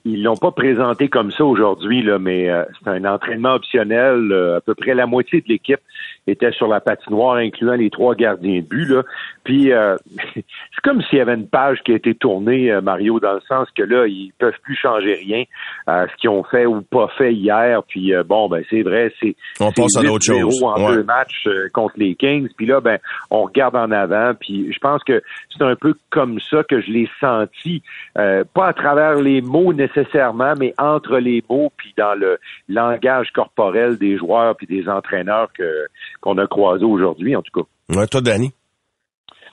ils 0.05 0.22
l'ont 0.22 0.37
pas 0.37 0.50
présenté 0.53 1.09
comme 1.09 1.31
ça 1.31 1.44
aujourd'hui, 1.44 2.03
là, 2.03 2.18
mais 2.18 2.50
euh, 2.50 2.64
c'est 2.79 2.90
un 2.90 3.05
entraînement 3.05 3.55
optionnel. 3.55 4.31
euh, 4.33 4.57
à 4.59 4.61
peu 4.61 4.74
près 4.74 4.94
la 4.94 5.07
moitié 5.07 5.40
de 5.40 5.48
l'équipe 5.48 5.81
était 6.30 6.52
sur 6.52 6.68
la 6.68 6.80
patinoire, 6.80 7.36
incluant 7.36 7.74
les 7.74 7.90
trois 7.90 8.14
gardiens 8.14 8.56
de 8.60 8.66
but. 8.66 8.86
Là. 8.86 9.02
Puis 9.44 9.72
euh, 9.72 9.96
c'est 10.34 10.44
comme 10.82 11.02
s'il 11.02 11.18
y 11.18 11.20
avait 11.20 11.34
une 11.34 11.48
page 11.48 11.80
qui 11.84 11.92
a 11.92 11.96
été 11.96 12.14
tournée, 12.14 12.70
euh, 12.70 12.80
Mario, 12.80 13.20
dans 13.20 13.34
le 13.34 13.40
sens 13.48 13.68
que 13.76 13.82
là, 13.82 14.06
ils 14.06 14.32
peuvent 14.38 14.58
plus 14.62 14.76
changer 14.76 15.14
rien 15.14 15.44
à 15.86 16.06
ce 16.08 16.16
qu'ils 16.16 16.30
ont 16.30 16.44
fait 16.44 16.66
ou 16.66 16.82
pas 16.82 17.08
fait 17.16 17.32
hier. 17.32 17.82
Puis 17.88 18.14
euh, 18.14 18.22
bon, 18.24 18.48
ben 18.48 18.62
c'est 18.70 18.82
vrai, 18.82 19.12
c'est 19.20 19.34
On 19.60 19.72
passe 19.72 19.96
à 19.96 20.02
d'autres 20.02 20.26
8-0 20.26 20.40
choses. 20.40 20.62
en 20.62 20.80
Ouais. 20.80 20.96
deux 20.96 21.02
matchs 21.02 21.46
euh, 21.46 21.68
contre 21.72 21.94
les 21.96 22.14
Kings. 22.14 22.48
Puis 22.56 22.66
là, 22.66 22.80
ben, 22.80 22.98
on 23.30 23.42
regarde 23.44 23.76
en 23.76 23.90
avant. 23.90 24.32
Puis 24.38 24.72
je 24.72 24.78
pense 24.78 25.02
que 25.04 25.22
c'est 25.50 25.64
un 25.64 25.76
peu 25.76 25.94
comme 26.10 26.38
ça 26.50 26.62
que 26.64 26.80
je 26.80 26.90
l'ai 26.90 27.08
senti, 27.20 27.82
euh, 28.18 28.44
pas 28.54 28.68
à 28.68 28.72
travers 28.72 29.16
les 29.16 29.40
mots 29.40 29.72
nécessairement, 29.72 30.54
mais 30.58 30.74
entre 30.78 31.18
les 31.18 31.42
mots 31.48 31.72
puis 31.76 31.92
dans 31.96 32.14
le 32.14 32.38
langage 32.68 33.30
corporel 33.32 33.98
des 33.98 34.16
joueurs 34.16 34.56
puis 34.56 34.66
des 34.66 34.88
entraîneurs 34.88 35.48
que 35.52 35.86
qu'on 36.20 36.38
a 36.38 36.46
croisés 36.46 36.85
aujourd'hui, 36.85 37.35
en 37.37 37.42
tout 37.42 37.62
cas. 37.62 37.96
Ouais, 37.96 38.06
toi, 38.06 38.20
Danny? 38.20 38.52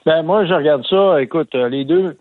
Ben 0.06 0.22
moi, 0.22 0.44
je 0.46 0.54
regarde 0.54 0.84
ça. 0.88 1.20
Écoute, 1.20 1.54
euh, 1.54 1.68
les 1.68 1.84
deux, 1.84 2.16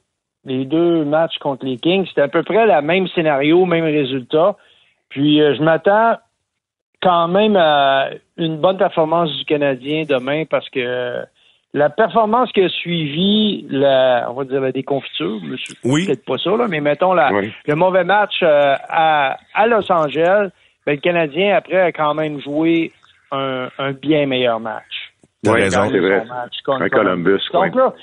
les 0.46 0.66
deux 0.66 1.06
matchs 1.06 1.38
contre 1.40 1.66
les 1.66 1.78
Kings, 1.78 2.06
c'était 2.08 2.22
à 2.22 2.28
peu 2.28 2.44
près 2.44 2.66
le 2.66 2.82
même 2.82 3.08
scénario, 3.10 3.66
même 3.66 3.86
résultat. 3.86 4.56
Puis 5.10 5.42
euh, 5.42 5.56
je 5.56 5.64
m'attends 5.64 6.16
quand 7.02 7.28
même 7.28 7.56
à 7.56 8.10
une 8.38 8.58
bonne 8.58 8.78
performance 8.78 9.30
du 9.38 9.46
Canadien 9.46 10.04
demain 10.10 10.44
parce 10.50 10.68
que 10.70 11.24
la 11.74 11.90
performance 11.90 12.52
qui 12.54 12.62
a 12.62 12.70
suivi, 12.70 13.66
la, 13.70 14.28
on 14.30 14.34
va 14.34 14.46
dire 14.46 14.62
la 14.62 14.72
déconfiture, 14.72 15.40
c'est 15.64 15.76
Oui. 15.86 16.08
peut-être 16.08 16.26
pas 16.26 16.38
ça, 16.38 16.50
là, 16.58 16.68
mais 16.68 16.82
mettons 16.82 17.14
la, 17.14 17.32
Oui. 17.32 17.52
le 17.68 17.76
mauvais 17.76 18.04
match 18.04 18.40
euh, 18.42 18.76
à, 18.90 19.38
à 19.54 19.68
Los 19.68 19.90
Angeles, 19.92 20.50
ben, 20.86 20.94
le 20.94 20.98
Canadien 21.02 21.56
après 21.56 21.80
a 21.80 21.92
quand 21.92 22.14
même 22.16 22.42
joué 22.42 22.92
un, 23.32 23.70
un 23.78 23.92
bien 23.92 24.26
meilleur 24.26 24.60
match. 24.60 25.14
T'as 25.44 25.54
Oui, 25.54 25.62
raison. 25.62 25.90
c'est 25.90 26.00
vrai. 26.00 26.24
Un 26.68 26.90
Columbus, 26.90 27.40
Donc 27.54 27.76
là, 27.76 27.94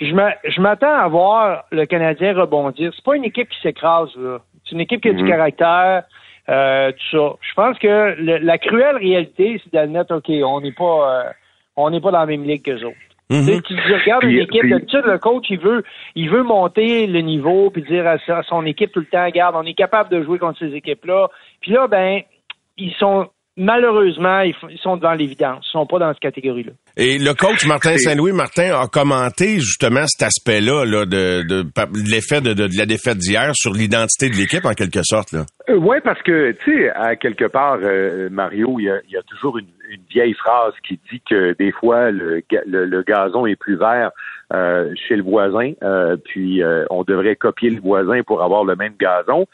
je 0.00 0.12
m'a- 0.14 0.34
je 0.44 0.60
m'attends 0.60 0.94
à 0.94 1.08
voir 1.08 1.64
le 1.70 1.84
Canadien 1.86 2.34
rebondir. 2.34 2.92
C'est 2.94 3.04
pas 3.04 3.16
une 3.16 3.24
équipe 3.24 3.48
qui 3.48 3.60
s'écrase, 3.60 4.10
là. 4.16 4.38
C'est 4.64 4.72
une 4.74 4.80
équipe 4.80 5.00
qui 5.02 5.08
a 5.08 5.12
du 5.12 5.22
Mhm. 5.22 5.28
caractère, 5.28 6.04
euh, 6.48 6.92
tout 6.92 7.16
ça. 7.18 7.34
Je 7.40 7.54
pense 7.54 7.78
que 7.78 8.14
le- 8.18 8.38
la 8.38 8.58
cruelle 8.58 8.96
réalité, 8.96 9.60
c'est 9.62 9.72
d'admettre, 9.72 10.14
OK, 10.16 10.28
on 10.44 10.60
n'est 10.60 10.72
pas, 10.72 11.24
euh, 11.26 11.30
on 11.76 11.90
n'est 11.90 12.00
pas 12.00 12.10
dans 12.10 12.20
la 12.20 12.26
même 12.26 12.44
ligue 12.44 12.62
qu'eux 12.64 12.84
autres. 12.84 12.96
Mhm. 13.30 13.60
Tu 13.62 13.74
regardes 13.92 14.22
Puis- 14.22 14.36
une 14.36 14.42
équipe, 14.42 14.60
puis- 14.62 14.70
d'habitude, 14.70 15.02
le 15.04 15.18
coach, 15.18 15.44
il 15.50 15.58
veut, 15.58 15.84
il 16.14 16.30
veut 16.30 16.42
monter 16.42 17.06
le 17.06 17.20
niveau 17.20 17.70
puis 17.70 17.82
dire 17.82 18.06
à, 18.06 18.16
à 18.32 18.42
son 18.44 18.64
équipe 18.64 18.90
tout 18.92 19.00
le 19.00 19.06
temps, 19.06 19.24
regarde, 19.24 19.54
on 19.56 19.64
est 19.64 19.74
capable 19.74 20.08
de 20.10 20.22
jouer 20.22 20.38
contre 20.38 20.58
ces 20.58 20.74
équipes-là. 20.74 21.28
Puis 21.60 21.72
là, 21.72 21.86
ben, 21.88 22.22
ils 22.78 22.92
sont, 22.94 23.28
malheureusement, 23.58 24.40
ils, 24.40 24.54
sont 24.80 24.96
devant 24.96 25.12
l'évidence. 25.12 25.66
Ils 25.68 25.72
sont 25.72 25.86
pas 25.86 25.98
dans 25.98 26.12
cette 26.12 26.20
catégorie-là. 26.20 26.72
Et 26.96 27.18
le 27.18 27.34
coach 27.34 27.66
Martin 27.66 27.96
Saint-Louis, 27.96 28.32
Martin, 28.32 28.80
a 28.80 28.86
commenté 28.86 29.56
justement 29.56 30.06
cet 30.06 30.26
aspect-là 30.26 30.84
là, 30.84 31.04
de, 31.04 31.42
de, 31.42 31.64
l'effet 32.10 32.40
de, 32.40 32.54
de, 32.54 32.68
la 32.76 32.86
défaite 32.86 33.18
d'hier 33.18 33.52
sur 33.54 33.72
l'identité 33.72 34.30
de 34.30 34.36
l'équipe, 34.36 34.64
en 34.64 34.72
quelque 34.72 35.02
sorte. 35.02 35.32
Là. 35.32 35.44
Euh, 35.68 35.74
oui, 35.74 35.98
parce 36.02 36.22
que, 36.22 36.52
tu 36.52 36.82
sais, 36.82 36.90
à 36.90 37.16
quelque 37.16 37.44
part, 37.44 37.78
euh, 37.82 38.28
Mario, 38.30 38.78
il 38.78 38.84
y, 38.84 39.16
a, 39.16 39.22
toujours 39.22 39.58
une, 39.58 39.66
vieille 40.10 40.34
phrase 40.34 40.74
qui 40.86 41.00
dit 41.10 41.22
que 41.28 41.54
des 41.58 41.72
fois, 41.72 42.10
le, 42.10 42.42
le, 42.66 43.02
gazon 43.02 43.46
est 43.46 43.56
plus 43.56 43.76
vert 43.76 44.10
euh, 44.52 44.92
chez 45.08 45.16
le 45.16 45.22
voisin, 45.22 45.72
puis 46.24 46.62
on 46.90 47.04
devrait 47.04 47.36
copier 47.36 47.70
le 47.70 47.80
voisin 47.80 48.22
pour 48.22 48.42
avoir 48.42 48.64
le 48.64 48.76
même 48.76 48.94
gazon. 48.98 49.46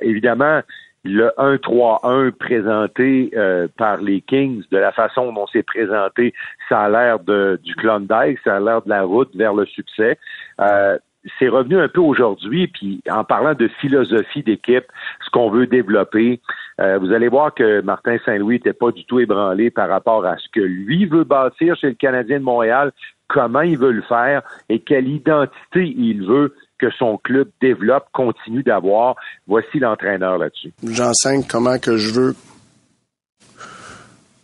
évidemment, 0.00 0.62
le 1.04 1.32
1-3-1 1.38 2.30
présenté 2.32 3.30
euh, 3.36 3.66
par 3.76 3.98
les 3.98 4.20
Kings, 4.20 4.62
de 4.70 4.78
la 4.78 4.92
façon 4.92 5.32
dont 5.32 5.46
c'est 5.52 5.64
présenté, 5.64 6.32
ça 6.68 6.82
a 6.82 6.88
l'air 6.88 7.18
du 7.18 7.74
Klondike, 7.76 8.38
ça 8.44 8.56
a 8.56 8.60
l'air 8.60 8.82
de 8.82 8.88
la 8.88 9.02
route 9.02 9.34
vers 9.34 9.54
le 9.54 9.66
succès. 9.66 10.18
Euh, 10.60 10.98
c'est 11.38 11.48
revenu 11.48 11.78
un 11.78 11.88
peu 11.88 12.00
aujourd'hui, 12.00 12.66
puis 12.66 13.00
en 13.08 13.24
parlant 13.24 13.54
de 13.54 13.68
philosophie 13.80 14.42
d'équipe, 14.42 14.86
ce 15.24 15.30
qu'on 15.30 15.50
veut 15.50 15.66
développer, 15.66 16.40
euh, 16.80 16.98
vous 16.98 17.12
allez 17.12 17.28
voir 17.28 17.54
que 17.54 17.80
Martin 17.80 18.16
Saint-Louis 18.24 18.56
n'était 18.56 18.72
pas 18.72 18.90
du 18.90 19.04
tout 19.04 19.20
ébranlé 19.20 19.70
par 19.70 19.88
rapport 19.88 20.24
à 20.24 20.36
ce 20.38 20.48
que 20.52 20.60
lui 20.60 21.06
veut 21.06 21.24
bâtir 21.24 21.76
chez 21.76 21.88
le 21.88 21.94
Canadien 21.94 22.40
de 22.40 22.44
Montréal, 22.44 22.92
comment 23.28 23.60
il 23.60 23.78
veut 23.78 23.92
le 23.92 24.02
faire 24.02 24.42
et 24.68 24.80
quelle 24.80 25.08
identité 25.08 25.94
il 25.96 26.26
veut 26.26 26.54
que 26.82 26.90
son 26.98 27.16
club 27.16 27.48
développe, 27.60 28.06
continue 28.12 28.64
d'avoir. 28.64 29.14
Voici 29.46 29.78
l'entraîneur 29.78 30.36
là-dessus. 30.36 30.72
J'enseigne 30.82 31.44
comment 31.48 31.78
que 31.78 31.96
je 31.96 32.10
veux 32.10 32.36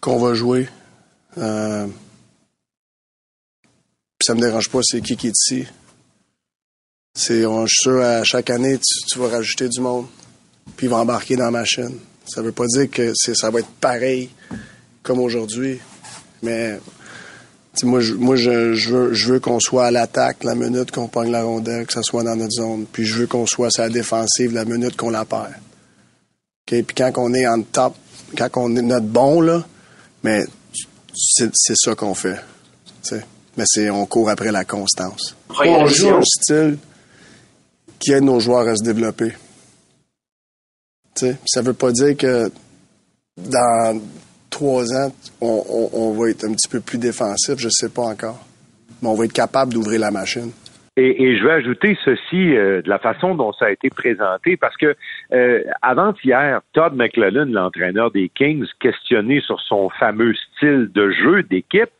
qu'on 0.00 0.20
va 0.20 0.34
jouer. 0.34 0.68
Euh, 1.36 1.88
ça 4.22 4.34
me 4.34 4.40
dérange 4.40 4.70
pas, 4.70 4.78
c'est 4.82 5.00
qui 5.00 5.16
qui 5.16 5.26
est 5.26 5.30
ici. 5.30 5.66
C'est, 7.12 7.42
je 7.42 7.66
suis 7.66 7.82
sûr, 7.82 8.00
à 8.00 8.22
chaque 8.22 8.50
année, 8.50 8.78
tu, 8.78 9.18
vas 9.18 9.28
rajouter 9.28 9.68
du 9.68 9.80
monde, 9.80 10.06
puis 10.76 10.86
il 10.86 10.90
va 10.90 10.98
embarquer 10.98 11.34
dans 11.34 11.50
ma 11.50 11.64
chaîne. 11.64 11.98
Ça 12.24 12.40
veut 12.40 12.52
pas 12.52 12.66
dire 12.66 12.88
que 12.88 13.12
ça 13.14 13.50
va 13.50 13.58
être 13.58 13.74
pareil 13.80 14.30
comme 15.02 15.18
aujourd'hui, 15.18 15.80
mais 16.42 16.78
moi, 17.84 18.00
je, 18.00 18.14
moi 18.14 18.36
je, 18.36 18.50
veux, 18.90 19.14
je 19.14 19.32
veux 19.32 19.40
qu'on 19.40 19.60
soit 19.60 19.86
à 19.86 19.90
l'attaque 19.90 20.44
la 20.44 20.54
minute 20.54 20.90
qu'on 20.90 21.08
pogne 21.08 21.30
la 21.30 21.42
rondelle, 21.42 21.86
que 21.86 21.92
ça 21.92 22.02
soit 22.02 22.22
dans 22.22 22.36
notre 22.36 22.52
zone. 22.52 22.86
Puis 22.90 23.04
je 23.04 23.14
veux 23.20 23.26
qu'on 23.26 23.46
soit 23.46 23.68
à 23.78 23.82
la 23.82 23.88
défensive 23.88 24.52
la 24.52 24.64
minute 24.64 24.96
qu'on 24.96 25.10
la 25.10 25.24
perd. 25.24 25.54
Puis 26.66 26.84
quand 26.96 27.12
on 27.16 27.32
est 27.34 27.46
en 27.46 27.62
top, 27.62 27.94
quand 28.36 28.48
on 28.56 28.76
est 28.76 28.82
notre 28.82 29.06
bon, 29.06 29.40
là, 29.40 29.64
mais 30.22 30.44
c'est 31.14 31.50
ça 31.74 31.94
qu'on 31.94 32.14
fait. 32.14 32.38
Mais 33.56 33.64
c'est 33.66 33.90
on 33.90 34.06
court 34.06 34.30
après 34.30 34.52
la 34.52 34.64
constance. 34.64 35.34
On 35.48 35.86
joue 35.86 36.10
un 36.10 36.22
style 36.22 36.78
qui 37.98 38.12
aide 38.12 38.22
nos 38.22 38.38
joueurs 38.38 38.68
à 38.68 38.76
se 38.76 38.84
développer. 38.84 39.32
T'sais, 41.14 41.36
ça 41.46 41.62
veut 41.62 41.72
pas 41.72 41.90
dire 41.90 42.16
que 42.16 42.52
dans 43.36 44.00
trois 44.50 44.84
ans, 44.94 45.12
on, 45.40 46.12
va 46.12 46.30
être 46.30 46.44
un 46.44 46.52
petit 46.52 46.68
peu 46.68 46.80
plus 46.80 46.98
défensif, 46.98 47.56
je 47.58 47.66
ne 47.66 47.70
sais 47.70 47.88
pas 47.88 48.02
encore. 48.02 48.44
Mais 49.02 49.08
on 49.08 49.14
va 49.14 49.24
être 49.24 49.32
capable 49.32 49.72
d'ouvrir 49.72 50.00
la 50.00 50.10
machine. 50.10 50.50
Et, 50.96 51.36
je 51.36 51.44
vais 51.44 51.52
ajouter 51.52 51.96
ceci 52.04 52.56
euh, 52.56 52.82
de 52.82 52.88
la 52.88 52.98
façon 52.98 53.36
dont 53.36 53.52
ça 53.52 53.66
a 53.66 53.70
été 53.70 53.88
présenté, 53.88 54.56
parce 54.56 54.76
que 54.76 54.96
euh, 55.32 55.62
avant-hier, 55.80 56.60
Todd 56.72 56.94
McClellan, 56.96 57.46
l'entraîneur 57.52 58.10
des 58.10 58.28
Kings, 58.28 58.66
questionné 58.80 59.40
sur 59.40 59.60
son 59.60 59.90
fameux 59.90 60.34
style 60.34 60.90
de 60.92 61.12
jeu 61.12 61.44
d'équipe, 61.44 61.90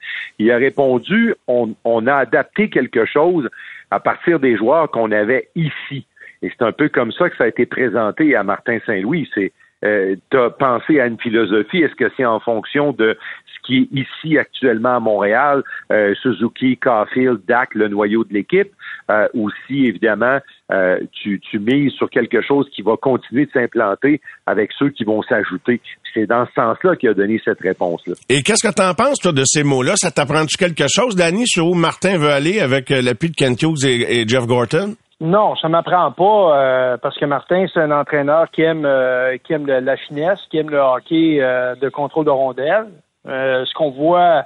il 0.41 0.51
a 0.51 0.57
répondu 0.57 1.37
on, 1.47 1.75
on 1.85 2.09
a 2.09 2.15
adapté 2.15 2.71
quelque 2.71 3.07
chose 3.07 3.49
à 3.93 4.01
partir 4.01 4.41
des 4.41 4.57
joueurs 4.57 4.91
qu'on 4.91 5.13
avait 5.13 5.49
ici. 5.55 6.05
Et 6.43 6.51
c'est 6.51 6.65
un 6.65 6.73
peu 6.73 6.89
comme 6.89 7.13
ça 7.13 7.31
que 7.31 7.37
ça 7.37 7.45
a 7.45 7.49
été 7.49 7.67
présenté 7.67 8.35
à 8.35 8.43
Martin 8.43 8.79
Saint-Louis. 8.87 9.29
C'est 9.35 9.53
euh, 9.85 10.17
tu 10.31 10.37
as 10.37 10.51
pensé 10.51 11.01
à 11.01 11.07
une 11.07 11.19
philosophie? 11.19 11.79
Est-ce 11.79 11.95
que 11.95 12.11
c'est 12.17 12.25
en 12.25 12.41
fonction 12.41 12.93
de 12.93 13.17
ce 13.47 13.67
qui 13.67 13.79
est 13.79 13.89
ici 13.93 14.39
actuellement 14.39 14.97
à 14.97 15.01
Montréal, 15.01 15.63
euh, 15.93 16.15
Suzuki, 16.23 16.77
Caulfield, 16.77 17.41
Dak, 17.47 17.75
le 17.75 17.89
noyau 17.89 18.25
de 18.25 18.35
l'équipe, 18.35 18.71
euh, 19.11 19.29
ou 19.35 19.51
si 19.67 19.87
évidemment 19.87 20.39
euh, 20.73 20.99
tu, 21.13 21.41
tu 21.41 21.59
mises 21.59 21.93
sur 21.93 22.11
quelque 22.11 22.43
chose 22.43 22.69
qui 22.75 22.83
va 22.83 22.97
continuer 22.97 23.47
de 23.47 23.51
s'implanter 23.53 24.21
avec 24.47 24.71
ceux 24.79 24.91
qui 24.91 25.05
vont 25.05 25.23
s'ajouter? 25.23 25.81
C'est 26.15 26.27
dans 26.27 26.47
ce 26.47 26.53
sens-là 26.55 26.97
qu'il 26.97 27.11
a 27.11 27.15
donné 27.15 27.41
cette 27.45 27.61
réponse-là. 27.61 28.15
Et 28.29 28.43
qu'est-ce 28.43 28.67
que 28.67 28.75
tu 28.75 28.83
en 28.83 28.95
penses, 28.95 29.21
toi, 29.21 29.33
de 29.33 29.45
ces 29.45 29.63
mots-là? 29.63 29.95
Ça 29.97 30.11
t'apprend-tu 30.11 30.57
quelque 30.57 30.87
chose, 30.89 31.15
Danny, 31.15 31.47
sur 31.47 31.67
où 31.69 31.75
Martin 31.75 32.19
veut 32.19 32.31
aller 32.31 32.61
avec 32.61 32.91
l'appui 32.91 33.31
de 33.31 33.37
Kent 33.37 33.63
Hughes 33.63 33.85
et 33.85 34.27
Jeff 34.27 34.47
Gorton? 34.47 34.97
Non, 35.21 35.57
ça 35.57 35.69
m'apprend 35.69 36.13
pas 36.13 36.57
euh, 36.57 36.97
parce 36.97 37.19
que 37.19 37.25
Martin, 37.25 37.67
c'est 37.73 37.81
un 37.81 37.91
entraîneur 37.91 38.49
qui 38.53 38.63
aime 38.63 38.85
euh, 38.87 39.37
qui 39.39 39.53
aime 39.53 39.67
la 39.67 39.97
finesse, 39.97 40.41
qui 40.49 40.59
aime 40.59 40.71
le 40.71 40.79
hockey 40.79 41.39
euh, 41.41 41.75
de 41.75 41.89
contrôle 41.89 42.25
de 42.25 42.31
rondelle. 42.31 42.87
ce 43.25 43.75
qu'on 43.75 43.91
voit, 43.91 44.45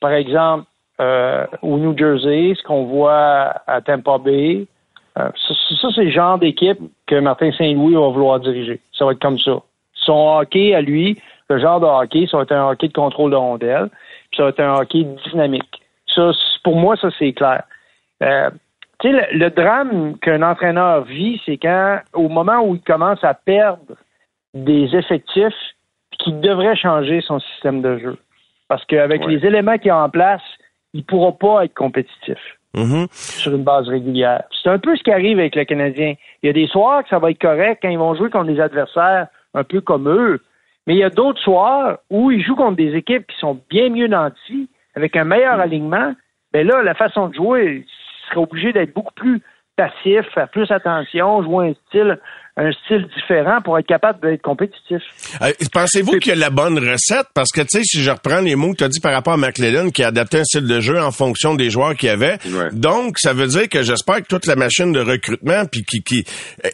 par 0.00 0.12
exemple, 0.12 0.64
au 0.98 1.78
New 1.78 1.96
Jersey, 1.96 2.54
ce 2.56 2.62
qu'on 2.62 2.84
voit 2.84 3.52
à 3.66 3.82
Tampa 3.82 4.16
Bay, 4.16 4.66
ça, 5.14 5.30
ça 5.82 5.88
c'est 5.94 6.04
le 6.04 6.10
genre 6.10 6.38
d'équipe 6.38 6.78
que 7.06 7.20
Martin 7.20 7.52
Saint-Louis 7.52 7.94
va 7.94 8.08
vouloir 8.08 8.40
diriger. 8.40 8.80
Ça 8.96 9.04
va 9.04 9.12
être 9.12 9.20
comme 9.20 9.38
ça. 9.38 9.60
Son 9.92 10.38
hockey 10.38 10.74
à 10.74 10.80
lui, 10.80 11.20
le 11.50 11.58
genre 11.58 11.80
de 11.80 11.86
hockey, 11.86 12.26
ça 12.30 12.38
va 12.38 12.44
être 12.44 12.52
un 12.52 12.70
hockey 12.70 12.88
de 12.88 12.94
contrôle 12.94 13.32
de 13.32 13.36
rondelle, 13.36 13.90
puis 14.30 14.38
ça 14.38 14.44
va 14.44 14.48
être 14.48 14.60
un 14.60 14.80
hockey 14.80 15.06
dynamique. 15.30 15.82
Ça, 16.14 16.30
pour 16.64 16.76
moi, 16.76 16.96
ça 16.96 17.10
c'est 17.18 17.34
clair. 17.34 17.64
Tu 19.00 19.10
sais, 19.10 19.28
le, 19.32 19.50
drame 19.50 20.18
qu'un 20.18 20.42
entraîneur 20.42 21.04
vit, 21.04 21.40
c'est 21.44 21.58
quand, 21.58 22.00
au 22.14 22.28
moment 22.28 22.60
où 22.60 22.74
il 22.74 22.80
commence 22.80 23.22
à 23.22 23.34
perdre 23.34 23.94
des 24.54 24.94
effectifs, 24.96 25.54
qu'il 26.18 26.40
devrait 26.40 26.76
changer 26.76 27.20
son 27.20 27.38
système 27.40 27.82
de 27.82 27.98
jeu. 27.98 28.16
Parce 28.68 28.84
qu'avec 28.86 29.24
les 29.26 29.44
éléments 29.44 29.78
qu'il 29.78 29.90
a 29.90 30.02
en 30.02 30.08
place, 30.08 30.42
il 30.94 31.00
ne 31.00 31.04
pourra 31.04 31.32
pas 31.32 31.64
être 31.64 31.74
compétitif 31.74 32.38
mm-hmm. 32.74 33.08
sur 33.12 33.54
une 33.54 33.64
base 33.64 33.88
régulière. 33.88 34.44
C'est 34.62 34.70
un 34.70 34.78
peu 34.78 34.96
ce 34.96 35.02
qui 35.02 35.12
arrive 35.12 35.38
avec 35.38 35.54
le 35.54 35.64
Canadien. 35.64 36.14
Il 36.42 36.46
y 36.46 36.50
a 36.50 36.52
des 36.52 36.66
soirs 36.66 37.02
que 37.02 37.10
ça 37.10 37.18
va 37.18 37.30
être 37.30 37.40
correct 37.40 37.80
quand 37.82 37.90
ils 37.90 37.98
vont 37.98 38.14
jouer 38.14 38.30
contre 38.30 38.46
des 38.46 38.60
adversaires 38.60 39.26
un 39.54 39.64
peu 39.64 39.80
comme 39.80 40.08
eux, 40.08 40.40
mais 40.86 40.94
il 40.94 40.98
y 40.98 41.04
a 41.04 41.10
d'autres 41.10 41.40
soirs 41.40 41.98
où 42.10 42.30
ils 42.30 42.42
jouent 42.42 42.56
contre 42.56 42.76
des 42.76 42.94
équipes 42.94 43.26
qui 43.26 43.38
sont 43.38 43.60
bien 43.70 43.88
mieux 43.90 44.06
nantis, 44.06 44.68
avec 44.94 45.16
un 45.16 45.24
meilleur 45.24 45.60
alignement. 45.60 46.14
Ben 46.52 46.66
là, 46.66 46.82
la 46.82 46.94
façon 46.94 47.28
de 47.28 47.34
jouer, 47.34 47.84
serait 48.28 48.40
obligé 48.40 48.72
d'être 48.72 48.94
beaucoup 48.94 49.14
plus 49.14 49.42
passif, 49.76 50.22
faire 50.34 50.48
plus 50.48 50.70
attention, 50.70 51.42
jouer 51.42 51.68
un 51.68 51.74
style 51.88 52.18
un 52.58 52.72
style 52.72 53.06
différent 53.14 53.60
pour 53.60 53.78
être 53.78 53.86
capable 53.86 54.20
d'être 54.20 54.40
compétitif. 54.40 55.02
Euh, 55.42 55.52
pensez-vous 55.72 56.18
qu'il 56.18 56.30
y 56.30 56.32
a 56.32 56.36
la 56.36 56.48
bonne 56.48 56.78
recette? 56.78 57.26
Parce 57.34 57.52
que, 57.52 57.60
tu 57.60 57.68
sais, 57.68 57.82
si 57.84 58.02
je 58.02 58.10
reprends 58.10 58.40
les 58.40 58.56
mots 58.56 58.72
que 58.72 58.78
tu 58.78 58.84
as 58.84 58.88
dit 58.88 59.00
par 59.00 59.12
rapport 59.12 59.34
à 59.34 59.36
McLellan, 59.36 59.90
qui 59.90 60.02
a 60.02 60.08
adapté 60.08 60.38
un 60.38 60.44
style 60.44 60.66
de 60.66 60.80
jeu 60.80 60.98
en 60.98 61.10
fonction 61.10 61.54
des 61.54 61.68
joueurs 61.68 61.94
qu'il 61.94 62.08
y 62.08 62.12
avait, 62.12 62.38
donc, 62.72 63.18
ça 63.18 63.34
veut 63.34 63.46
dire 63.46 63.68
que 63.68 63.82
j'espère 63.82 64.16
que 64.16 64.26
toute 64.28 64.46
la 64.46 64.56
machine 64.56 64.90
de 64.92 65.00
recrutement, 65.00 65.66
puis 65.70 65.84
qui, 65.84 66.02
qui 66.02 66.24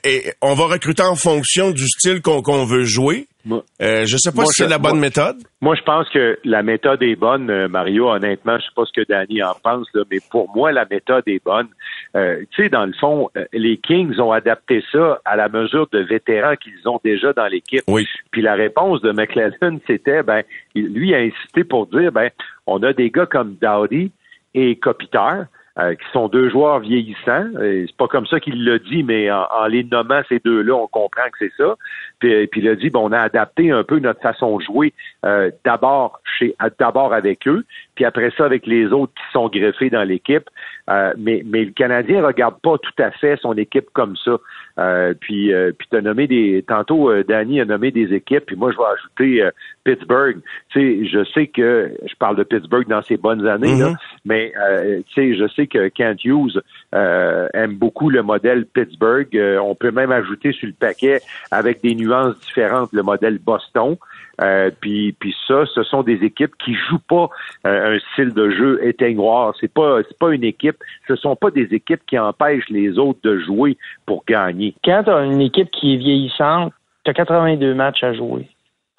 et, 0.04 0.34
on 0.40 0.54
va 0.54 0.66
recruter 0.66 1.02
en 1.02 1.16
fonction 1.16 1.72
du 1.72 1.86
style 1.88 2.22
qu'on 2.22 2.64
veut 2.64 2.84
jouer. 2.84 3.26
Euh, 3.50 4.04
je 4.06 4.16
sais 4.16 4.32
pas 4.32 4.44
si 4.46 4.62
c'est 4.62 4.68
la 4.68 4.78
bonne 4.78 4.98
méthode. 4.98 5.36
Moi, 5.60 5.74
je 5.74 5.82
pense 5.82 6.08
que 6.10 6.38
la 6.44 6.62
méthode 6.62 7.02
est 7.02 7.16
bonne, 7.16 7.50
euh, 7.50 7.68
Mario. 7.68 8.08
Honnêtement, 8.08 8.58
je 8.58 8.64
sais 8.64 8.72
pas 8.74 8.84
ce 8.84 8.92
que 8.92 9.06
Danny 9.08 9.42
en 9.42 9.54
pense, 9.62 9.86
là, 9.94 10.02
mais 10.10 10.18
pour 10.30 10.54
moi, 10.54 10.72
la 10.72 10.86
méthode 10.88 11.24
est 11.26 11.42
bonne. 11.44 11.68
Euh, 12.14 12.44
tu 12.50 12.64
sais, 12.64 12.68
dans 12.68 12.86
le 12.86 12.92
fond, 12.92 13.30
euh, 13.36 13.44
les 13.52 13.78
Kings 13.78 14.18
ont 14.20 14.32
adapté 14.32 14.82
ça 14.92 15.20
à 15.24 15.36
la 15.36 15.48
mesure 15.48 15.88
de 15.92 16.00
vétérans 16.00 16.56
qu'ils 16.56 16.88
ont 16.88 17.00
déjà 17.04 17.32
dans 17.32 17.46
l'équipe. 17.46 17.82
Oui. 17.88 18.06
Puis 18.30 18.42
la 18.42 18.54
réponse 18.54 19.00
de 19.02 19.12
McLellan, 19.12 19.78
c'était, 19.86 20.22
ben, 20.22 20.42
lui 20.74 21.14
a 21.14 21.18
insisté 21.18 21.64
pour 21.64 21.86
dire, 21.86 22.12
ben, 22.12 22.30
on 22.66 22.82
a 22.82 22.92
des 22.92 23.10
gars 23.10 23.26
comme 23.26 23.56
Dowdy 23.60 24.12
et 24.54 24.76
Kopitar 24.76 25.46
euh, 25.78 25.94
qui 25.94 26.04
sont 26.12 26.28
deux 26.28 26.50
joueurs 26.50 26.80
vieillissants. 26.80 27.46
C'est 27.58 27.96
pas 27.96 28.08
comme 28.08 28.26
ça 28.26 28.40
qu'il 28.40 28.64
l'a 28.64 28.78
dit, 28.78 29.02
mais 29.02 29.30
en, 29.30 29.66
les 29.68 29.84
nommant 29.84 30.20
ces 30.28 30.38
deux-là, 30.40 30.74
on 30.74 30.86
comprend 30.86 31.24
que 31.32 31.38
c'est 31.38 31.52
ça. 31.56 31.76
Puis, 32.18 32.46
puis 32.48 32.60
il 32.60 32.68
a 32.68 32.74
dit, 32.74 32.90
bon, 32.90 33.08
on 33.08 33.12
a 33.12 33.20
adapté 33.20 33.70
un 33.70 33.82
peu 33.82 33.98
notre 33.98 34.20
façon 34.20 34.58
de 34.58 34.64
jouer 34.64 34.92
euh, 35.24 35.50
d'abord 35.64 36.20
chez, 36.38 36.54
d'abord 36.78 37.14
avec 37.14 37.46
eux, 37.48 37.64
puis 37.94 38.04
après 38.04 38.30
ça 38.36 38.44
avec 38.44 38.66
les 38.66 38.86
autres 38.86 39.12
qui 39.14 39.32
sont 39.32 39.48
greffés 39.48 39.90
dans 39.90 40.04
l'équipe. 40.04 40.48
Euh, 40.90 41.12
mais, 41.16 41.42
mais 41.46 41.64
le 41.64 41.70
Canadien 41.70 42.24
regarde 42.26 42.60
pas 42.60 42.76
tout 42.78 43.02
à 43.02 43.10
fait 43.12 43.36
son 43.40 43.54
équipe 43.54 43.86
comme 43.92 44.16
ça. 44.16 44.38
Euh, 44.78 45.14
puis, 45.18 45.52
euh, 45.52 45.72
puis 45.76 45.88
as 45.92 46.00
nommé 46.00 46.26
des. 46.26 46.64
Tantôt, 46.66 47.10
euh, 47.10 47.22
Danny 47.22 47.60
a 47.60 47.64
nommé 47.64 47.90
des 47.90 48.12
équipes, 48.14 48.46
puis 48.46 48.56
moi 48.56 48.72
je 48.72 48.78
vais 48.78 48.84
ajouter 48.94 49.50
Pittsburgh. 49.84 50.38
Tu 50.70 50.80
sais, 50.80 51.06
je 51.06 51.24
sais 51.32 51.46
que 51.46 51.92
je 52.06 52.14
parle 52.16 52.36
de 52.36 52.42
Pittsburgh 52.42 52.88
dans 52.88 53.02
ses 53.02 53.16
bonnes 53.16 53.46
années, 53.46 53.78
là, 53.78 53.90
mm-hmm. 53.90 53.96
Mais 54.24 54.52
euh, 54.56 55.00
tu 55.08 55.14
sais, 55.14 55.36
je 55.36 55.48
sais 55.54 55.66
que 55.66 55.88
Kent 55.88 56.24
Hughes 56.24 56.60
euh, 56.94 57.48
aime 57.54 57.74
beaucoup 57.74 58.08
le 58.10 58.22
modèle 58.22 58.66
Pittsburgh. 58.66 59.28
Euh, 59.34 59.58
on 59.58 59.74
peut 59.74 59.90
même 59.90 60.12
ajouter 60.12 60.52
sur 60.52 60.66
le 60.66 60.74
paquet 60.74 61.20
avec 61.50 61.82
des 61.82 61.94
nuances 61.94 62.38
différentes 62.40 62.92
le 62.92 63.02
modèle 63.02 63.38
Boston. 63.38 63.96
Euh, 64.40 64.70
puis, 64.80 65.12
puis 65.12 65.34
ça, 65.46 65.64
ce 65.74 65.82
sont 65.82 66.02
des 66.02 66.24
équipes 66.24 66.54
qui 66.58 66.74
jouent 66.74 66.98
pas 67.08 67.28
euh, 67.66 67.96
un 67.96 67.98
style 68.12 68.32
de 68.32 68.50
jeu 68.50 68.80
éteignoir. 68.84 69.54
C'est 69.60 69.72
pas, 69.72 69.98
c'est 70.08 70.18
pas 70.18 70.32
une 70.32 70.44
équipe. 70.44 70.76
Ce 71.08 71.16
sont 71.16 71.36
pas 71.36 71.50
des 71.50 71.74
équipes 71.74 72.02
qui 72.06 72.18
empêchent 72.18 72.68
les 72.68 72.98
autres 72.98 73.20
de 73.22 73.38
jouer 73.38 73.76
pour 74.06 74.24
gagner. 74.26 74.74
Quand 74.84 75.04
tu 75.04 75.10
as 75.10 75.24
une 75.24 75.40
équipe 75.40 75.70
qui 75.70 75.94
est 75.94 75.96
vieillissante, 75.98 76.72
tu 77.04 77.10
as 77.10 77.14
82 77.14 77.74
matchs 77.74 78.04
à 78.04 78.12
jouer. 78.12 78.48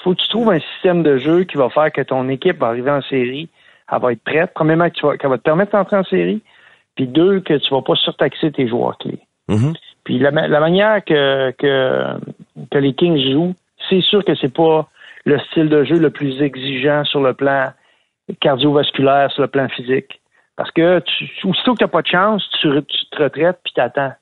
Faut 0.04 0.14
que 0.14 0.22
tu 0.22 0.28
trouves 0.28 0.52
un 0.52 0.60
système 0.60 1.04
de 1.04 1.18
jeu 1.18 1.44
qui 1.44 1.58
va 1.58 1.70
faire 1.70 1.92
que 1.92 2.02
ton 2.02 2.28
équipe 2.30 2.60
va 2.60 2.68
arriver 2.68 2.92
en 2.92 3.02
série, 3.02 3.50
elle 3.92 4.02
va 4.02 4.12
être 4.12 4.24
prête. 4.24 4.52
Premièrement, 4.54 4.90
qu'elle 4.90 5.30
va 5.30 5.38
te 5.38 5.44
permettre 5.44 5.72
d'entrer 5.72 5.98
en 5.98 6.04
série. 6.04 6.42
Puis 6.96 7.08
deux, 7.08 7.40
que 7.40 7.54
tu 7.54 7.74
vas 7.74 7.82
pas 7.82 7.96
surtaxer 7.96 8.52
tes 8.52 8.68
joueurs 8.68 8.98
clés. 8.98 9.20
Puis 10.04 10.20
la, 10.20 10.32
la 10.32 10.60
manière 10.60 11.04
que, 11.04 11.52
que, 11.52 12.18
que 12.70 12.78
les 12.78 12.94
Kings 12.94 13.32
jouent, 13.32 13.56
c'est 13.90 14.02
sûr 14.02 14.24
que 14.24 14.36
c'est 14.36 14.54
pas 14.54 14.90
le 15.26 15.40
style 15.40 15.70
de 15.70 15.84
jeu 15.84 15.98
le 15.98 16.10
plus 16.10 16.42
exigeant 16.42 17.04
sur 17.06 17.22
le 17.22 17.34
plan 17.34 17.72
cardiovasculaire, 18.40 19.32
sur 19.32 19.42
le 19.42 19.48
plan 19.48 19.68
physique. 19.70 20.22
Parce 20.56 20.72
que 20.72 20.99
tu, 20.99 21.30
aussitôt 21.47 21.74
que 21.74 21.80
tu 21.80 21.84
n'as 21.84 21.89
pas 21.89 22.01
de 22.01 22.08
chance, 22.08 22.47
tu, 22.62 22.70
tu 22.88 23.06
te 23.12 23.24
retraites 23.24 23.60
puis 23.64 23.74
t'attends. 23.74 24.14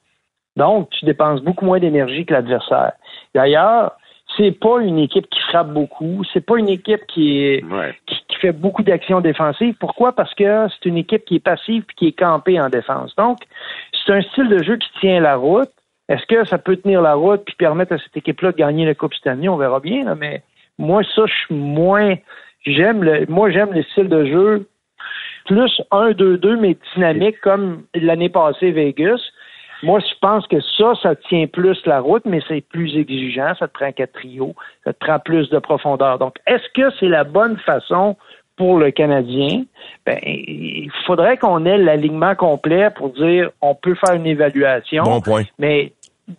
Donc, 0.55 0.89
tu 0.91 1.05
dépenses 1.05 1.41
beaucoup 1.41 1.65
moins 1.65 1.79
d'énergie 1.79 2.25
que 2.25 2.33
l'adversaire. 2.33 2.93
D'ailleurs, 3.33 3.93
c'est 4.37 4.51
pas 4.51 4.79
une 4.81 4.99
équipe 4.99 5.29
qui 5.29 5.39
frappe 5.41 5.73
beaucoup, 5.73 6.23
c'est 6.31 6.45
pas 6.45 6.57
une 6.57 6.69
équipe 6.69 7.05
qui 7.07 7.37
est 7.37 7.65
qui, 8.07 8.15
qui 8.27 8.35
fait 8.37 8.51
beaucoup 8.51 8.83
d'actions 8.83 9.21
défensives. 9.21 9.75
Pourquoi? 9.79 10.13
Parce 10.13 10.33
que 10.33 10.67
c'est 10.69 10.89
une 10.89 10.97
équipe 10.97 11.25
qui 11.25 11.35
est 11.35 11.39
passive 11.39 11.83
puis 11.83 11.95
qui 11.95 12.07
est 12.07 12.17
campée 12.17 12.59
en 12.59 12.69
défense. 12.69 13.15
Donc, 13.15 13.39
c'est 13.93 14.13
un 14.13 14.21
style 14.21 14.47
de 14.47 14.63
jeu 14.63 14.77
qui 14.77 14.89
tient 14.99 15.19
la 15.19 15.35
route. 15.35 15.69
Est-ce 16.09 16.25
que 16.25 16.45
ça 16.45 16.57
peut 16.57 16.75
tenir 16.77 17.01
la 17.01 17.13
route 17.13 17.43
puis 17.45 17.55
permettre 17.55 17.93
à 17.93 17.97
cette 17.97 18.15
équipe-là 18.15 18.51
de 18.51 18.57
gagner 18.57 18.85
la 18.85 18.95
Coupe 18.95 19.13
cette 19.13 19.27
année? 19.27 19.49
On 19.49 19.57
verra 19.57 19.79
bien, 19.79 20.03
là, 20.03 20.15
mais 20.15 20.43
moi, 20.77 21.03
ça, 21.15 21.25
je 21.25 21.33
suis 21.33 21.55
moins. 21.55 22.15
J'aime 22.65 23.03
le. 23.03 23.25
Moi, 23.27 23.51
j'aime 23.51 23.73
le 23.73 23.83
style 23.83 24.09
de 24.09 24.25
jeu 24.25 24.67
plus 25.51 25.81
1-2-2, 25.91 26.55
mais 26.61 26.77
dynamique, 26.95 27.41
comme 27.41 27.83
l'année 27.93 28.29
passée, 28.29 28.71
Vegas. 28.71 29.19
Moi, 29.83 29.99
je 29.99 30.13
pense 30.21 30.47
que 30.47 30.61
ça, 30.77 30.93
ça 31.03 31.15
tient 31.15 31.45
plus 31.47 31.77
la 31.85 31.99
route, 31.99 32.23
mais 32.25 32.39
c'est 32.47 32.61
plus 32.61 32.95
exigeant. 32.95 33.53
Ça 33.59 33.67
te 33.67 33.73
prend 33.73 33.91
quatre 33.91 34.13
trios, 34.13 34.55
ça 34.85 34.93
te 34.93 34.99
prend 35.05 35.19
plus 35.19 35.49
de 35.49 35.59
profondeur. 35.59 36.19
Donc, 36.19 36.35
est-ce 36.47 36.63
que 36.73 36.89
c'est 36.99 37.09
la 37.09 37.25
bonne 37.25 37.57
façon 37.57 38.15
pour 38.55 38.77
le 38.77 38.91
Canadien? 38.91 39.63
Ben, 40.05 40.19
il 40.23 40.89
faudrait 41.05 41.35
qu'on 41.35 41.65
ait 41.65 41.77
l'alignement 41.79 42.35
complet 42.35 42.89
pour 42.95 43.09
dire 43.09 43.49
on 43.59 43.75
peut 43.75 43.95
faire 43.95 44.15
une 44.15 44.27
évaluation. 44.27 45.03
Bon 45.03 45.19
point. 45.19 45.43
Mais 45.59 45.91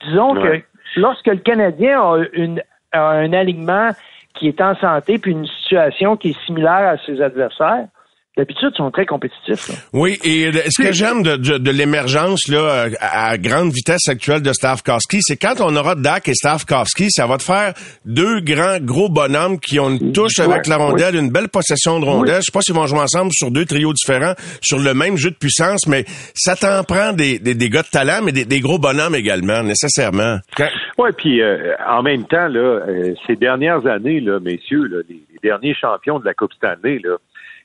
disons 0.06 0.36
Ouais. 0.36 0.60
que 0.60 1.00
lorsque 1.00 1.26
le 1.26 1.36
Canadien 1.36 2.00
a, 2.00 2.22
une, 2.32 2.62
a 2.92 3.08
un 3.10 3.32
alignement 3.34 3.90
qui 4.34 4.48
est 4.48 4.60
en 4.62 4.74
santé 4.76 5.18
puis 5.18 5.32
une 5.32 5.46
situation 5.46 6.16
qui 6.16 6.30
est 6.30 6.40
similaire 6.46 6.88
à 6.88 6.96
ses 7.04 7.20
adversaires, 7.20 7.88
d'habitude, 8.36 8.70
ils 8.72 8.76
sont 8.78 8.90
très 8.90 9.04
compétitifs. 9.06 9.68
là. 9.68 9.74
Oui, 9.92 10.18
et 10.24 10.50
ce 10.70 10.82
que 10.82 10.92
j'aime 10.92 11.22
de, 11.22 11.36
de, 11.36 11.58
de 11.58 11.70
l'émergence 11.70 12.48
là 12.48 12.86
à 13.00 13.36
grande 13.36 13.72
vitesse 13.72 14.08
actuelle 14.08 14.40
de 14.42 14.52
Stavkovski, 14.52 15.18
c'est 15.20 15.36
quand 15.36 15.60
on 15.60 15.76
aura 15.76 15.94
Dak 15.94 16.28
et 16.28 16.34
Stavkovski, 16.34 17.10
ça 17.10 17.26
va 17.26 17.36
te 17.36 17.42
faire 17.42 17.74
deux 18.06 18.40
grands 18.40 18.78
gros 18.80 19.08
bonhommes 19.10 19.58
qui 19.60 19.78
ont 19.78 19.90
une 19.90 20.12
touche 20.12 20.38
avec 20.40 20.66
la 20.66 20.76
rondelle, 20.76 21.14
une 21.16 21.30
belle 21.30 21.48
possession 21.48 22.00
de 22.00 22.04
rondelle. 22.06 22.36
Je 22.36 22.46
sais 22.46 22.52
pas 22.52 22.62
s'ils 22.62 22.74
vont 22.74 22.86
jouer 22.86 23.00
ensemble 23.00 23.30
sur 23.34 23.50
deux 23.50 23.66
trios 23.66 23.92
différents, 23.92 24.34
sur 24.62 24.78
le 24.78 24.94
même 24.94 25.16
jeu 25.16 25.30
de 25.30 25.36
puissance, 25.36 25.86
mais 25.86 26.04
ça 26.34 26.56
t'en 26.56 26.82
prend 26.84 27.12
des, 27.12 27.38
des, 27.38 27.54
des 27.54 27.68
gars 27.68 27.82
de 27.82 27.88
talent, 27.88 28.20
mais 28.24 28.32
des, 28.32 28.44
des 28.46 28.60
gros 28.60 28.78
bonhommes 28.78 29.14
également, 29.14 29.62
nécessairement. 29.62 30.38
Quand- 30.56 30.68
Oui, 30.98 31.10
puis 31.16 31.42
euh, 31.42 31.74
en 31.86 32.02
même 32.02 32.24
temps, 32.24 32.48
là, 32.48 32.60
euh, 32.88 33.14
ces 33.26 33.36
dernières 33.36 33.86
années, 33.86 34.20
là, 34.20 34.40
messieurs, 34.40 34.84
là, 34.84 34.98
les, 35.08 35.16
les 35.32 35.38
derniers 35.42 35.74
champions 35.74 36.18
de 36.18 36.24
la 36.24 36.32
Coupe 36.34 36.52
Stanley, 36.54 36.98
là, 37.04 37.16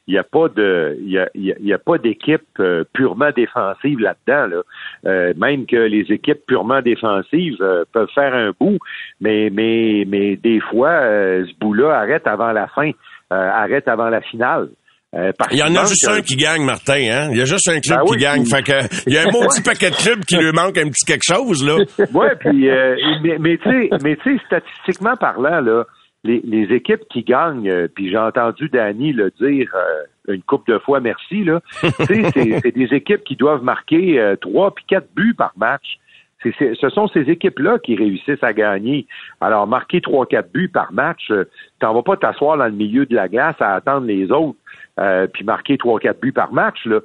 il 0.08 0.14
n'y 0.14 0.18
a 0.18 0.24
pas 0.24 0.48
de, 0.48 0.98
il 1.02 1.12
y 1.12 1.20
a, 1.20 1.30
y 1.36 1.74
a- 1.74 1.78
pas 1.78 1.98
d'équipe 1.98 2.42
euh, 2.60 2.84
purement 2.94 3.30
défensive 3.36 4.00
là-dedans. 4.00 4.48
Là. 4.56 4.62
Euh, 5.06 5.34
même 5.38 5.66
que 5.66 5.76
les 5.76 6.06
équipes 6.12 6.46
purement 6.48 6.82
défensives 6.82 7.58
euh, 7.62 7.84
peuvent 7.94 8.10
faire 8.16 8.34
un 8.34 8.52
bout, 8.60 8.78
mais 9.22 9.50
mais 9.52 10.06
mais 10.08 10.36
des 10.38 10.60
fois, 10.62 10.90
euh, 10.90 11.46
ce 11.46 11.54
bout-là 11.60 11.92
arrête 12.00 12.26
avant 12.28 12.52
la 12.52 12.68
fin, 12.68 12.92
arrête 13.30 13.88
avant 13.88 14.10
la 14.10 14.22
finale. 14.22 14.70
Euh, 15.16 15.32
Il 15.52 15.58
y 15.58 15.64
en 15.64 15.74
a 15.76 15.86
juste 15.86 16.06
un- 16.08 16.16
un 16.18 16.22
qui 16.22 16.36
gagne, 16.36 16.64
Martin. 16.64 17.00
Hein? 17.10 17.30
Il 17.32 17.38
y 17.38 17.42
a 17.42 17.46
juste 17.46 17.70
un 17.70 17.80
club 17.80 18.00
Ben 18.00 18.06
qui 18.06 18.12
oui, 18.12 18.18
gagne. 18.20 18.42
puis- 18.44 18.52
Fait 18.52 18.64
que, 18.64 19.08
il 19.08 19.14
y 19.14 19.18
a 19.18 19.22
un 19.22 19.26
maudit 19.32 19.62
paquet 19.64 19.90
de 19.90 19.96
clubs 19.96 20.20
qui 20.26 20.36
lui 20.38 20.52
manque 20.52 20.78
un 20.78 20.90
petit 20.90 21.06
quelque 21.06 21.24
chose, 21.26 21.66
là. 21.66 21.78
Ouais, 22.14 22.36
puis 22.40 22.70
euh, 22.70 22.96
mais, 23.24 23.38
mais 23.40 23.58
tu 23.58 23.70
sais, 23.70 23.90
mais 24.04 24.18
tu 24.18 24.38
sais, 24.38 24.44
statistiquement 24.46 25.16
parlant 25.16 25.62
là, 25.62 25.86
les, 26.28 26.42
les 26.44 26.76
équipes 26.76 27.08
qui 27.10 27.24
gagnent, 27.24 27.70
euh, 27.70 27.88
puis 27.88 28.10
j'ai 28.10 28.18
entendu 28.18 28.70
Danny 28.70 29.14
le 29.14 29.32
dire 29.40 29.74
euh, 29.76 30.34
une 30.34 30.42
couple 30.42 30.72
de 30.72 30.80
fois, 30.80 31.00
merci 31.00 31.44
là. 31.44 31.62
c'est, 31.82 32.76
des 32.76 32.94
équipes 32.94 33.24
qui 33.24 33.36
doivent 33.36 33.64
marquer 33.64 34.20
euh, 34.20 34.36
trois 34.36 34.76
puis 34.76 34.84
quatre 34.88 35.08
buts 35.16 35.34
par 35.34 35.54
match. 35.58 35.98
Ce 36.44 36.90
sont 36.90 37.08
ces 37.08 37.32
équipes-là 37.32 37.80
qui 37.80 37.96
réussissent 37.96 38.44
à 38.44 38.54
gagner. 38.54 39.08
Alors, 39.42 39.66
marquer 39.66 40.02
trois, 40.02 40.28
quatre 40.28 40.52
buts 40.52 40.70
par 40.70 40.94
match, 40.94 41.32
euh, 41.32 41.46
t'en 41.80 41.94
vas 41.94 42.04
pas 42.04 42.16
t'asseoir 42.16 42.58
dans 42.58 42.68
le 42.68 42.72
milieu 42.72 43.06
de 43.06 43.16
la 43.16 43.28
glace 43.28 43.56
à 43.60 43.74
attendre 43.74 44.06
les 44.06 44.32
autres, 44.32 44.58
puis 45.34 45.44
marquer 45.44 45.78
trois, 45.78 46.00
quatre 46.00 46.22
buts 46.22 46.32
par 46.32 46.54
match. 46.54 46.86
Là. 46.86 47.00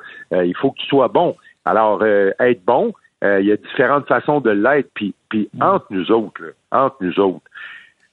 Il 0.45 0.55
faut 0.57 0.70
que 0.70 0.79
tu 0.79 0.87
sois 0.87 1.09
bon. 1.09 1.35
Alors, 1.64 2.05
être 2.05 2.64
bon, 2.64 2.93
il 3.23 3.47
y 3.47 3.53
a 3.53 3.57
différentes 3.57 4.07
façons 4.07 4.41
de 4.41 4.51
l'être. 4.51 4.91
Puis, 4.95 5.14
puis 5.29 5.49
entre 5.61 5.87
nous 5.91 6.12
autres, 6.12 6.43
là, 6.43 6.51
entre 6.70 6.97
nous 7.01 7.18
autres, 7.18 7.45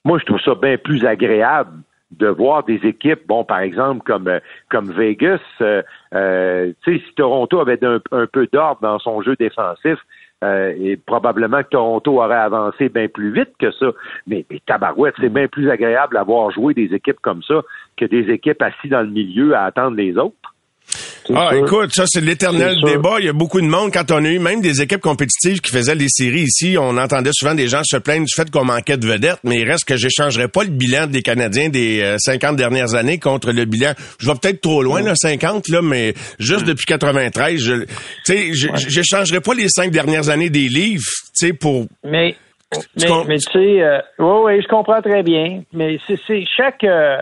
moi, 0.06 0.18
je 0.20 0.26
trouve 0.26 0.39
ça 0.41 0.56
bien 0.56 0.78
plus 0.78 1.06
agréable 1.06 1.72
de 2.12 2.28
voir 2.28 2.64
des 2.64 2.80
équipes, 2.86 3.28
bon, 3.28 3.43
par 3.43 3.60
exemple, 3.60 4.02
comme, 4.04 4.28
euh, 4.28 4.39
comme 4.70 4.91
Vegas, 4.91 5.39
euh, 5.62 5.84
euh, 6.16 6.72
tu 6.84 6.97
sais, 6.97 7.04
si 7.06 7.14
Toronto 7.14 7.60
avait 7.60 7.80
un, 7.84 8.00
peu 8.26 8.47
d'ordre 8.52 8.82
dans 8.82 8.97
son 8.97 9.22
jeu 9.22 9.36
défensif, 9.36 10.00
euh, 10.43 10.74
et 10.80 10.95
probablement 10.95 11.62
que 11.64 11.70
Toronto 11.70 12.22
aurait 12.22 12.36
avancé 12.36 12.88
bien 12.89 13.08
plus 13.10 13.32
vite 13.32 13.52
que 13.60 13.72
ça. 13.72 13.91
Mais, 14.26 14.45
mais 14.50 14.62
tabarouette, 14.66 15.16
c'est 15.20 15.30
bien 15.32 15.47
plus 15.47 15.70
agréable 15.70 16.14
d'avoir 16.14 16.50
joué 16.52 16.74
des 16.74 16.93
équipes 16.93 17.20
comme 17.22 17.43
ça 17.43 17.62
que 17.97 18.06
des 18.06 18.32
équipes 18.32 18.62
assises 18.62 18.91
dans 18.91 19.02
le 19.02 19.10
milieu 19.10 19.54
à 19.54 19.66
attendre 19.66 19.97
les 19.97 20.18
autres. 20.18 20.56
Ah, 21.36 21.49
sûr. 21.51 21.65
écoute, 21.65 21.91
ça, 21.93 22.05
c'est 22.07 22.22
l'éternel 22.22 22.76
débat. 22.84 23.17
Il 23.20 23.26
y 23.26 23.30
a 23.30 23.34
beaucoup 23.34 23.61
de 23.61 23.67
monde. 23.67 23.91
Quand 23.93 24.11
on 24.11 24.24
a 24.26 24.28
eu 24.30 24.39
même 24.39 24.61
des 24.61 24.82
équipes 24.82 25.01
compétitives 25.01 25.61
qui 25.61 25.72
faisaient 25.72 25.95
des 25.95 26.07
séries 26.09 26.41
ici, 26.43 26.78
on 26.80 26.97
entendait 26.97 27.32
souvent 27.34 27.53
des 27.55 27.67
gens 27.67 27.82
se 27.84 27.97
plaindre 27.97 28.26
du 28.26 28.34
fait 28.36 28.49
qu'on 28.49 28.65
manquait 28.65 28.97
de 28.97 29.05
vedettes, 29.07 29.39
mais 29.43 29.57
il 29.61 29.70
reste 29.70 29.86
que 29.86 29.95
j'échangerais 29.97 30.47
pas 30.47 30.63
le 30.63 30.70
bilan 30.70 31.07
des 31.07 31.22
Canadiens 31.22 31.70
des 31.70 32.01
euh, 32.01 32.15
50 32.17 32.55
dernières 32.55 32.95
années 32.95 33.20
contre 33.20 33.51
le 33.51 33.65
bilan. 33.65 33.93
Je 34.20 34.28
vais 34.28 34.34
peut-être 34.41 34.61
trop 34.61 34.82
loin, 34.84 35.01
là, 35.01 35.13
50, 35.15 35.67
là, 35.70 35.82
mais 35.82 36.13
juste 36.39 36.65
depuis 36.65 36.86
93, 36.86 37.59
je, 37.59 37.74
tu 37.84 37.88
sais, 38.26 38.51
j'échangerais 38.88 39.41
pas 39.41 39.53
les 39.53 39.70
cinq 39.70 39.91
dernières 39.91 40.30
années 40.30 40.49
des 40.49 40.67
livres, 40.67 41.03
tu 41.38 41.47
sais, 41.47 41.53
pour, 41.53 41.86
Mais, 42.03 42.36
mais, 42.97 43.05
com- 43.07 43.26
mais 43.28 43.38
tu 43.38 43.51
sais, 43.51 43.82
euh, 43.82 43.99
oui, 44.20 44.55
oui, 44.55 44.61
je 44.61 44.67
comprends 44.67 45.01
très 45.01 45.24
bien. 45.24 45.63
Mais 45.74 45.97
c'est 46.07 46.20
c'est 46.28 46.43
chaque 46.55 46.84
euh, 46.84 47.17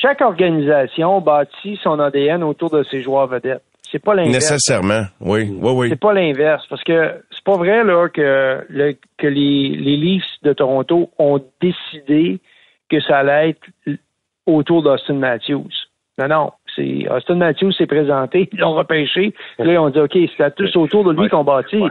chaque 0.00 0.20
organisation 0.20 1.20
bâtit 1.20 1.78
son 1.82 1.98
ADN 1.98 2.42
autour 2.42 2.70
de 2.70 2.82
ses 2.84 3.02
joueurs 3.02 3.26
vedettes. 3.26 3.62
C'est 3.90 3.98
pas 3.98 4.14
l'inverse. 4.14 4.34
nécessairement. 4.34 5.02
Oui, 5.20 5.50
oui, 5.50 5.72
oui. 5.74 5.88
C'est 5.90 6.00
pas 6.00 6.12
l'inverse. 6.12 6.64
Parce 6.68 6.84
que 6.84 7.22
c'est 7.30 7.44
pas 7.44 7.56
vrai 7.56 7.82
là 7.82 8.08
que, 8.08 8.64
le, 8.68 8.96
que 9.18 9.26
les, 9.26 9.70
les 9.70 9.96
Leafs 9.96 10.22
de 10.42 10.52
Toronto 10.52 11.10
ont 11.18 11.42
décidé 11.60 12.38
que 12.88 13.00
ça 13.00 13.18
allait 13.18 13.50
être 13.50 13.98
autour 14.46 14.82
d'Austin 14.82 15.14
Matthews. 15.14 15.70
Non, 16.18 16.28
non. 16.28 16.52
C'est 16.76 17.08
Austin 17.10 17.36
Matthews 17.36 17.72
s'est 17.72 17.86
présenté, 17.86 18.48
ils 18.52 18.58
l'ont 18.60 18.74
repêché. 18.74 19.34
Puis 19.58 19.66
là, 19.66 19.72
ils 19.72 19.78
ont 19.78 19.90
dit 19.90 19.98
OK, 19.98 20.16
c'est 20.36 20.54
tous 20.54 20.76
autour 20.76 21.04
de 21.04 21.20
lui 21.20 21.28
qu'on 21.28 21.44
bâtit. 21.44 21.82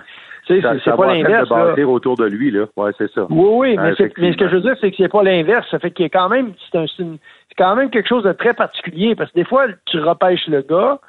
C'est- 0.62 0.62
pas 0.98 1.06
l'inverse. 1.14 1.50
autour 1.86 2.16
de 2.18 2.26
lui, 2.26 2.52
là. 2.52 2.66
Ouais, 2.76 2.92
c'est 2.98 3.12
ça. 3.12 3.26
Oui, 3.30 3.48
oui, 3.52 3.78
mais, 3.78 3.94
Ah, 4.00 4.04
mais 4.18 4.32
ce 4.34 4.38
que 4.38 4.50
je 4.50 4.56
veux 4.56 4.62
dire, 4.62 4.76
c'est 4.82 4.90
que 4.92 4.98
c'est 4.98 5.08
pas 5.10 5.24
l'inverse. 5.24 5.68
Ça 5.70 5.80
fait 5.80 5.92
qu'il 5.92 6.06
a 6.06 6.10
quand 6.10 6.30
même, 6.30 6.54
c'est 6.72 7.56
quand 7.58 7.76
même 7.76 7.90
quelque 7.90 8.08
chose 8.10 8.24
de 8.24 8.32
très 8.34 8.54
particulier 8.54 9.16
parce 9.16 9.32
que 9.32 9.36
des 9.36 9.46
fois, 9.46 9.66
tu 9.86 10.00
repêches 10.00 10.48
le 10.48 10.62
gars, 10.62 11.00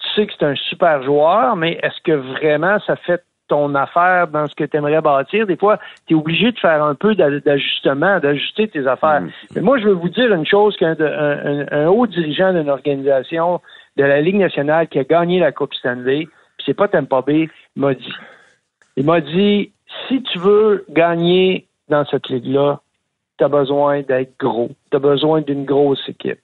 tu 0.00 0.08
sais 0.14 0.26
que 0.26 0.32
c'est 0.38 0.46
un 0.46 0.54
super 0.54 1.02
joueur, 1.02 1.56
mais 1.56 1.78
est-ce 1.82 2.00
que 2.02 2.12
vraiment 2.12 2.78
ça 2.80 2.96
fait 2.96 3.22
ton 3.48 3.74
affaire 3.74 4.28
dans 4.28 4.46
ce 4.46 4.54
que 4.54 4.64
tu 4.64 4.76
aimerais 4.76 5.00
bâtir? 5.00 5.46
Des 5.46 5.56
fois, 5.56 5.78
tu 6.06 6.14
es 6.14 6.16
obligé 6.16 6.52
de 6.52 6.58
faire 6.58 6.82
un 6.84 6.94
peu 6.94 7.14
d'a- 7.14 7.40
d'ajustement, 7.40 8.18
d'ajuster 8.20 8.68
tes 8.68 8.86
affaires. 8.86 9.22
Mais 9.54 9.60
moi, 9.60 9.78
je 9.78 9.84
veux 9.86 9.92
vous 9.92 10.08
dire 10.08 10.32
une 10.32 10.46
chose 10.46 10.76
qu'un 10.76 10.94
un- 11.00 11.66
un 11.70 11.86
haut 11.88 12.06
dirigeant 12.06 12.52
d'une 12.52 12.70
organisation 12.70 13.60
de 13.96 14.04
la 14.04 14.20
Ligue 14.20 14.36
nationale 14.36 14.86
qui 14.88 14.98
a 15.00 15.04
gagné 15.04 15.40
la 15.40 15.50
Coupe 15.52 15.74
Stanley, 15.74 16.26
puis 16.56 16.64
c'est 16.64 16.74
pas 16.74 16.88
Tampa 16.88 17.22
Bay, 17.22 17.48
m'a 17.76 17.92
dit. 17.94 18.14
Il 18.96 19.04
m'a 19.06 19.20
dit 19.20 19.72
si 20.08 20.22
tu 20.22 20.38
veux 20.38 20.84
gagner 20.90 21.66
dans 21.88 22.04
cette 22.06 22.28
ligue-là, 22.28 22.80
tu 23.38 23.44
as 23.44 23.48
besoin 23.48 24.02
d'être 24.02 24.38
gros. 24.38 24.70
Tu 24.90 24.96
as 24.96 25.00
besoin 25.00 25.40
d'une 25.40 25.64
grosse 25.64 26.06
équipe. 26.08 26.38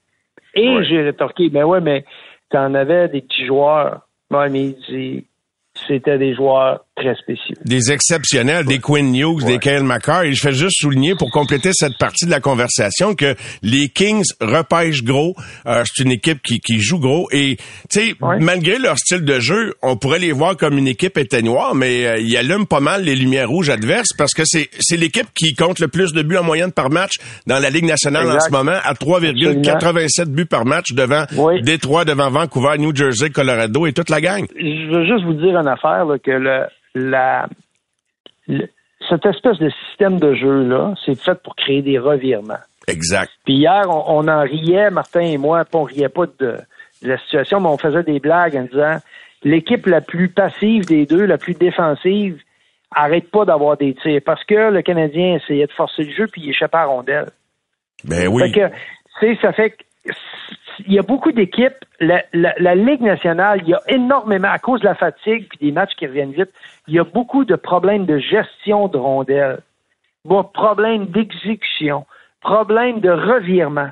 Et 0.54 0.82
j'ai 0.84 1.02
rétorqué, 1.02 1.50
mais 1.52 1.62
ouais, 1.62 1.80
mais 1.82 2.04
tu 2.50 2.56
en 2.56 2.74
avais 2.74 3.08
des 3.08 3.20
petits 3.20 3.44
joueurs. 3.44 4.08
Ouais, 4.30 4.48
mais 4.48 4.74
il- 4.88 5.24
c'était 5.74 6.16
des 6.18 6.34
joueurs 6.34 6.85
très 6.96 7.14
spéciaux. 7.14 7.54
Des 7.64 7.92
exceptionnels, 7.92 8.64
des 8.64 8.78
Quinn 8.78 9.14
Hughes, 9.14 9.44
des 9.44 9.58
Kyle 9.58 9.84
McCarr. 9.84 10.24
Et 10.24 10.32
je 10.32 10.40
fais 10.40 10.52
juste 10.52 10.80
souligner 10.80 11.14
pour 11.14 11.30
compléter 11.30 11.70
cette 11.72 11.98
partie 11.98 12.24
de 12.24 12.30
la 12.30 12.40
conversation 12.40 13.14
que 13.14 13.34
les 13.62 13.88
Kings 13.88 14.24
repêchent 14.40 15.04
gros. 15.04 15.34
Euh, 15.66 15.82
c'est 15.84 16.02
une 16.02 16.12
équipe 16.12 16.40
qui, 16.42 16.58
qui 16.60 16.80
joue 16.80 16.98
gros. 16.98 17.28
Et 17.32 17.56
tu 17.90 18.00
sais, 18.00 18.14
malgré 18.40 18.78
leur 18.78 18.98
style 18.98 19.24
de 19.24 19.38
jeu, 19.38 19.74
on 19.82 19.96
pourrait 19.96 20.18
les 20.18 20.32
voir 20.32 20.56
comme 20.56 20.78
une 20.78 20.88
équipe 20.88 21.18
éteignoire, 21.18 21.74
mais 21.74 22.06
euh, 22.06 22.18
ils 22.18 22.36
allument 22.36 22.64
pas 22.64 22.80
mal 22.80 23.04
les 23.04 23.14
lumières 23.14 23.48
rouges 23.48 23.70
adverses 23.70 24.12
parce 24.16 24.32
que 24.32 24.42
c'est 24.44 24.68
c'est 24.78 24.96
l'équipe 24.96 25.26
qui 25.34 25.54
compte 25.54 25.78
le 25.78 25.88
plus 25.88 26.12
de 26.12 26.22
buts 26.22 26.36
en 26.36 26.42
moyenne 26.42 26.72
par 26.72 26.90
match 26.90 27.16
dans 27.46 27.58
la 27.58 27.70
Ligue 27.70 27.84
nationale 27.84 28.30
en 28.30 28.40
ce 28.40 28.50
moment, 28.50 28.78
à 28.82 28.94
3,87 28.94 30.26
buts 30.26 30.46
par 30.46 30.64
match 30.64 30.92
devant 30.92 31.24
Détroit, 31.62 32.04
devant 32.04 32.30
Vancouver, 32.30 32.78
New 32.78 32.94
Jersey, 32.94 33.30
Colorado 33.30 33.86
et 33.86 33.92
toute 33.92 34.10
la 34.10 34.20
gang. 34.20 34.46
Je 34.56 34.90
veux 34.90 35.04
juste 35.04 35.24
vous 35.24 35.34
dire 35.34 35.58
une 35.58 35.68
affaire, 35.68 36.04
là, 36.04 36.16
que 36.18 36.30
le, 36.30 36.66
la, 36.96 37.46
le- 38.48 38.68
cette 39.08 39.26
espèce 39.26 39.58
de 39.58 39.70
système 39.88 40.18
de 40.18 40.34
jeu-là, 40.34 40.94
c'est 41.04 41.14
fait 41.14 41.40
pour 41.42 41.54
créer 41.54 41.82
des 41.82 41.98
revirements. 41.98 42.58
Exact. 42.88 43.30
Puis 43.44 43.54
hier, 43.54 43.84
on, 43.88 44.04
on 44.20 44.28
en 44.28 44.40
riait, 44.42 44.90
Martin 44.90 45.20
et 45.20 45.38
moi, 45.38 45.64
puis 45.64 45.76
on 45.76 45.82
riait 45.82 46.08
pas 46.08 46.26
de, 46.26 46.56
de 47.02 47.08
la 47.08 47.18
situation, 47.18 47.60
mais 47.60 47.68
on 47.68 47.78
faisait 47.78 48.02
des 48.02 48.20
blagues 48.20 48.56
en 48.56 48.62
disant 48.62 48.98
l'équipe 49.42 49.86
la 49.86 50.00
plus 50.00 50.28
passive 50.28 50.86
des 50.86 51.04
deux, 51.06 51.24
la 51.24 51.36
plus 51.38 51.54
défensive, 51.54 52.40
arrête 52.90 53.30
pas 53.30 53.44
d'avoir 53.44 53.76
des 53.76 53.94
tirs. 53.94 54.22
Parce 54.24 54.42
que 54.44 54.70
le 54.70 54.82
Canadien 54.82 55.36
essayait 55.36 55.66
de 55.66 55.72
forcer 55.72 56.04
le 56.04 56.12
jeu 56.12 56.26
puis 56.26 56.42
il 56.42 56.50
échappait 56.50 56.78
à 56.78 56.80
la 56.80 56.86
rondelle. 56.86 57.26
Ben 58.04 58.28
oui. 58.28 58.50
Fait 58.52 58.70
que, 59.30 59.40
ça 59.42 59.52
fait 59.52 59.70
que 59.70 60.12
il 60.86 60.92
y 60.92 60.98
a 60.98 61.02
beaucoup 61.02 61.32
d'équipes. 61.32 61.84
La, 62.00 62.74
Ligue 62.74 63.00
nationale, 63.00 63.60
il 63.62 63.70
y 63.70 63.74
a 63.74 63.80
énormément, 63.88 64.48
à 64.48 64.58
cause 64.58 64.80
de 64.80 64.86
la 64.86 64.94
fatigue 64.94 65.48
puis 65.48 65.58
des 65.60 65.72
matchs 65.72 65.94
qui 65.96 66.06
reviennent 66.06 66.32
vite, 66.32 66.50
il 66.88 66.94
y 66.94 66.98
a 66.98 67.04
beaucoup 67.04 67.44
de 67.44 67.56
problèmes 67.56 68.06
de 68.06 68.18
gestion 68.18 68.88
de 68.88 68.98
rondelles, 68.98 69.60
bon, 70.24 70.44
problèmes 70.44 71.06
d'exécution, 71.06 72.04
problèmes 72.40 73.00
de 73.00 73.10
revirement. 73.10 73.90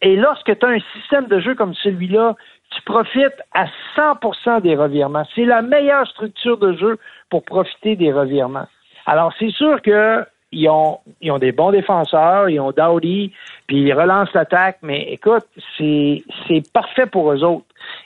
Et 0.00 0.16
lorsque 0.16 0.58
tu 0.58 0.66
as 0.66 0.68
un 0.68 0.80
système 0.94 1.26
de 1.26 1.40
jeu 1.40 1.54
comme 1.54 1.74
celui-là, 1.74 2.36
tu 2.70 2.82
profites 2.82 3.42
à 3.52 3.66
100% 3.96 4.62
des 4.62 4.76
revirements. 4.76 5.26
C'est 5.34 5.44
la 5.44 5.62
meilleure 5.62 6.06
structure 6.08 6.56
de 6.56 6.74
jeu 6.76 6.98
pour 7.28 7.44
profiter 7.44 7.96
des 7.96 8.12
revirements. 8.12 8.66
Alors, 9.06 9.32
c'est 9.38 9.50
sûr 9.50 9.82
que 9.82 10.24
ils 10.52 10.68
ont, 10.68 10.98
ils 11.20 11.30
ont 11.32 11.38
des 11.38 11.52
bons 11.52 11.70
défenseurs, 11.72 12.48
ils 12.48 12.60
ont 12.60 12.70
Dowdy, 12.72 13.32
puis 13.66 13.78
ils 13.82 13.92
relancent 13.92 14.32
l'attaque, 14.34 14.78
mais 14.82 15.02
écoute, 15.10 15.46
c'est, 15.78 16.22
c'est 16.46 16.62
parfait 16.72 17.06
pour 17.06 17.32
eux 17.32 17.42
autres. 17.42 17.64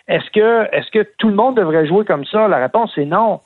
Est-ce 0.09 0.30
que, 0.30 0.74
est-ce 0.74 0.90
que 0.90 1.07
tout 1.18 1.28
le 1.28 1.34
monde 1.34 1.57
devrait 1.57 1.86
jouer 1.86 2.05
comme 2.05 2.24
ça? 2.24 2.49
La 2.49 2.59
réponse 2.59 2.97
est 2.97 3.05
non. 3.05 3.40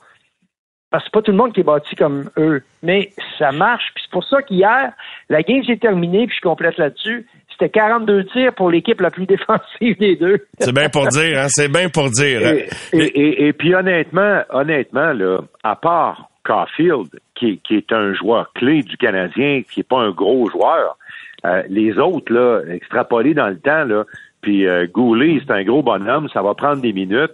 Parce 0.91 1.03
que 1.05 1.09
c'est 1.09 1.13
pas 1.19 1.21
tout 1.21 1.31
le 1.31 1.37
monde 1.37 1.53
qui 1.53 1.61
est 1.61 1.63
bâti 1.63 1.95
comme 1.95 2.29
eux. 2.37 2.61
Mais 2.83 3.11
ça 3.39 3.51
marche. 3.51 3.91
Puis 3.95 4.03
c'est 4.05 4.11
pour 4.11 4.25
ça 4.25 4.41
qu'hier, 4.41 4.91
la 5.29 5.41
game 5.41 5.63
s'est 5.63 5.77
terminée, 5.77 6.27
puis 6.27 6.35
je 6.35 6.41
complète 6.41 6.77
là-dessus. 6.77 7.27
C'était 7.51 7.69
42 7.69 8.25
tirs 8.25 8.53
pour 8.55 8.69
l'équipe 8.69 8.99
la 8.99 9.09
plus 9.09 9.25
défensive 9.27 9.97
des 9.99 10.15
deux. 10.17 10.45
C'est 10.59 10.73
bien 10.75 10.89
pour 10.89 11.07
dire, 11.07 11.39
hein? 11.39 11.47
C'est 11.47 11.71
bien 11.71 11.87
pour 11.89 12.09
dire. 12.09 12.41
Et, 12.45 12.67
et, 12.93 12.97
et- 13.03 13.47
et 13.47 13.53
puis 13.53 13.73
honnêtement, 13.73 14.41
honnêtement, 14.49 15.13
là, 15.13 15.39
à 15.63 15.75
part 15.77 16.29
Caulfield, 16.43 17.07
qui, 17.41 17.59
qui 17.67 17.75
est 17.75 17.91
un 17.91 18.13
joueur 18.13 18.51
clé 18.53 18.83
du 18.83 18.95
Canadien, 18.97 19.63
qui 19.69 19.79
est 19.81 19.87
pas 19.89 19.99
un 19.99 20.11
gros 20.11 20.49
joueur, 20.49 20.97
euh, 21.43 21.63
les 21.69 21.97
autres, 21.97 22.31
là, 22.31 22.61
extrapolés 22.71 23.33
dans 23.33 23.47
le 23.49 23.57
temps, 23.59 23.83
là, 23.83 24.03
puis 24.41 24.67
euh, 24.67 24.87
Goulet, 24.91 25.39
c'est 25.45 25.53
un 25.53 25.63
gros 25.63 25.83
bonhomme, 25.83 26.27
ça 26.33 26.41
va 26.41 26.53
prendre 26.55 26.81
des 26.81 26.93
minutes. 26.93 27.33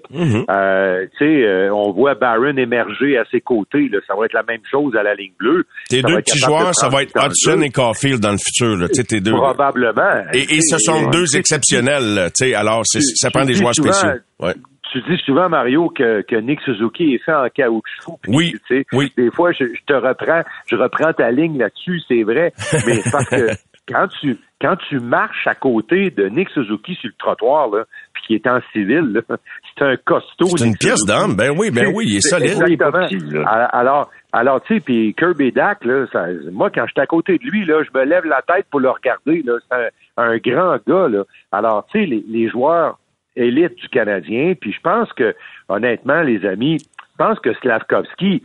Euh, 0.50 1.06
tu 1.18 1.26
sais, 1.26 1.44
euh, 1.46 1.74
on 1.74 1.92
voit 1.92 2.16
Barron 2.16 2.58
émerger 2.58 3.18
à 3.18 3.24
ses 3.32 3.40
côtés, 3.42 3.88
là, 3.90 4.00
ça 4.08 4.14
va 4.18 4.26
être 4.26 4.34
la 4.34 4.44
même 4.44 4.60
chose 4.70 4.94
à 4.96 5.04
la 5.04 5.14
ligne 5.16 5.32
bleue. 5.40 5.66
Tes 5.90 6.02
Ça 6.02 6.08
deux 6.08 6.18
petits 6.18 6.40
de 6.40 6.46
joueurs, 6.46 6.76
ça 6.76 6.90
va 6.90 7.04
être 7.04 7.14
Hudson 7.16 7.62
et 7.62 7.70
Caulfield 7.70 8.20
dans 8.22 8.32
le 8.32 8.38
futur, 8.38 8.76
là. 8.76 8.88
Tu 8.90 8.96
sais, 8.96 9.04
tes 9.06 9.20
deux. 9.22 9.32
Probablement. 9.32 10.24
Et, 10.34 10.40
et 10.56 10.62
ce 10.62 10.78
sont 10.80 11.08
Et- 11.08 11.12
deux 11.12 11.38
exceptionnels, 11.38 12.30
tu 12.38 12.46
sais. 12.50 12.54
Alors, 12.56 12.84
ça 12.86 13.30
prend 13.32 13.46
des 13.46 13.54
joueurs 13.54 13.74
spéciaux. 13.76 14.10
Ouais. 14.42 14.54
Tu 14.92 15.02
dis 15.02 15.18
souvent, 15.26 15.50
Mario, 15.50 15.90
que, 15.90 16.22
que 16.22 16.36
Nick 16.36 16.62
Suzuki 16.62 17.16
est 17.16 17.24
fait 17.24 17.34
en 17.34 17.48
caoutchouc. 17.50 18.20
Oui, 18.28 18.54
tu 18.68 18.86
sais, 18.92 19.12
Des 19.18 19.32
fois, 19.32 19.52
je, 19.52 19.66
je 19.66 19.84
te 19.86 19.94
reprends, 19.94 20.44
je 20.68 20.76
reprends 20.76 21.14
ta 21.14 21.32
ligne 21.32 21.58
là-dessus, 21.58 22.02
c'est 22.08 22.24
vrai. 22.24 22.54
Mais 22.86 23.02
parce 23.12 23.30
que 23.30 23.48
quand 23.88 24.08
tu 24.20 24.38
quand 24.60 24.76
tu 24.90 25.00
marches 25.00 25.46
à 25.46 25.56
côté 25.56 26.10
de 26.10 26.28
Nick 26.30 26.50
Suzuki 26.50 26.96
sur 26.96 27.10
le 27.10 27.16
trottoir, 27.20 27.70
là, 27.70 27.84
puis 28.14 28.24
qui 28.28 28.36
est 28.36 28.48
en 28.48 28.60
civil, 28.72 29.14
là, 29.14 29.22
c'est 29.78 29.86
un 29.86 29.96
costaud. 29.98 30.48
C'est 30.58 30.66
une 30.66 30.72
Nick 30.72 30.80
pièce 30.80 31.06
d'homme. 31.06 31.36
Ben 31.36 31.52
oui, 31.58 31.70
ben 31.72 31.92
oui, 31.94 32.06
il 32.08 32.18
est 32.18 32.22
solide. 32.22 32.62
Exactement. 32.68 33.46
Alors, 33.72 34.10
alors 34.34 34.62
tu 34.64 34.76
sais, 34.76 34.80
puis 34.80 35.14
Kirby 35.14 35.52
Dak, 35.52 35.86
là, 35.86 36.06
ça, 36.12 36.26
moi, 36.52 36.70
quand 36.74 36.86
j'étais 36.88 37.02
à 37.02 37.06
côté 37.06 37.38
de 37.38 37.44
lui, 37.44 37.66
là, 37.66 37.84
je 37.84 37.98
me 37.98 38.06
lève 38.06 38.26
la 38.26 38.42
tête 38.42 38.66
pour 38.72 38.80
le 38.80 38.90
regarder. 38.90 39.44
Là, 39.44 39.54
c'est 39.70 39.76
un, 39.76 40.32
un 40.32 40.38
grand 40.38 40.78
gars. 40.88 41.08
Là. 41.08 41.24
Alors, 41.52 41.86
tu 41.92 42.00
sais, 42.00 42.06
les, 42.06 42.24
les 42.28 42.50
joueurs 42.50 42.98
élites 43.38 43.76
du 43.76 43.90
Canadien, 43.90 44.54
puis 44.60 44.72
je 44.74 44.82
pense 44.82 45.12
que, 45.14 45.36
honnêtement, 45.70 46.22
les 46.22 46.46
amis, 46.46 46.78
je 46.80 47.18
pense 47.18 47.40
que 47.40 47.54
Slavkovski 47.56 48.44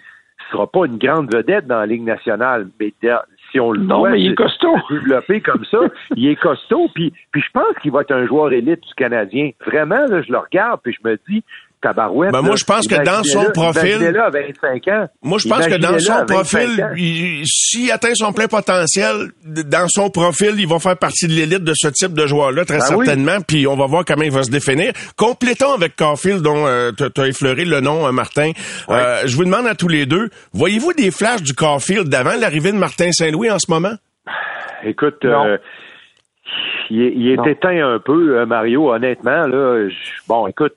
sera 0.51 0.67
pas 0.67 0.87
une 0.87 0.99
grande 0.99 1.35
vedette 1.35 1.67
dans 1.67 1.79
la 1.81 1.87
Ligue 1.87 2.05
nationale, 2.05 2.69
mais 2.79 2.93
si 3.51 3.61
on 3.61 3.73
le 3.73 3.81
Non, 3.81 3.99
voit 3.99 4.11
mais 4.11 4.21
il 4.21 4.33
est 4.33 4.35
costaud. 4.35 4.77
développer 4.91 5.41
comme 5.41 5.65
ça, 5.65 5.79
il 6.17 6.29
est 6.29 6.37
costaud, 6.37 6.89
puis, 6.95 7.13
puis 7.33 7.43
je 7.43 7.51
pense 7.53 7.77
qu'il 7.81 7.93
va 7.93 8.03
être 8.03 8.13
un 8.13 8.27
joueur 8.27 8.53
élite 8.53 8.81
du 8.81 8.95
Canadien. 8.95 9.51
Vraiment, 9.67 10.07
là, 10.07 10.23
je 10.23 10.31
le 10.33 10.39
regarde, 10.39 10.81
puis 10.83 10.97
je 11.01 11.09
me 11.09 11.19
dis, 11.29 11.43
tabarouette. 11.83 12.33
Ben, 12.33 12.41
moi, 12.41 12.55
je 12.57 12.65
pense 12.65 12.87
que 12.87 12.95
dans 13.05 13.23
son 13.25 13.51
profil- 13.53 13.89
imaginez-le 13.97 14.21
à 14.23 14.31
25 14.31 14.89
ans. 14.89 15.07
Moi, 15.23 15.39
je 15.39 15.49
pense 15.49 15.67
que 15.67 15.75
dans 15.75 15.99
son 15.99 16.13
à 16.13 16.25
25 16.25 16.27
profil, 16.27 17.43
s'il 17.45 17.91
atteint 17.91 18.15
son 18.15 18.33
plein 18.33 18.47
potentiel, 18.49 19.31
dans 19.45 19.87
son 19.89 20.09
profil, 20.11 20.55
il 20.59 20.67
va 20.69 20.79
faire 20.79 20.97
partie 20.97 21.27
de 21.27 21.33
l'élite 21.33 21.65
de 21.65 21.73
ce 21.75 21.89
type 21.89 22.15
de 22.15 22.27
joueur-là, 22.27 22.65
très 22.65 22.79
Ben 22.79 22.85
oui. 22.97 23.07
certainement. 23.07 23.41
Puis 23.47 23.67
on 23.67 23.77
va 23.77 23.87
voir 23.87 24.05
comment 24.07 24.23
il 24.23 24.31
va 24.31 24.43
se 24.45 24.51
définir. 24.51 24.93
Complétons 25.17 25.73
avec 25.75 25.97
Caulfield, 25.97 26.41
dont 26.43 26.65
tu 26.97 27.21
as 27.21 27.27
effleuré 27.27 27.65
le 27.65 27.81
nom, 27.81 28.07
euh, 28.07 28.13
Martin. 28.13 28.53
Euh, 28.89 29.23
je 29.27 29.37
vous 29.37 29.45
demande 29.45 29.67
à 29.67 29.75
tous 29.75 29.89
les 29.89 30.07
deux, 30.07 30.31
voyez-vous 30.53 30.93
des 30.93 31.11
flashs 31.11 31.43
du 31.43 31.55
Caulfield 31.55 32.09
d'avant 32.09 32.35
l'arrivée 32.41 32.73
de 32.73 32.77
Martin 32.79 33.11
Saint-Louis 33.13 33.51
en 33.51 33.59
ce 33.59 33.71
moment? 33.71 33.95
Écoute, 34.85 35.25
Non. 35.25 35.47
euh, 35.47 35.57
il 36.91 37.03
est, 37.03 37.13
il 37.17 37.31
est 37.33 37.37
Non. 37.37 37.45
éteint 37.47 37.95
un 37.95 37.99
peu, 37.99 38.39
euh, 38.39 38.47
Mario, 38.47 38.93
honnêtement. 38.93 39.47
Là, 39.47 39.89
Je- 39.89 39.95
bon, 40.29 40.47
écoute, 40.47 40.75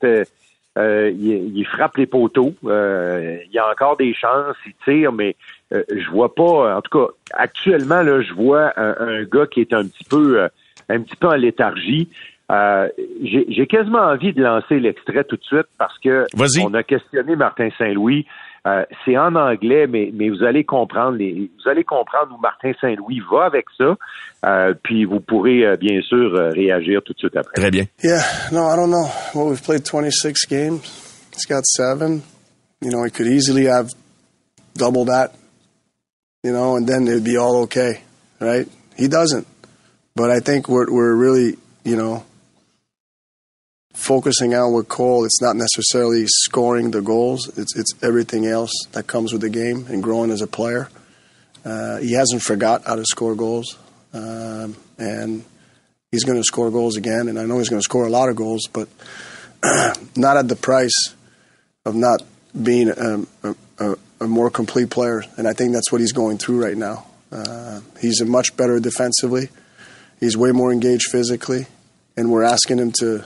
euh, 0.77 1.09
il, 1.11 1.57
il 1.57 1.65
frappe 1.65 1.97
les 1.97 2.05
poteaux. 2.05 2.53
Euh, 2.65 3.37
il 3.45 3.51
y 3.53 3.59
a 3.59 3.69
encore 3.69 3.97
des 3.97 4.13
chances, 4.13 4.57
il 4.65 4.73
tire, 4.83 5.11
mais 5.11 5.35
euh, 5.73 5.83
je 5.89 6.09
vois 6.09 6.33
pas. 6.35 6.77
En 6.77 6.81
tout 6.81 6.97
cas, 6.99 7.13
actuellement, 7.33 8.01
là, 8.01 8.21
je 8.21 8.33
vois 8.33 8.73
un, 8.77 8.95
un 8.99 9.23
gars 9.23 9.47
qui 9.47 9.61
est 9.61 9.73
un 9.73 9.83
petit 9.85 10.03
peu, 10.09 10.41
euh, 10.41 10.47
un 10.89 11.01
petit 11.01 11.15
peu 11.15 11.27
en 11.27 11.35
léthargie. 11.35 12.09
Euh, 12.51 12.87
J'ai 13.23 13.45
j'ai 13.49 13.65
quasiment 13.65 14.03
envie 14.03 14.31
de 14.31 14.43
lancer 14.43 14.79
l'extrait 14.79 15.23
tout 15.23 15.35
de 15.35 15.43
suite 15.43 15.65
parce 15.79 15.97
que 15.97 16.25
on 16.63 16.73
a 16.75 16.83
questionné 16.83 17.35
Martin 17.35 17.69
Saint-Louis. 17.77 18.27
Euh, 18.65 18.83
c'est 19.03 19.15
en 19.15 19.35
anglais, 19.35 19.85
mais, 19.87 20.09
mais 20.13 20.29
vous 20.29 20.43
allez 20.43 20.63
comprendre 20.63 21.17
les, 21.17 21.33
vous 21.33 21.69
allez 21.69 21.83
comprendre 21.83 22.35
où 22.35 22.41
Martin 22.41 22.71
Saint-Louis 22.81 23.21
va 23.31 23.45
avec 23.45 23.65
ça. 23.77 23.95
Euh, 24.45 24.73
puis 24.83 25.05
vous 25.05 25.19
pourrez 25.19 25.65
euh, 25.65 25.75
bien 25.75 26.01
sûr 26.01 26.33
euh, 26.35 26.49
réagir 26.49 27.01
tout 27.03 27.13
de 27.13 27.19
suite 27.19 27.35
après. 27.35 27.53
Très 27.53 27.71
bien. 27.71 27.85
Yeah, 28.03 28.21
no, 28.51 28.67
I 28.67 28.75
don't 28.75 28.89
know. 28.89 29.07
Well, 29.35 29.49
we've 29.49 29.63
played 29.63 29.85
26 29.85 30.47
games. 30.47 30.81
He's 31.33 31.45
got 31.45 31.63
seven. 31.65 32.23
You 32.81 32.91
know, 32.91 33.03
he 33.03 33.11
could 33.11 33.27
easily 33.27 33.65
have 33.65 33.91
double 34.75 35.05
that, 35.05 35.33
you 36.43 36.51
know, 36.51 36.75
and 36.75 36.87
then 36.87 37.07
it'd 37.07 37.23
be 37.23 37.37
all 37.37 37.63
okay, 37.63 38.01
right? 38.39 38.67
He 38.97 39.07
doesn't. 39.07 39.47
But 40.15 40.31
I 40.31 40.39
think 40.39 40.67
we're, 40.69 40.91
we're 40.91 41.15
really, 41.15 41.57
you 41.83 41.95
know, 41.95 42.23
focusing 43.95 44.53
on 44.53 44.73
with 44.73 44.87
Cole. 44.87 45.25
It's 45.25 45.41
not 45.41 45.55
necessarily 45.55 46.25
scoring 46.27 46.91
the 46.91 47.01
goals, 47.01 47.57
it's, 47.57 47.75
it's 47.75 47.93
everything 48.03 48.45
else 48.45 48.71
that 48.91 49.07
comes 49.07 49.31
with 49.31 49.41
the 49.41 49.49
game 49.49 49.87
and 49.89 50.03
growing 50.03 50.31
as 50.31 50.41
a 50.41 50.47
player. 50.47 50.89
Uh, 51.63 51.97
he 51.97 52.13
hasn't 52.13 52.43
forgot 52.43 52.83
how 52.85 52.95
to 52.95 53.05
score 53.05 53.33
goals. 53.33 53.77
Um, 54.13 54.75
and 54.97 55.43
he's 56.11 56.23
going 56.23 56.37
to 56.37 56.43
score 56.43 56.69
goals 56.71 56.95
again, 56.95 57.27
and 57.27 57.39
I 57.39 57.45
know 57.45 57.57
he's 57.57 57.69
going 57.69 57.81
to 57.81 57.83
score 57.83 58.05
a 58.05 58.09
lot 58.09 58.29
of 58.29 58.35
goals, 58.35 58.67
but 58.71 58.87
not 60.15 60.37
at 60.37 60.47
the 60.47 60.55
price 60.55 61.15
of 61.85 61.95
not 61.95 62.21
being 62.61 62.91
um, 62.97 63.27
a, 63.43 63.55
a, 63.79 63.95
a 64.21 64.27
more 64.27 64.49
complete 64.49 64.89
player. 64.89 65.23
And 65.37 65.47
I 65.47 65.53
think 65.53 65.73
that's 65.73 65.91
what 65.91 66.01
he's 66.01 66.13
going 66.13 66.37
through 66.37 66.63
right 66.63 66.77
now. 66.77 67.07
Uh, 67.31 67.81
he's 67.99 68.21
a 68.21 68.25
much 68.25 68.55
better 68.55 68.79
defensively. 68.79 69.49
He's 70.19 70.37
way 70.37 70.51
more 70.51 70.71
engaged 70.71 71.09
physically, 71.11 71.67
and 72.15 72.31
we're 72.31 72.43
asking 72.43 72.79
him 72.79 72.91
to 72.99 73.25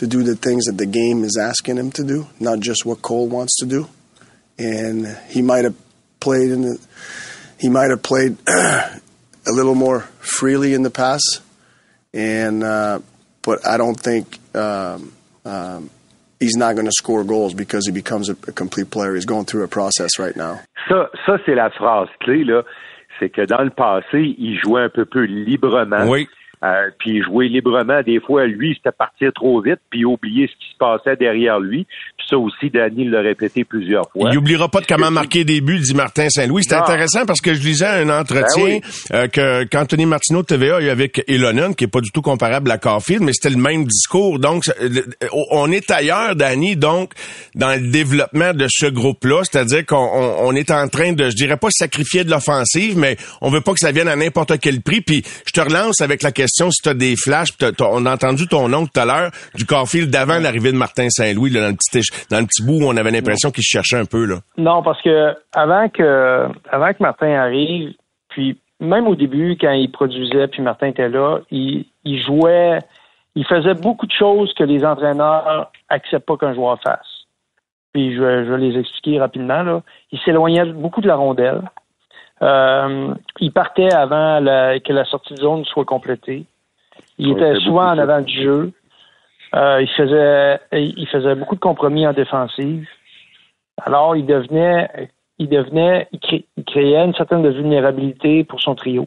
to 0.00 0.06
do 0.06 0.22
the 0.22 0.34
things 0.34 0.64
that 0.64 0.78
the 0.78 0.86
game 0.86 1.24
is 1.24 1.36
asking 1.38 1.76
him 1.76 1.92
to 1.92 2.02
do, 2.02 2.26
not 2.40 2.58
just 2.58 2.86
what 2.86 3.02
Cole 3.02 3.28
wants 3.28 3.58
to 3.58 3.66
do. 3.66 3.86
And 4.58 5.06
he 5.28 5.42
might 5.42 5.64
have 5.64 5.76
played 6.20 6.50
in 6.50 6.62
the, 6.62 6.78
he 7.58 7.68
might 7.68 7.90
have 7.90 8.02
played 8.02 8.38
a 8.46 9.00
little 9.46 9.74
more 9.74 10.00
freely 10.20 10.72
in 10.72 10.84
the 10.84 10.90
past, 10.90 11.42
and 12.14 12.64
uh, 12.64 13.00
but 13.42 13.66
I 13.66 13.76
don't 13.76 14.00
think 14.00 14.38
um, 14.56 15.12
um, 15.44 15.90
he's 16.38 16.56
not 16.56 16.76
going 16.76 16.86
to 16.86 16.92
score 16.92 17.22
goals 17.22 17.52
because 17.52 17.84
he 17.84 17.92
becomes 17.92 18.30
a, 18.30 18.36
a 18.48 18.52
complete 18.52 18.90
player. 18.90 19.14
He's 19.14 19.26
going 19.26 19.44
through 19.44 19.64
a 19.64 19.68
process 19.68 20.18
right 20.18 20.34
now. 20.34 20.60
Ça, 20.88 21.10
ça 21.26 21.36
c'est 21.44 21.54
la 21.54 21.68
phrase 21.68 22.08
clé, 22.20 22.44
là. 22.44 22.62
C'est 23.18 23.28
que 23.28 23.44
dans 23.44 23.62
le 23.62 23.70
passé, 23.70 24.34
il 24.38 24.58
jouait 24.64 24.84
un 24.84 24.88
peu 24.88 25.04
peu 25.04 25.24
librement. 25.24 26.08
Oui. 26.08 26.26
Euh, 26.62 26.90
puis 26.98 27.22
jouer 27.22 27.48
librement, 27.48 28.02
des 28.02 28.20
fois, 28.20 28.46
lui, 28.46 28.74
c'était 28.74 28.92
partir 28.92 29.32
trop 29.32 29.60
vite, 29.60 29.80
puis 29.88 30.04
oublier 30.04 30.46
ce 30.46 30.56
qui 30.56 30.72
se 30.72 30.76
passait 30.76 31.16
derrière 31.16 31.58
lui. 31.58 31.86
Ça 32.30 32.38
aussi, 32.38 32.70
Danny 32.70 33.04
l'a 33.08 33.20
répété 33.20 33.64
plusieurs 33.64 34.08
fois. 34.12 34.30
Il 34.32 34.38
oubliera 34.38 34.68
pas 34.68 34.80
de 34.80 34.86
comment 34.86 35.10
marquer 35.10 35.44
des 35.44 35.60
buts, 35.60 35.80
dit 35.80 35.94
Martin 35.94 36.28
Saint-Louis. 36.30 36.62
C'est 36.64 36.76
Non. 36.76 36.82
intéressant 36.82 37.26
parce 37.26 37.40
que 37.40 37.52
je 37.54 37.60
lisais 37.60 37.86
un 37.86 38.08
entretien 38.08 38.78
Ben 39.10 39.16
euh, 39.16 39.26
que 39.28 39.64
qu'Anthony 39.64 40.06
Martineau 40.06 40.42
de 40.42 40.46
TVA 40.46 40.76
a 40.76 40.80
eu 40.80 40.88
avec 40.90 41.24
Elonen, 41.26 41.74
qui 41.74 41.84
est 41.84 41.88
pas 41.88 42.00
du 42.00 42.10
tout 42.12 42.22
comparable 42.22 42.70
à 42.70 42.78
Caulfield, 42.78 43.22
mais 43.22 43.32
c'était 43.32 43.50
le 43.50 43.60
même 43.60 43.84
discours. 43.84 44.38
Donc, 44.38 44.64
on 45.50 45.70
est 45.72 45.90
ailleurs, 45.90 46.36
Danny, 46.36 46.76
donc, 46.76 47.12
dans 47.54 47.72
le 47.74 47.80
développement 47.90 48.52
de 48.54 48.66
ce 48.70 48.86
groupe-là. 48.86 49.42
C'est-à-dire 49.44 49.84
qu'on 49.86 49.96
on- 49.96 50.48
on 50.48 50.54
est 50.54 50.70
en 50.70 50.88
train 50.88 51.12
de, 51.12 51.30
je 51.30 51.34
dirais 51.36 51.56
pas 51.56 51.68
sacrifier 51.70 52.24
de 52.24 52.30
l'offensive, 52.30 52.96
mais 52.96 53.16
on 53.40 53.50
veut 53.50 53.60
pas 53.60 53.72
que 53.72 53.80
ça 53.80 53.92
vienne 53.92 54.08
à 54.08 54.16
n'importe 54.16 54.58
quel 54.60 54.80
prix. 54.82 55.00
Puis, 55.00 55.24
je 55.46 55.52
te 55.52 55.60
relance 55.60 56.00
avec 56.00 56.22
la 56.22 56.32
question 56.32 56.70
si 56.70 56.82
tu 56.82 56.88
as 56.88 56.94
des 56.94 57.16
flashs. 57.16 57.48
On 57.80 58.06
a 58.06 58.12
entendu 58.14 58.46
ton 58.46 58.68
nom 58.68 58.86
tout 58.86 59.00
à 59.00 59.04
l'heure 59.04 59.30
du 59.54 59.64
Caulfield 59.66 60.10
d'avant 60.10 60.38
l'arrivée 60.38 60.72
de 60.72 60.76
Martin 60.76 61.08
Saint-Louis, 61.10 61.50
dans 61.50 61.66
le 61.68 61.74
petit 61.74 61.98
éche- 61.98 62.10
dans 62.30 62.40
le 62.40 62.46
petit 62.46 62.64
bout 62.64 62.84
où 62.84 62.88
on 62.88 62.96
avait 62.96 63.10
l'impression 63.10 63.50
qu'il 63.50 63.62
se 63.62 63.70
cherchait 63.70 63.98
un 63.98 64.04
peu, 64.04 64.24
là. 64.26 64.36
Non, 64.56 64.82
parce 64.82 65.00
que 65.02 65.34
avant 65.54 65.88
que 65.88 66.48
avant 66.70 66.92
que 66.92 67.00
Martin 67.02 67.32
arrive, 67.32 67.92
puis 68.28 68.58
même 68.80 69.06
au 69.06 69.14
début, 69.14 69.56
quand 69.60 69.72
il 69.72 69.90
produisait, 69.90 70.48
puis 70.48 70.62
Martin 70.62 70.88
était 70.88 71.08
là, 71.08 71.38
il, 71.50 71.84
il 72.04 72.22
jouait, 72.22 72.78
il 73.34 73.44
faisait 73.46 73.74
beaucoup 73.74 74.06
de 74.06 74.12
choses 74.12 74.52
que 74.54 74.64
les 74.64 74.84
entraîneurs 74.84 75.70
acceptent 75.88 76.26
pas 76.26 76.36
qu'un 76.36 76.54
joueur 76.54 76.80
fasse. 76.82 77.06
Puis 77.92 78.14
je, 78.14 78.22
vais- 78.22 78.44
je 78.46 78.50
vais 78.52 78.58
les 78.58 78.78
expliquer 78.78 79.18
rapidement. 79.18 79.62
Là. 79.62 79.82
Il 80.12 80.18
s'éloignait 80.20 80.64
beaucoup 80.64 81.00
de 81.00 81.08
la 81.08 81.16
rondelle. 81.16 81.62
Euh, 82.42 83.12
il 83.40 83.52
partait 83.52 83.92
avant 83.92 84.40
la- 84.40 84.80
que 84.80 84.92
la 84.92 85.04
sortie 85.04 85.34
de 85.34 85.40
zone 85.40 85.64
soit 85.66 85.84
complétée. 85.84 86.44
Il 87.18 87.32
Ouais, 87.34 87.50
était 87.50 87.60
souvent 87.60 87.84
en 87.90 87.98
avant 87.98 88.20
du 88.22 88.42
jeu. 88.42 88.72
Euh, 89.54 89.82
il 89.82 89.88
faisait 89.88 90.60
il 90.72 91.08
faisait 91.08 91.34
beaucoup 91.34 91.56
de 91.56 91.60
compromis 91.60 92.06
en 92.06 92.12
défensive. 92.12 92.86
Alors, 93.84 94.14
il 94.14 94.26
devenait, 94.26 95.10
il 95.38 95.48
devenait, 95.48 96.06
il, 96.12 96.20
cré- 96.20 96.44
il 96.56 96.64
créait 96.64 97.04
une 97.04 97.14
certaine 97.14 97.42
de 97.42 97.48
vulnérabilité 97.48 98.44
pour 98.44 98.60
son 98.60 98.74
trio. 98.74 99.06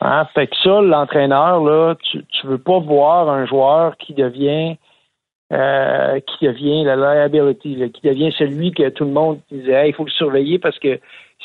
Hein? 0.00 0.26
Fait 0.34 0.48
que 0.48 0.56
ça, 0.56 0.80
l'entraîneur, 0.80 1.62
là, 1.62 1.94
tu, 2.02 2.24
tu 2.24 2.46
veux 2.46 2.58
pas 2.58 2.78
voir 2.80 3.28
un 3.30 3.46
joueur 3.46 3.96
qui 3.98 4.14
devient, 4.14 4.76
euh, 5.52 6.18
qui 6.20 6.46
devient 6.46 6.82
la 6.84 6.96
liability, 6.96 7.76
là, 7.76 7.88
qui 7.88 8.00
devient 8.00 8.32
celui 8.36 8.72
que 8.72 8.88
tout 8.88 9.04
le 9.04 9.12
monde 9.12 9.38
disait, 9.50 9.90
il 9.90 9.94
faut 9.94 10.04
le 10.04 10.10
surveiller 10.10 10.58
parce 10.58 10.78
que 10.80 10.98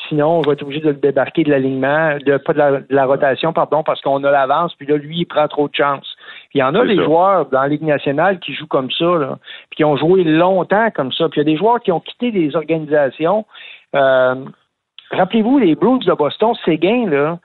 sinon, 0.08 0.38
on 0.38 0.40
va 0.40 0.54
être 0.54 0.62
obligé 0.62 0.80
de 0.80 0.88
le 0.88 0.94
débarquer 0.94 1.44
de 1.44 1.50
l'alignement, 1.50 2.16
de 2.16 2.36
pas 2.38 2.52
de 2.52 2.58
la, 2.58 2.70
de 2.80 2.86
la 2.94 3.06
rotation, 3.06 3.52
pardon, 3.52 3.82
parce 3.84 4.00
qu'on 4.00 4.24
a 4.24 4.30
l'avance, 4.30 4.74
puis 4.74 4.86
là, 4.88 4.96
lui, 4.96 5.18
il 5.18 5.26
prend 5.26 5.46
trop 5.46 5.68
de 5.68 5.74
chance. 5.74 6.16
Puis 6.50 6.58
il 6.58 6.60
y 6.60 6.62
en 6.62 6.74
a 6.74 6.86
des 6.86 6.96
ça. 6.96 7.04
joueurs 7.04 7.46
dans 7.46 7.60
la 7.60 7.68
Ligue 7.68 7.82
nationale 7.82 8.38
qui 8.40 8.54
jouent 8.54 8.66
comme 8.66 8.90
ça, 8.90 9.04
là, 9.04 9.38
puis 9.70 9.76
qui 9.76 9.84
ont 9.84 9.96
joué 9.96 10.24
longtemps 10.24 10.90
comme 10.92 11.12
ça. 11.12 11.28
Puis 11.28 11.40
il 11.40 11.44
y 11.46 11.48
a 11.48 11.52
des 11.52 11.58
joueurs 11.58 11.80
qui 11.80 11.92
ont 11.92 12.00
quitté 12.00 12.30
des 12.30 12.54
organisations. 12.56 13.44
Euh, 13.94 14.34
Rappelez-vous, 15.10 15.58
les 15.58 15.74
Bruins 15.74 15.98
de 15.98 16.12
Boston, 16.12 16.52
Séguin, 16.66 17.08
là, 17.08 17.38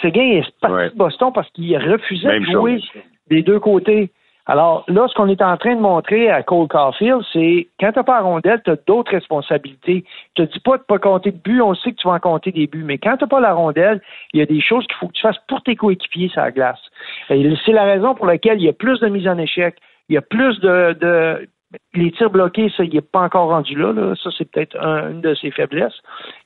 Séguin 0.00 0.22
est 0.38 0.60
parti 0.60 0.74
Ouais. 0.76 0.90
de 0.90 0.94
Boston 0.96 1.32
parce 1.34 1.50
qu'il 1.50 1.76
refusait 1.76 2.28
Même 2.28 2.44
de 2.44 2.50
jouer 2.52 2.80
chose. 2.80 3.02
des 3.28 3.42
deux 3.42 3.58
côtés. 3.58 4.10
Alors 4.50 4.84
là, 4.88 5.06
ce 5.08 5.14
qu'on 5.14 5.28
est 5.28 5.42
en 5.42 5.58
train 5.58 5.76
de 5.76 5.80
montrer 5.80 6.30
à 6.30 6.42
Cole 6.42 6.68
Caulfield, 6.68 7.20
c'est 7.34 7.68
quand 7.78 7.92
t'as 7.92 8.02
pas 8.02 8.14
la 8.14 8.22
rondelle, 8.22 8.62
t'as 8.64 8.76
d'autres 8.86 9.12
responsabilités. 9.12 10.04
Je 10.36 10.42
te 10.42 10.50
dis 10.50 10.60
pas 10.60 10.78
de 10.78 10.82
pas 10.82 10.98
compter 10.98 11.32
de 11.32 11.36
buts, 11.36 11.60
on 11.60 11.74
sait 11.74 11.92
que 11.92 11.96
tu 11.96 12.08
vas 12.08 12.14
en 12.14 12.18
compter 12.18 12.50
des 12.50 12.66
buts, 12.66 12.82
mais 12.82 12.96
quand 12.96 13.18
t'as 13.18 13.26
pas 13.26 13.40
la 13.40 13.52
rondelle, 13.52 14.00
il 14.32 14.40
y 14.40 14.42
a 14.42 14.46
des 14.46 14.62
choses 14.62 14.86
qu'il 14.86 14.96
faut 14.96 15.08
que 15.08 15.12
tu 15.12 15.20
fasses 15.20 15.38
pour 15.48 15.62
tes 15.62 15.76
coéquipiers 15.76 16.30
sur 16.30 16.40
la 16.40 16.50
glace. 16.50 16.80
C'est 17.28 17.72
la 17.72 17.84
raison 17.84 18.14
pour 18.14 18.24
laquelle 18.24 18.58
il 18.58 18.64
y 18.64 18.70
a 18.70 18.72
plus 18.72 18.98
de 19.00 19.08
mise 19.08 19.28
en 19.28 19.36
échec, 19.36 19.76
il 20.08 20.14
y 20.14 20.16
a 20.18 20.22
plus 20.22 20.58
de, 20.60 20.96
de 20.98 21.46
les 21.94 22.10
tirs 22.12 22.30
bloqués, 22.30 22.72
ça, 22.76 22.84
il 22.84 22.94
n'est 22.94 23.00
pas 23.02 23.20
encore 23.20 23.48
rendu 23.50 23.74
là. 23.76 23.92
là. 23.92 24.14
Ça, 24.22 24.30
c'est 24.36 24.50
peut-être 24.50 24.76
un- 24.80 25.10
une 25.10 25.20
de 25.20 25.34
ses 25.34 25.50
faiblesses, 25.50 25.92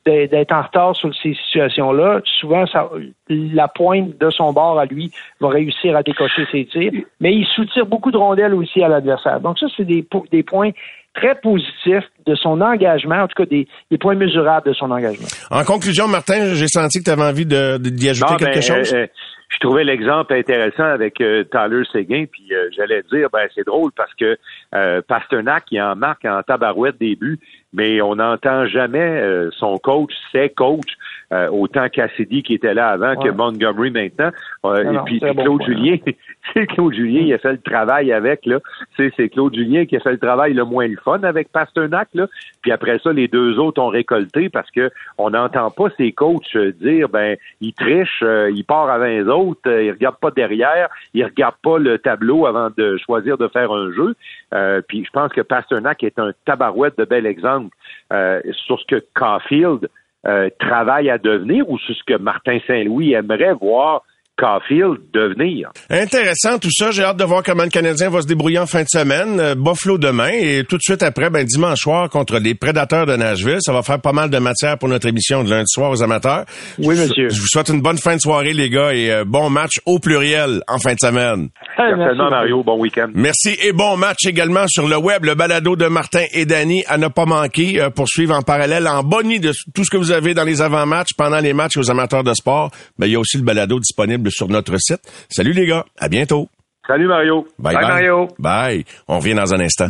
d'être 0.05 0.51
en 0.53 0.63
retard 0.63 0.97
sur 0.97 1.15
ces 1.23 1.35
situations-là. 1.35 2.21
Souvent, 2.41 2.67
ça, 2.67 2.91
la 3.29 3.69
pointe 3.69 4.19
de 4.19 4.31
son 4.31 4.53
bord 4.53 4.79
à 4.81 4.85
lui 4.87 5.13
va 5.41 5.49
réussir 5.51 5.97
à 5.97 6.03
décocher 6.03 6.45
ses 6.51 6.65
tirs, 6.67 6.93
mais 7.21 7.33
il 7.35 7.47
soutire 7.47 7.87
beaucoup 7.87 8.11
de 8.11 8.17
rondelles 8.17 8.55
aussi 8.55 8.83
à 8.83 8.89
l'adversaire. 8.89 9.41
Donc 9.41 9.59
ça, 9.61 9.67
c'est 9.77 9.85
des, 9.85 10.03
po- 10.03 10.27
des 10.33 10.43
points 10.43 10.71
très 11.15 11.35
positifs 11.37 12.09
de 12.27 12.35
son 12.35 12.61
engagement, 12.61 13.17
en 13.23 13.29
tout 13.29 13.35
cas 13.37 13.47
des, 13.47 13.69
des 13.91 13.99
points 13.99 14.15
mesurables 14.17 14.67
de 14.67 14.73
son 14.73 14.91
engagement. 14.91 15.27
En 15.51 15.63
conclusion, 15.63 16.09
Martin, 16.09 16.55
j'ai 16.55 16.67
senti 16.69 16.99
que 17.01 17.05
tu 17.05 17.11
avais 17.11 17.23
envie 17.31 17.47
de- 17.47 17.77
d'y 17.79 18.09
ajouter 18.09 18.33
Non, 18.33 18.39
quelque 18.39 18.55
ben, 18.55 18.63
chose. 18.63 18.95
euh, 18.95 19.03
euh, 19.03 19.07
je 19.51 19.59
trouvais 19.59 19.85
l'exemple 19.85 20.33
intéressant 20.33 20.85
avec 20.85 21.21
euh, 21.21 21.45
Tyler 21.45 21.83
Seguin, 21.93 22.25
puis 22.33 22.55
euh, 22.55 22.71
j'allais 22.75 23.03
dire, 23.13 23.29
ben 23.31 23.47
c'est 23.55 23.67
drôle 23.67 23.93
parce 23.95 24.13
que 24.15 24.39
euh, 24.75 25.03
Pasternak, 25.07 25.65
il 25.71 25.81
en 25.81 25.97
marque 25.97 26.25
en 26.25 26.43
tabarouette 26.43 26.99
des 26.99 27.17
buts, 27.17 27.39
mais 27.73 28.03
on 28.03 28.17
n'entend 28.17 28.67
jamais 28.67 28.99
euh, 28.99 29.51
son 29.53 29.79
coach, 29.79 30.13
ses 30.31 30.51
coachs, 30.51 30.97
euh, 31.33 31.49
autant 31.49 31.89
Cassidy 31.89 32.43
qui 32.43 32.55
était 32.55 32.75
là 32.75 32.89
avant 32.89 33.17
que. 33.17 33.31
Montgomery 33.31 33.91
maintenant. 33.91 34.31
Euh, 34.67 34.85
Non, 34.85 35.01
et 35.01 35.05
puis 35.05 35.21
Claude 35.21 35.63
Julien, 35.65 35.97
c'est 36.53 36.67
Claude 36.67 36.93
Julien, 36.93 37.23
il 37.23 37.33
a 37.33 37.39
fait 37.39 37.53
le 37.53 37.61
travail 37.61 38.13
avec, 38.13 38.45
là. 38.45 38.59
C'est, 38.97 39.13
c'est 39.17 39.31
Claude 39.31 39.55
Julien 39.55 39.87
qui 39.87 39.97
a 39.97 40.01
fait 40.01 40.13
le 40.13 40.19
travail 40.19 40.53
le 40.53 40.65
moins 40.65 40.87
le 40.87 40.99
fun 41.03 41.23
avec 41.23 41.51
Pasternak, 41.51 42.09
là. 42.13 42.27
Puis 42.61 42.71
après 42.71 42.99
ça, 42.99 43.13
les 43.13 43.29
deux 43.29 43.59
autres 43.59 43.81
ont 43.81 43.89
récolté 43.89 44.49
parce 44.49 44.71
que 44.71 44.91
on 45.17 45.31
n'entend 45.31 45.71
pas 45.71 45.89
ces 45.97 46.13
coachs 46.13 46.55
euh, 46.55 46.73
dire 46.73 47.09
ben 47.09 47.37
il 47.61 47.73
triche, 47.73 48.23
euh, 48.23 48.51
il 48.55 48.65
part 48.65 48.91
avant 48.91 49.07
les 49.07 49.25
autres, 49.25 49.61
euh, 49.67 49.85
il 49.85 49.91
regarde 49.91 50.17
pas 50.21 50.31
derrière, 50.31 50.89
il 51.15 51.25
regarde 51.25 51.57
pas 51.63 51.79
le 51.79 51.99
tableau 51.99 52.47
avant 52.47 52.69
de 52.77 52.99
choisir 52.99 53.39
de 53.39 53.49
faire 53.49 53.73
un 53.73 53.91
jeu. 53.93 54.15
Euh, 54.63 54.81
puis 54.87 55.05
je 55.05 55.11
pense 55.11 55.33
que 55.33 55.41
Pasternak 55.41 56.03
est 56.03 56.19
un 56.19 56.33
tabarouette 56.45 56.97
de 56.99 57.05
bel 57.05 57.27
exemple 57.27 57.75
euh, 58.13 58.41
sur 58.67 58.79
ce 58.81 58.87
que 58.87 59.05
Caulfield 59.15 59.89
euh, 60.27 60.49
travaille 60.59 61.11
à 61.11 61.19
devenir 61.19 61.69
ou 61.69 61.79
sur 61.79 61.95
ce 61.95 62.05
que 62.05 62.17
Martin 62.17 62.59
Saint-Louis 62.67 63.13
aimerait 63.13 63.55
voir 63.55 64.03
Caulfield 64.43 64.99
devenir. 65.13 65.71
Intéressant 65.89 66.59
tout 66.59 66.73
ça. 66.73 66.91
J'ai 66.91 67.05
hâte 67.05 67.17
de 67.17 67.25
voir 67.25 67.45
comment 67.45 67.63
le 67.63 67.69
Canadien 67.69 68.11
va 68.11 68.23
se 68.23 68.27
débrouiller 68.27 68.59
en 68.59 68.67
fin 68.67 68.83
de 68.83 68.89
semaine. 68.89 69.39
Euh, 69.39 69.55
Buffalo 69.55 69.99
demain 69.99 70.31
et 70.33 70.65
tout 70.69 70.77
de 70.77 70.83
suite 70.83 71.05
après, 71.05 71.31
ben, 71.31 71.45
dimanche 71.45 71.79
soir 71.79 72.11
contre 72.11 72.41
les 72.41 72.57
Prédateurs 72.57 73.07
de 73.07 73.15
Nashville. 73.15 73.59
Ça 73.61 73.73
va 73.73 73.83
faire 73.83 74.01
pas 74.01 74.13
mal 74.13 74.31
de 74.31 74.39
matière 74.39 74.79
pour 74.79 74.89
notre 74.89 75.07
émission 75.07 75.45
de 75.45 75.51
lundi 75.51 75.69
soir 75.69 75.93
aux 75.93 76.03
amateurs. 76.03 76.45
Oui, 76.79 76.97
monsieur. 76.99 77.29
Je 77.29 77.41
vous 77.41 77.47
souhaite 77.47 77.69
une 77.69 77.81
bonne 77.81 77.99
fin 77.99 78.17
de 78.17 78.21
soirée, 78.21 78.53
les 78.53 78.69
gars, 78.69 78.93
et 78.93 79.13
euh, 79.13 79.25
bon 79.25 79.49
match 79.49 79.75
au 79.87 80.01
pluriel 80.01 80.63
en 80.67 80.79
fin 80.79 80.95
de 80.95 80.99
semaine. 80.99 81.51
Certainement, 81.77 82.29
Mario, 82.29 82.65
bon 82.65 82.81
week-end. 82.81 83.11
Merci 83.15 83.57
et 83.63 83.73
bon 83.73 83.97
match 83.97 84.27
également 84.27 84.67
sur 84.67 84.89
le 84.89 84.97
web, 84.97 85.25
le 85.25 85.37
balado 85.37 85.77
de 85.77 85.87
Martin 85.87 86.25
et 86.33 86.47
Danny 86.47 86.83
à 86.89 86.99
ne 86.99 87.07
pas 87.07 87.27
manquer 87.27 87.81
euh, 87.81 87.91
pour 87.91 88.09
suivre 88.09 88.35
en 88.35 88.43
parallèle 88.43 88.89
en 88.89 89.05
bonnie 89.05 89.39
de 89.39 89.53
tout 89.73 89.85
ce 89.85 89.91
que 89.91 89.97
vous 89.97 90.11
avez 90.11 90.35
dans 90.35 90.45
les 90.45 90.63
avant-matchs, 90.63 91.11
pendant 91.17 91.39
les 91.39 91.53
matchs 91.53 91.77
aux 91.77 91.91
amateurs 91.93 92.25
de 92.25 92.35
sport. 92.35 92.73
Ben, 92.99 93.07
il 93.07 93.13
y 93.13 93.17
a 93.17 93.21
aussi 93.21 93.37
le 93.37 93.45
balado 93.45 93.79
disponible 93.79 94.32
sur 94.33 94.49
notre 94.49 94.77
site. 94.79 95.01
Salut 95.29 95.53
les 95.53 95.67
gars, 95.67 95.85
à 95.99 96.09
bientôt. 96.09 96.49
Salut 96.87 97.07
Mario. 97.07 97.47
Bye 97.59 97.75
bye. 97.75 97.87
Mario. 97.87 98.29
Bye. 98.39 98.85
On 99.07 99.19
revient 99.19 99.35
dans 99.35 99.55
un 99.55 99.61
instant. 99.61 99.87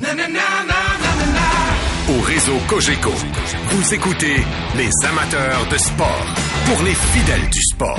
Au 2.11 2.21
réseau 2.21 2.59
Cogeco, 2.69 3.13
vous 3.71 3.95
écoutez 3.95 4.37
les 4.77 4.91
amateurs 5.07 5.67
de 5.71 5.79
sport 5.79 6.27
pour 6.67 6.83
les 6.85 6.95
fidèles 6.95 7.49
du 7.51 7.61
sport. 7.63 7.99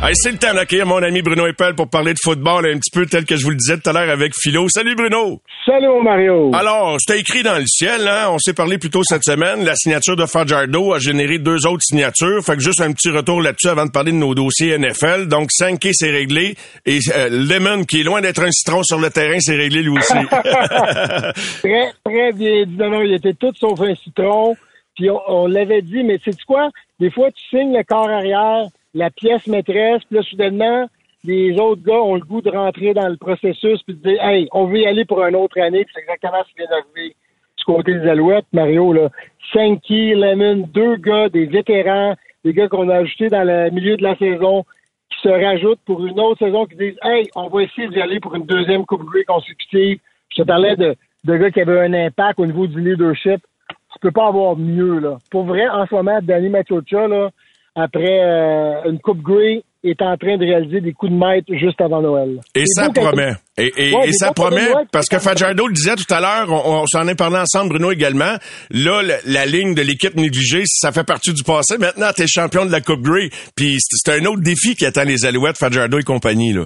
Hey, 0.00 0.12
c'est 0.14 0.30
le 0.30 0.38
temps 0.38 0.54
d'accueillir 0.54 0.86
mon 0.86 1.02
ami 1.02 1.22
Bruno 1.22 1.44
Eppel 1.48 1.74
pour 1.74 1.90
parler 1.90 2.14
de 2.14 2.18
football 2.22 2.64
un 2.70 2.78
petit 2.78 2.92
peu 2.92 3.04
tel 3.04 3.24
que 3.24 3.34
je 3.34 3.42
vous 3.42 3.50
le 3.50 3.56
disais 3.56 3.78
tout 3.78 3.90
à 3.90 3.92
l'heure 3.92 4.08
avec 4.08 4.32
Philo. 4.40 4.68
Salut 4.68 4.94
Bruno! 4.94 5.40
Salut 5.66 6.02
Mario! 6.04 6.52
Alors, 6.54 6.98
c'était 7.00 7.18
écrit 7.18 7.42
dans 7.42 7.58
le 7.58 7.66
ciel, 7.66 8.06
hein? 8.06 8.28
On 8.30 8.38
s'est 8.38 8.54
parlé 8.54 8.78
plus 8.78 8.90
tôt 8.90 9.02
cette 9.02 9.24
semaine. 9.24 9.64
La 9.64 9.74
signature 9.74 10.14
de 10.14 10.24
Fajardo 10.24 10.94
a 10.94 11.00
généré 11.00 11.38
deux 11.38 11.66
autres 11.66 11.82
signatures. 11.82 12.44
Fait 12.44 12.54
que 12.54 12.60
juste 12.60 12.80
un 12.80 12.92
petit 12.92 13.10
retour 13.10 13.42
là-dessus 13.42 13.68
avant 13.68 13.86
de 13.86 13.90
parler 13.90 14.12
de 14.12 14.18
nos 14.18 14.36
dossiers 14.36 14.78
NFL. 14.78 15.26
Donc, 15.26 15.50
5K, 15.50 15.90
c'est 15.92 16.10
réglé. 16.12 16.54
Et 16.86 17.00
euh, 17.16 17.28
Lemon, 17.28 17.82
qui 17.82 18.00
est 18.00 18.04
loin 18.04 18.20
d'être 18.20 18.40
un 18.40 18.52
citron 18.52 18.84
sur 18.84 19.00
le 19.00 19.10
terrain, 19.10 19.40
c'est 19.40 19.56
réglé 19.56 19.82
lui 19.82 19.98
aussi. 19.98 20.14
très, 20.30 21.92
très 22.04 22.12
bien 22.12 22.30
dit. 22.32 22.66
Non, 22.78 22.88
non, 22.90 23.02
il 23.02 23.14
était 23.14 23.34
tout 23.34 23.52
sauf 23.58 23.80
un 23.80 23.96
citron. 23.96 24.56
Puis 24.94 25.10
on, 25.10 25.20
on 25.26 25.46
l'avait 25.48 25.82
dit, 25.82 26.04
mais 26.04 26.18
c'est 26.24 26.40
quoi? 26.44 26.68
Des 27.00 27.10
fois, 27.10 27.30
tu 27.32 27.44
signes 27.50 27.76
le 27.76 27.82
corps 27.82 28.08
arrière, 28.08 28.66
la 28.94 29.10
pièce 29.10 29.46
maîtresse, 29.46 30.02
puis 30.04 30.16
là, 30.16 30.22
soudainement, 30.22 30.88
les 31.24 31.58
autres 31.58 31.82
gars 31.82 32.00
ont 32.00 32.14
le 32.14 32.20
goût 32.20 32.40
de 32.40 32.50
rentrer 32.50 32.94
dans 32.94 33.08
le 33.08 33.16
processus 33.16 33.82
puis 33.82 33.94
de 33.94 34.08
dire 34.08 34.22
Hey, 34.22 34.48
on 34.52 34.66
veut 34.66 34.78
y 34.78 34.86
aller 34.86 35.04
pour 35.04 35.24
une 35.24 35.36
autre 35.36 35.60
année, 35.60 35.84
c'est 35.92 36.00
exactement 36.00 36.42
ce 36.44 36.48
qui 36.50 36.58
vient 36.58 36.70
d'arriver 36.70 37.16
du 37.58 37.64
côté 37.64 37.94
des 37.94 38.08
Alouettes, 38.08 38.46
Mario, 38.52 38.92
là. 38.92 39.08
Sankey, 39.52 40.14
Lemon, 40.14 40.68
deux 40.72 40.96
gars, 40.96 41.28
des 41.28 41.46
vétérans, 41.46 42.14
des 42.44 42.52
gars 42.52 42.68
qu'on 42.68 42.88
a 42.88 42.96
ajoutés 42.96 43.28
dans 43.28 43.44
le 43.44 43.70
milieu 43.70 43.96
de 43.96 44.02
la 44.02 44.16
saison. 44.16 44.64
qui 45.10 45.20
se 45.22 45.28
rajoutent 45.28 45.80
pour 45.84 46.04
une 46.06 46.20
autre 46.20 46.38
saison, 46.38 46.66
qui 46.66 46.76
disent 46.76 46.98
Hey, 47.02 47.28
on 47.34 47.48
va 47.48 47.62
essayer 47.62 47.88
d'y 47.88 48.00
aller 48.00 48.20
pour 48.20 48.34
une 48.34 48.46
deuxième 48.46 48.86
Coupe 48.86 49.04
Grey 49.04 49.24
consécutive. 49.24 49.98
Je 50.30 50.42
te 50.42 50.46
parlais 50.46 50.76
de, 50.76 50.94
de 51.24 51.36
gars 51.36 51.50
qui 51.50 51.60
avaient 51.60 51.80
un 51.80 51.94
impact 51.94 52.38
au 52.38 52.46
niveau 52.46 52.66
du 52.66 52.80
leadership. 52.80 53.40
Tu 53.92 53.98
peux 54.00 54.12
pas 54.12 54.28
avoir 54.28 54.56
mieux, 54.56 55.00
là. 55.00 55.18
Pour 55.30 55.44
vrai, 55.44 55.68
en 55.68 55.86
ce 55.86 55.94
moment, 55.94 56.18
Danny 56.22 56.48
Machocha, 56.48 57.08
là, 57.08 57.30
après 57.74 58.20
euh, 58.22 58.90
une 58.90 58.98
Coupe 59.00 59.22
Grey, 59.22 59.62
est 59.84 60.02
en 60.02 60.16
train 60.16 60.36
de 60.36 60.44
réaliser 60.44 60.80
des 60.80 60.92
coups 60.92 61.12
de 61.12 61.16
maître 61.16 61.46
juste 61.54 61.80
avant 61.80 62.02
Noël. 62.02 62.40
Et 62.56 62.66
ça 62.66 62.90
promet. 62.90 63.30
Et, 63.56 63.70
et- 63.76 63.94
Ouais, 63.94 64.02
et 64.04 64.06
des 64.08 64.12
ça 64.12 64.32
promet, 64.32 64.68
Noël, 64.72 64.86
parce 64.90 65.06
que 65.08 65.20
Fajardo 65.20 65.68
le 65.68 65.72
disait 65.72 65.94
tout 65.94 66.12
à 66.12 66.20
l'heure, 66.20 66.48
on, 66.50 66.80
on 66.82 66.86
s'en 66.86 67.06
est 67.06 67.14
parlé 67.16 67.36
ensemble, 67.36 67.70
Bruno 67.70 67.92
également. 67.92 68.34
Là, 68.70 69.02
la, 69.02 69.14
la 69.24 69.46
ligne 69.46 69.74
de 69.74 69.82
l'équipe 69.82 70.16
négligée, 70.16 70.62
ça 70.66 70.90
fait 70.90 71.04
partie 71.06 71.32
du 71.32 71.44
passé. 71.44 71.78
Maintenant, 71.78 72.08
t'es 72.14 72.26
champion 72.26 72.66
de 72.66 72.72
la 72.72 72.80
Coupe 72.80 73.02
Grey. 73.02 73.28
Puis 73.56 73.76
c'est 73.78 74.12
un 74.20 74.24
autre 74.24 74.42
défi 74.42 74.74
qui 74.74 74.84
attend 74.84 75.04
les 75.04 75.24
Alouettes, 75.24 75.58
Fajardo 75.58 75.96
et 75.98 76.02
compagnie. 76.02 76.52
Là. 76.52 76.64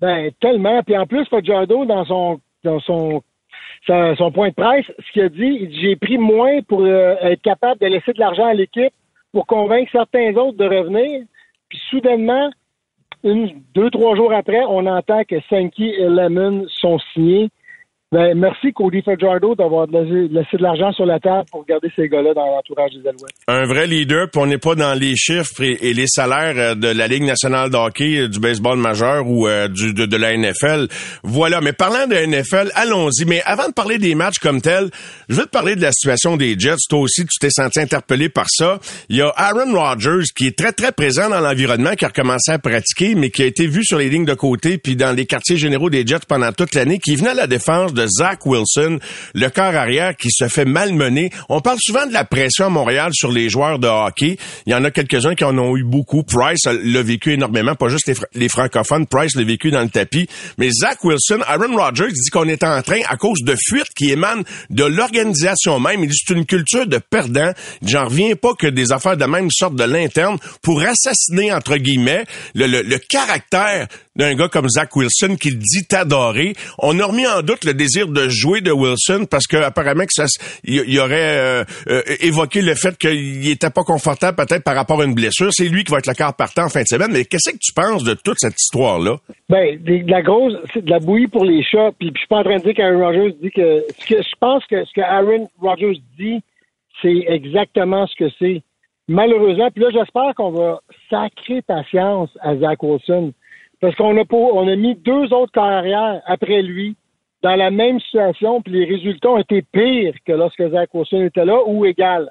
Ben, 0.00 0.30
tellement. 0.40 0.82
Puis 0.82 0.96
en 0.96 1.06
plus, 1.06 1.26
Fajardo, 1.28 1.84
dans 1.84 2.06
son 2.06 2.40
dans 2.64 2.80
son 4.16 4.32
point 4.32 4.48
de 4.48 4.54
presse, 4.54 4.86
ce 5.06 5.12
qu'il 5.12 5.22
a 5.22 5.28
dit, 5.28 5.58
il 5.60 5.68
dit 5.68 5.80
j'ai 5.82 5.96
pris 5.96 6.16
moins 6.16 6.62
pour 6.66 6.80
euh, 6.80 7.14
être 7.20 7.42
capable 7.42 7.78
de 7.82 7.86
laisser 7.88 8.14
de 8.14 8.18
l'argent 8.18 8.46
à 8.46 8.54
l'équipe 8.54 8.92
pour 9.34 9.46
convaincre 9.46 9.90
certains 9.90 10.34
autres 10.36 10.56
de 10.56 10.64
revenir. 10.64 11.24
Puis 11.68 11.80
soudainement, 11.90 12.50
une, 13.24 13.62
deux, 13.74 13.90
trois 13.90 14.14
jours 14.14 14.32
après, 14.32 14.62
on 14.68 14.86
entend 14.86 15.24
que 15.24 15.40
Sankey 15.50 15.92
et 15.98 16.08
Lemon 16.08 16.66
sont 16.68 16.98
signés. 17.12 17.50
Ben, 18.12 18.38
merci 18.38 18.72
Cody 18.72 19.02
Fajardo 19.02 19.56
d'avoir 19.56 19.88
laissé, 19.88 20.28
de 20.28 20.62
l'argent 20.62 20.92
sur 20.92 21.04
la 21.04 21.18
table 21.18 21.46
pour 21.50 21.64
garder 21.66 21.88
ces 21.96 22.08
gars-là 22.08 22.32
dans 22.32 22.46
l'entourage 22.46 22.92
des 22.92 23.08
Alouettes. 23.08 23.34
Un 23.48 23.64
vrai 23.64 23.88
leader, 23.88 24.30
puis 24.30 24.40
on 24.40 24.46
n'est 24.46 24.58
pas 24.58 24.76
dans 24.76 24.94
les 24.94 25.16
chiffres 25.16 25.62
et, 25.62 25.78
et 25.88 25.94
les 25.94 26.06
salaires 26.06 26.54
euh, 26.56 26.74
de 26.76 26.86
la 26.86 27.08
Ligue 27.08 27.24
nationale 27.24 27.70
de 27.70 27.76
hockey, 27.76 28.18
euh, 28.20 28.28
du 28.28 28.38
baseball 28.38 28.78
majeur 28.78 29.26
ou 29.26 29.48
euh, 29.48 29.66
du, 29.66 29.94
de, 29.94 30.06
de 30.06 30.16
la 30.16 30.36
NFL. 30.36 30.86
Voilà, 31.24 31.60
mais 31.60 31.72
parlant 31.72 32.06
de 32.06 32.14
NFL, 32.14 32.70
allons-y. 32.76 33.24
Mais 33.24 33.42
avant 33.46 33.66
de 33.66 33.72
parler 33.72 33.98
des 33.98 34.14
matchs 34.14 34.38
comme 34.38 34.60
tels, 34.60 34.90
je 35.28 35.34
veux 35.34 35.46
te 35.46 35.50
parler 35.50 35.74
de 35.74 35.82
la 35.82 35.90
situation 35.90 36.36
des 36.36 36.56
Jets. 36.56 36.76
Toi 36.88 37.00
aussi, 37.00 37.22
tu 37.22 37.38
t'es 37.40 37.50
senti 37.50 37.80
interpellé 37.80 38.28
par 38.28 38.46
ça. 38.48 38.78
Il 39.08 39.16
y 39.16 39.22
a 39.22 39.32
Aaron 39.34 39.72
Rodgers 39.74 40.22
qui 40.36 40.46
est 40.46 40.56
très, 40.56 40.70
très 40.70 40.92
présent 40.92 41.28
dans 41.30 41.40
l'environnement, 41.40 41.94
qui 41.94 42.04
a 42.04 42.08
recommencé 42.08 42.52
à 42.52 42.60
pratiquer, 42.60 43.16
mais 43.16 43.30
qui 43.30 43.42
a 43.42 43.46
été 43.46 43.66
vu 43.66 43.82
sur 43.82 43.98
les 43.98 44.08
lignes 44.08 44.24
de 44.24 44.34
côté 44.34 44.78
puis 44.78 44.94
dans 44.94 45.10
les 45.10 45.26
quartiers 45.26 45.56
généraux 45.56 45.90
des 45.90 46.06
Jets 46.06 46.26
pendant 46.28 46.52
toute 46.52 46.76
l'année, 46.76 47.00
qui 47.00 47.16
venait 47.16 47.30
à 47.30 47.34
la 47.34 47.46
défense 47.48 47.92
de 47.92 48.03
Zach 48.06 48.44
Wilson, 48.46 48.98
le 49.34 49.48
corps 49.48 49.74
arrière 49.74 50.16
qui 50.16 50.28
se 50.30 50.48
fait 50.48 50.64
malmener. 50.64 51.30
On 51.48 51.60
parle 51.60 51.78
souvent 51.80 52.06
de 52.06 52.12
la 52.12 52.24
pression 52.24 52.66
à 52.66 52.68
Montréal 52.70 53.10
sur 53.14 53.30
les 53.32 53.48
joueurs 53.48 53.78
de 53.78 53.86
hockey. 53.88 54.36
Il 54.66 54.72
y 54.72 54.74
en 54.74 54.84
a 54.84 54.90
quelques-uns 54.90 55.34
qui 55.34 55.44
en 55.44 55.56
ont 55.58 55.76
eu 55.76 55.84
beaucoup. 55.84 56.22
Price 56.22 56.64
l'a 56.66 57.02
vécu 57.02 57.32
énormément, 57.32 57.74
pas 57.74 57.88
juste 57.88 58.06
les, 58.06 58.14
fr- 58.14 58.24
les 58.34 58.48
francophones. 58.48 59.06
Price 59.06 59.34
l'a 59.36 59.44
vécu 59.44 59.70
dans 59.70 59.82
le 59.82 59.88
tapis. 59.88 60.28
Mais 60.58 60.70
Zach 60.70 61.02
Wilson, 61.04 61.40
Aaron 61.46 61.76
Rodgers 61.76 62.08
dit 62.12 62.30
qu'on 62.30 62.48
est 62.48 62.62
en 62.64 62.80
train, 62.82 63.00
à 63.08 63.16
cause 63.16 63.40
de 63.42 63.54
fuites 63.68 63.92
qui 63.96 64.10
émanent 64.10 64.42
de 64.70 64.84
l'organisation 64.84 65.80
même, 65.80 66.02
il 66.04 66.08
dit 66.10 66.16
c'est 66.26 66.34
une 66.34 66.46
culture 66.46 66.86
de 66.86 66.98
perdants. 66.98 67.52
J'en 67.82 68.06
reviens 68.06 68.34
pas 68.36 68.54
que 68.54 68.66
des 68.66 68.92
affaires 68.92 69.16
de 69.16 69.24
même 69.24 69.50
sorte 69.50 69.74
de 69.76 69.84
l'interne 69.84 70.38
pour 70.62 70.82
assassiner, 70.82 71.52
entre 71.52 71.76
guillemets, 71.76 72.24
le, 72.54 72.66
le- 72.66 72.82
le 72.82 72.98
caractère 72.98 73.86
d'un 74.16 74.34
gars 74.34 74.48
comme 74.48 74.68
Zach 74.68 74.94
Wilson 74.94 75.36
qu'il 75.40 75.58
dit 75.58 75.86
adorer. 75.92 76.52
On 76.78 76.98
a 77.00 77.04
remis 77.06 77.26
en 77.26 77.42
doute 77.42 77.64
le 77.64 77.74
désir 77.74 78.06
de 78.08 78.28
jouer 78.28 78.60
de 78.60 78.70
Wilson 78.70 79.26
parce 79.30 79.46
que 79.46 79.56
apparemment 79.56 80.04
que 80.04 80.12
ça, 80.12 80.26
il, 80.64 80.84
il 80.86 80.98
aurait 81.00 81.38
euh, 81.38 81.64
euh, 81.88 82.02
évoqué 82.20 82.62
le 82.62 82.74
fait 82.74 82.96
qu'il 82.96 83.48
était 83.50 83.70
pas 83.70 83.82
confortable 83.82 84.36
peut-être 84.36 84.62
par 84.62 84.76
rapport 84.76 85.00
à 85.00 85.04
une 85.04 85.14
blessure. 85.14 85.48
C'est 85.52 85.68
lui 85.68 85.84
qui 85.84 85.90
va 85.92 85.98
être 85.98 86.06
le 86.06 86.14
quart 86.14 86.34
partant 86.36 86.64
en 86.64 86.68
fin 86.68 86.82
de 86.82 86.86
semaine. 86.86 87.10
Mais 87.12 87.24
qu'est-ce 87.24 87.50
que 87.52 87.58
tu 87.60 87.72
penses 87.72 88.04
de 88.04 88.14
toute 88.14 88.38
cette 88.38 88.60
histoire-là? 88.60 89.16
Ben, 89.48 89.78
des- 89.82 90.02
de 90.04 90.10
la 90.10 90.22
grosse, 90.22 90.54
c'est 90.72 90.84
de 90.84 90.90
la 90.90 91.00
bouillie 91.00 91.26
pour 91.28 91.44
les 91.44 91.62
chats. 91.64 91.90
Puis 91.98 92.10
je 92.14 92.18
suis 92.18 92.28
pas 92.28 92.38
en 92.38 92.44
train 92.44 92.58
de 92.58 92.62
dire 92.62 92.74
qu'Aaron 92.74 93.04
Rodgers 93.04 93.34
dit 93.42 93.50
que, 93.50 93.84
ce 93.98 94.06
que 94.06 94.22
je 94.22 94.34
pense 94.40 94.64
que 94.66 94.84
ce 94.84 94.92
que 94.94 95.00
Aaron 95.00 95.50
Rodgers 95.60 96.00
dit, 96.18 96.40
c'est 97.02 97.24
exactement 97.28 98.06
ce 98.06 98.14
que 98.24 98.30
c'est. 98.38 98.62
Malheureusement, 99.08 99.70
puis 99.70 99.82
là, 99.82 99.90
j'espère 99.92 100.34
qu'on 100.36 100.50
va 100.50 100.80
sacrer 101.10 101.60
patience 101.62 102.30
à 102.40 102.56
Zach 102.56 102.82
Wilson. 102.82 103.32
Parce 103.80 103.94
qu'on 103.96 104.16
a, 104.16 104.24
on 104.30 104.68
a 104.68 104.76
mis 104.76 104.94
deux 104.94 105.32
autres 105.32 105.52
carrières 105.52 106.22
après 106.26 106.62
lui 106.62 106.96
dans 107.42 107.56
la 107.56 107.70
même 107.70 108.00
situation, 108.00 108.62
puis 108.62 108.72
les 108.72 108.84
résultats 108.86 109.30
ont 109.30 109.38
été 109.38 109.62
pires 109.62 110.14
que 110.24 110.32
lorsque 110.32 110.66
Zach 110.70 110.88
Wilson 110.94 111.22
était 111.22 111.44
là 111.44 111.60
ou 111.66 111.84
égal. 111.84 112.30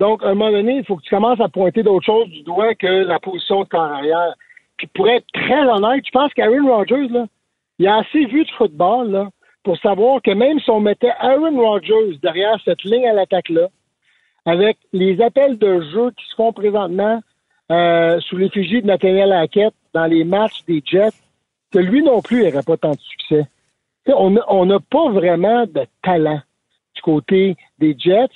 Donc, 0.00 0.22
à 0.22 0.28
un 0.28 0.34
moment 0.34 0.50
donné, 0.50 0.78
il 0.78 0.84
faut 0.84 0.96
que 0.96 1.02
tu 1.02 1.14
commences 1.14 1.40
à 1.40 1.48
pointer 1.48 1.82
d'autres 1.82 2.06
choses 2.06 2.28
du 2.28 2.42
doigt 2.42 2.74
que 2.74 2.86
la 2.86 3.20
position 3.20 3.62
de 3.62 3.68
carrière. 3.68 4.34
Puis 4.76 4.88
pour 4.88 5.08
être 5.08 5.26
très 5.32 5.66
honnête, 5.66 6.04
je 6.04 6.10
pense 6.10 6.32
qu'Aaron 6.34 6.68
Rodgers, 6.68 7.08
là, 7.08 7.26
il 7.78 7.86
a 7.86 7.98
assez 7.98 8.24
vu 8.26 8.44
de 8.44 8.50
football 8.52 9.10
là, 9.10 9.28
pour 9.62 9.76
savoir 9.78 10.22
que 10.22 10.30
même 10.30 10.58
si 10.60 10.70
on 10.70 10.80
mettait 10.80 11.12
Aaron 11.20 11.56
Rodgers 11.56 12.18
derrière 12.22 12.58
cette 12.64 12.82
ligne 12.82 13.06
à 13.06 13.12
l'attaque-là, 13.12 13.68
avec 14.44 14.78
les 14.92 15.20
appels 15.20 15.58
de 15.58 15.82
jeu 15.92 16.10
qui 16.12 16.24
se 16.30 16.34
font 16.34 16.52
présentement 16.52 17.20
euh, 17.70 18.20
sous 18.20 18.36
l'effigie 18.36 18.82
de 18.82 18.86
Nathaniel 18.86 19.32
Hackett 19.32 19.74
dans 19.92 20.06
les 20.06 20.24
matchs 20.24 20.64
des 20.66 20.82
Jets, 20.84 21.10
que 21.72 21.78
lui 21.78 22.02
non 22.02 22.22
plus 22.22 22.44
n'aurait 22.44 22.62
pas 22.62 22.76
tant 22.76 22.92
de 22.92 22.98
succès. 22.98 23.46
On 24.06 24.66
n'a 24.66 24.80
pas 24.80 25.10
vraiment 25.10 25.66
de 25.66 25.84
talent 26.02 26.40
du 26.94 27.02
côté 27.02 27.56
des 27.78 27.94
Jets, 27.98 28.28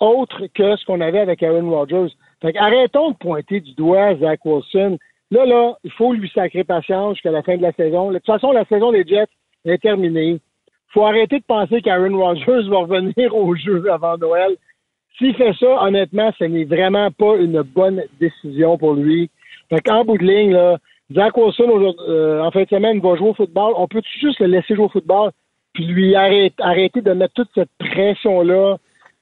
autre 0.00 0.46
que 0.52 0.76
ce 0.76 0.84
qu'on 0.84 1.00
avait 1.00 1.20
avec 1.20 1.42
Aaron 1.42 1.70
Rodgers. 1.70 2.12
Fait 2.40 2.56
arrêtons 2.56 3.12
de 3.12 3.16
pointer 3.16 3.60
du 3.60 3.72
doigt 3.74 4.16
Zach 4.16 4.44
Wilson. 4.44 4.98
Là, 5.30 5.46
là, 5.46 5.76
il 5.84 5.92
faut 5.92 6.12
lui 6.12 6.28
sacrer 6.34 6.64
patience 6.64 7.14
jusqu'à 7.14 7.30
la 7.30 7.42
fin 7.42 7.56
de 7.56 7.62
la 7.62 7.72
saison. 7.72 8.10
De 8.10 8.16
toute 8.16 8.26
façon, 8.26 8.50
la 8.50 8.64
saison 8.64 8.90
des 8.90 9.04
Jets 9.04 9.28
est 9.64 9.80
terminée. 9.80 10.32
Il 10.32 10.92
faut 10.92 11.06
arrêter 11.06 11.38
de 11.38 11.44
penser 11.44 11.80
qu'Aaron 11.80 12.18
Rodgers 12.18 12.68
va 12.68 12.78
revenir 12.78 13.34
au 13.34 13.54
jeu 13.54 13.90
avant 13.90 14.18
Noël. 14.18 14.56
S'il 15.18 15.34
fait 15.34 15.52
ça, 15.58 15.84
honnêtement, 15.84 16.32
ce 16.38 16.44
n'est 16.44 16.64
vraiment 16.64 17.10
pas 17.10 17.36
une 17.36 17.62
bonne 17.62 18.02
décision 18.20 18.78
pour 18.78 18.94
lui. 18.94 19.30
Fait 19.68 19.80
qu'en 19.80 20.04
bout 20.04 20.18
de 20.18 20.24
ligne, 20.24 20.52
là, 20.52 20.78
Zach 21.12 21.36
Wilson, 21.36 21.94
euh, 22.08 22.40
en 22.40 22.50
fin 22.50 22.62
de 22.62 22.68
semaine, 22.68 23.00
va 23.00 23.16
jouer 23.16 23.30
au 23.30 23.34
football. 23.34 23.74
On 23.76 23.88
peut 23.88 24.02
juste 24.20 24.40
le 24.40 24.46
laisser 24.46 24.74
jouer 24.74 24.86
au 24.86 24.88
football 24.88 25.30
puis 25.74 25.86
lui 25.86 26.14
arrêter, 26.14 26.54
arrêter 26.58 27.00
de 27.00 27.12
mettre 27.12 27.34
toute 27.34 27.50
cette 27.54 27.70
pression-là 27.78 28.76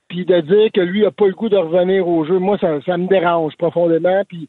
puis 0.09 0.25
de 0.25 0.41
dire 0.41 0.73
que 0.73 0.81
lui 0.81 1.03
n'a 1.03 1.11
pas 1.11 1.27
le 1.27 1.35
goût 1.35 1.49
de 1.49 1.57
revenir 1.57 2.07
au 2.07 2.25
jeu. 2.25 2.39
Moi, 2.39 2.59
ça, 2.59 2.81
ça 2.83 2.97
me 2.97 3.07
dérange 3.07 3.57
profondément. 3.57 4.23
Puis 4.29 4.49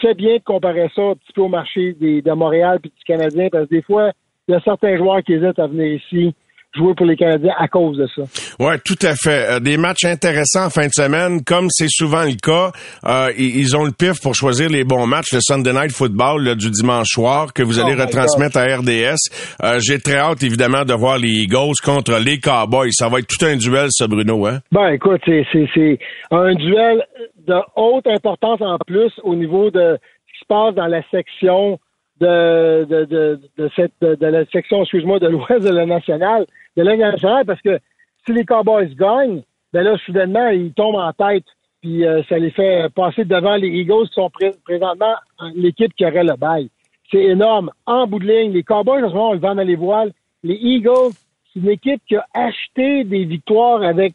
fais 0.00 0.14
bien 0.14 0.36
de 0.36 0.42
comparer 0.42 0.90
ça 0.94 1.02
un 1.02 1.14
petit 1.14 1.32
peu 1.34 1.42
au 1.42 1.48
marché 1.48 1.94
des, 1.94 2.22
de 2.22 2.32
Montréal 2.32 2.78
puis 2.80 2.92
du 2.96 3.04
Canadien 3.04 3.48
parce 3.50 3.64
que 3.68 3.74
des 3.74 3.82
fois, 3.82 4.12
il 4.48 4.52
y 4.52 4.54
a 4.54 4.60
certains 4.60 4.96
joueurs 4.96 5.22
qui 5.22 5.34
hésitent 5.34 5.58
à 5.58 5.66
venir 5.66 5.94
ici 5.94 6.34
jouer 6.74 6.94
pour 6.94 7.06
les 7.06 7.16
Canadiens 7.16 7.54
à 7.58 7.68
cause 7.68 7.96
de 7.96 8.06
ça. 8.14 8.22
Ouais, 8.58 8.78
tout 8.78 8.98
à 9.02 9.14
fait. 9.14 9.56
Euh, 9.56 9.60
des 9.60 9.76
matchs 9.76 10.04
intéressants 10.04 10.66
en 10.66 10.70
fin 10.70 10.86
de 10.86 10.92
semaine, 10.92 11.42
comme 11.44 11.66
c'est 11.70 11.88
souvent 11.88 12.22
le 12.22 12.36
cas. 12.40 12.70
Euh, 13.04 13.32
ils, 13.36 13.76
ont 13.76 13.84
le 13.84 13.90
pif 13.90 14.20
pour 14.22 14.34
choisir 14.34 14.68
les 14.68 14.84
bons 14.84 15.06
matchs. 15.06 15.32
Le 15.32 15.40
Sunday 15.40 15.72
Night 15.72 15.92
Football 15.92 16.44
là, 16.44 16.54
du 16.54 16.70
dimanche 16.70 17.08
soir 17.08 17.52
que 17.52 17.62
vous 17.62 17.78
allez 17.78 17.94
Oh 17.94 17.96
my 17.96 18.02
retransmettre 18.02 18.58
à 18.58 18.64
RDS. 18.76 19.16
Euh, 19.62 19.78
J'ai 19.80 19.98
très 19.98 20.16
hâte, 20.16 20.42
évidemment, 20.42 20.84
de 20.84 20.94
voir 20.94 21.18
les 21.18 21.28
Eagles 21.28 21.74
contre 21.84 22.18
les 22.18 22.38
Cowboys. 22.38 22.92
Ça 22.92 23.08
va 23.08 23.18
être 23.18 23.26
tout 23.26 23.44
un 23.44 23.56
duel, 23.56 23.88
ça, 23.90 24.06
Bruno. 24.06 24.46
Hein? 24.46 24.60
Ben, 24.70 24.90
écoute, 24.90 25.20
c'est 25.26 25.98
un 26.30 26.54
duel 26.54 27.04
de 27.46 27.56
haute 27.76 28.06
importance 28.06 28.60
en 28.60 28.78
plus 28.86 29.12
au 29.24 29.34
niveau 29.34 29.70
de 29.70 29.98
ce 29.98 30.32
qui 30.32 30.40
se 30.40 30.46
passe 30.46 30.74
dans 30.74 30.86
la 30.86 31.02
section 31.10 31.78
de, 32.20 32.84
de, 32.84 33.04
de, 33.04 33.40
de 33.56 33.70
cette, 33.74 33.92
de, 34.00 34.26
la 34.26 34.44
section, 34.46 34.82
excuse-moi, 34.82 35.18
de 35.18 35.28
l'ouest 35.28 35.64
de 35.64 35.70
la 35.70 35.86
nationale, 35.86 36.46
de 36.76 36.82
la 36.82 36.96
nationale, 36.96 37.44
parce 37.46 37.60
que 37.62 37.78
si 38.26 38.32
les 38.32 38.44
Cowboys 38.44 38.94
gagnent, 38.94 39.42
ben 39.72 39.82
là, 39.82 39.96
soudainement, 40.04 40.48
ils 40.48 40.72
tombent 40.72 40.96
en 40.96 41.12
tête, 41.12 41.44
puis 41.80 42.04
euh, 42.04 42.22
ça 42.28 42.38
les 42.38 42.50
fait 42.50 42.92
passer 42.94 43.24
devant 43.24 43.56
les 43.56 43.68
Eagles 43.68 44.08
qui 44.08 44.14
sont 44.14 44.30
pré- 44.30 44.54
présentement 44.64 45.14
l'équipe 45.54 45.94
qui 45.94 46.04
aurait 46.04 46.24
le 46.24 46.36
bail. 46.36 46.68
C'est 47.10 47.22
énorme. 47.24 47.70
En 47.86 48.06
bout 48.06 48.18
de 48.18 48.26
ligne, 48.26 48.52
les 48.52 48.62
Cowboys, 48.62 49.02
en 49.02 49.08
ce 49.08 49.14
moment, 49.14 49.30
on 49.30 49.32
le 49.34 49.38
dans 49.40 49.54
les 49.54 49.76
voiles. 49.76 50.12
Les 50.42 50.54
Eagles, 50.54 51.12
c'est 51.52 51.60
une 51.60 51.70
équipe 51.70 52.02
qui 52.06 52.16
a 52.16 52.26
acheté 52.34 53.04
des 53.04 53.24
victoires 53.24 53.82
avec 53.82 54.14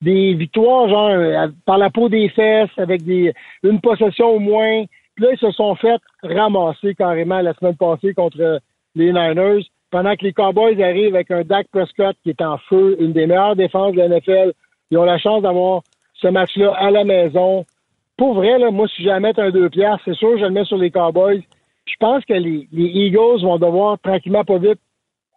des 0.00 0.34
victoires 0.34 0.88
genre 0.88 1.10
euh, 1.10 1.48
par 1.64 1.78
la 1.78 1.90
peau 1.90 2.08
des 2.08 2.28
fesses, 2.30 2.70
avec 2.76 3.04
des 3.04 3.32
une 3.62 3.80
possession 3.80 4.26
au 4.30 4.38
moins. 4.40 4.84
Puis 5.14 5.24
là, 5.24 5.32
ils 5.32 5.38
se 5.38 5.50
sont 5.52 5.74
fait 5.74 6.00
ramasser 6.22 6.94
carrément 6.94 7.40
la 7.40 7.54
semaine 7.54 7.76
passée 7.76 8.14
contre 8.14 8.60
les 8.94 9.12
Niners, 9.12 9.64
pendant 9.90 10.16
que 10.16 10.24
les 10.24 10.32
Cowboys 10.32 10.82
arrivent 10.82 11.14
avec 11.14 11.30
un 11.30 11.42
Dak 11.42 11.68
Prescott 11.70 12.16
qui 12.22 12.30
est 12.30 12.40
en 12.40 12.58
feu, 12.58 12.96
une 12.98 13.12
des 13.12 13.26
meilleures 13.26 13.56
défenses 13.56 13.92
de 13.92 13.98
la 13.98 14.08
NFL. 14.08 14.52
Ils 14.90 14.98
ont 14.98 15.04
la 15.04 15.18
chance 15.18 15.42
d'avoir 15.42 15.82
ce 16.14 16.28
match-là 16.28 16.72
à 16.78 16.90
la 16.90 17.04
maison. 17.04 17.64
Pour 18.16 18.34
vrai, 18.34 18.58
là, 18.58 18.70
moi, 18.70 18.86
si 18.88 19.08
à 19.10 19.20
mettre 19.20 19.40
un 19.40 19.50
deux 19.50 19.68
piastres, 19.68 20.02
c'est 20.04 20.14
sûr, 20.14 20.38
je 20.38 20.44
le 20.44 20.50
mets 20.50 20.64
sur 20.64 20.78
les 20.78 20.90
Cowboys. 20.90 21.42
Je 21.86 21.94
pense 21.98 22.24
que 22.24 22.34
les, 22.34 22.68
les 22.72 22.84
Eagles 22.84 23.42
vont 23.42 23.58
devoir 23.58 23.98
tranquillement, 23.98 24.44
pas 24.44 24.58
vite, 24.58 24.80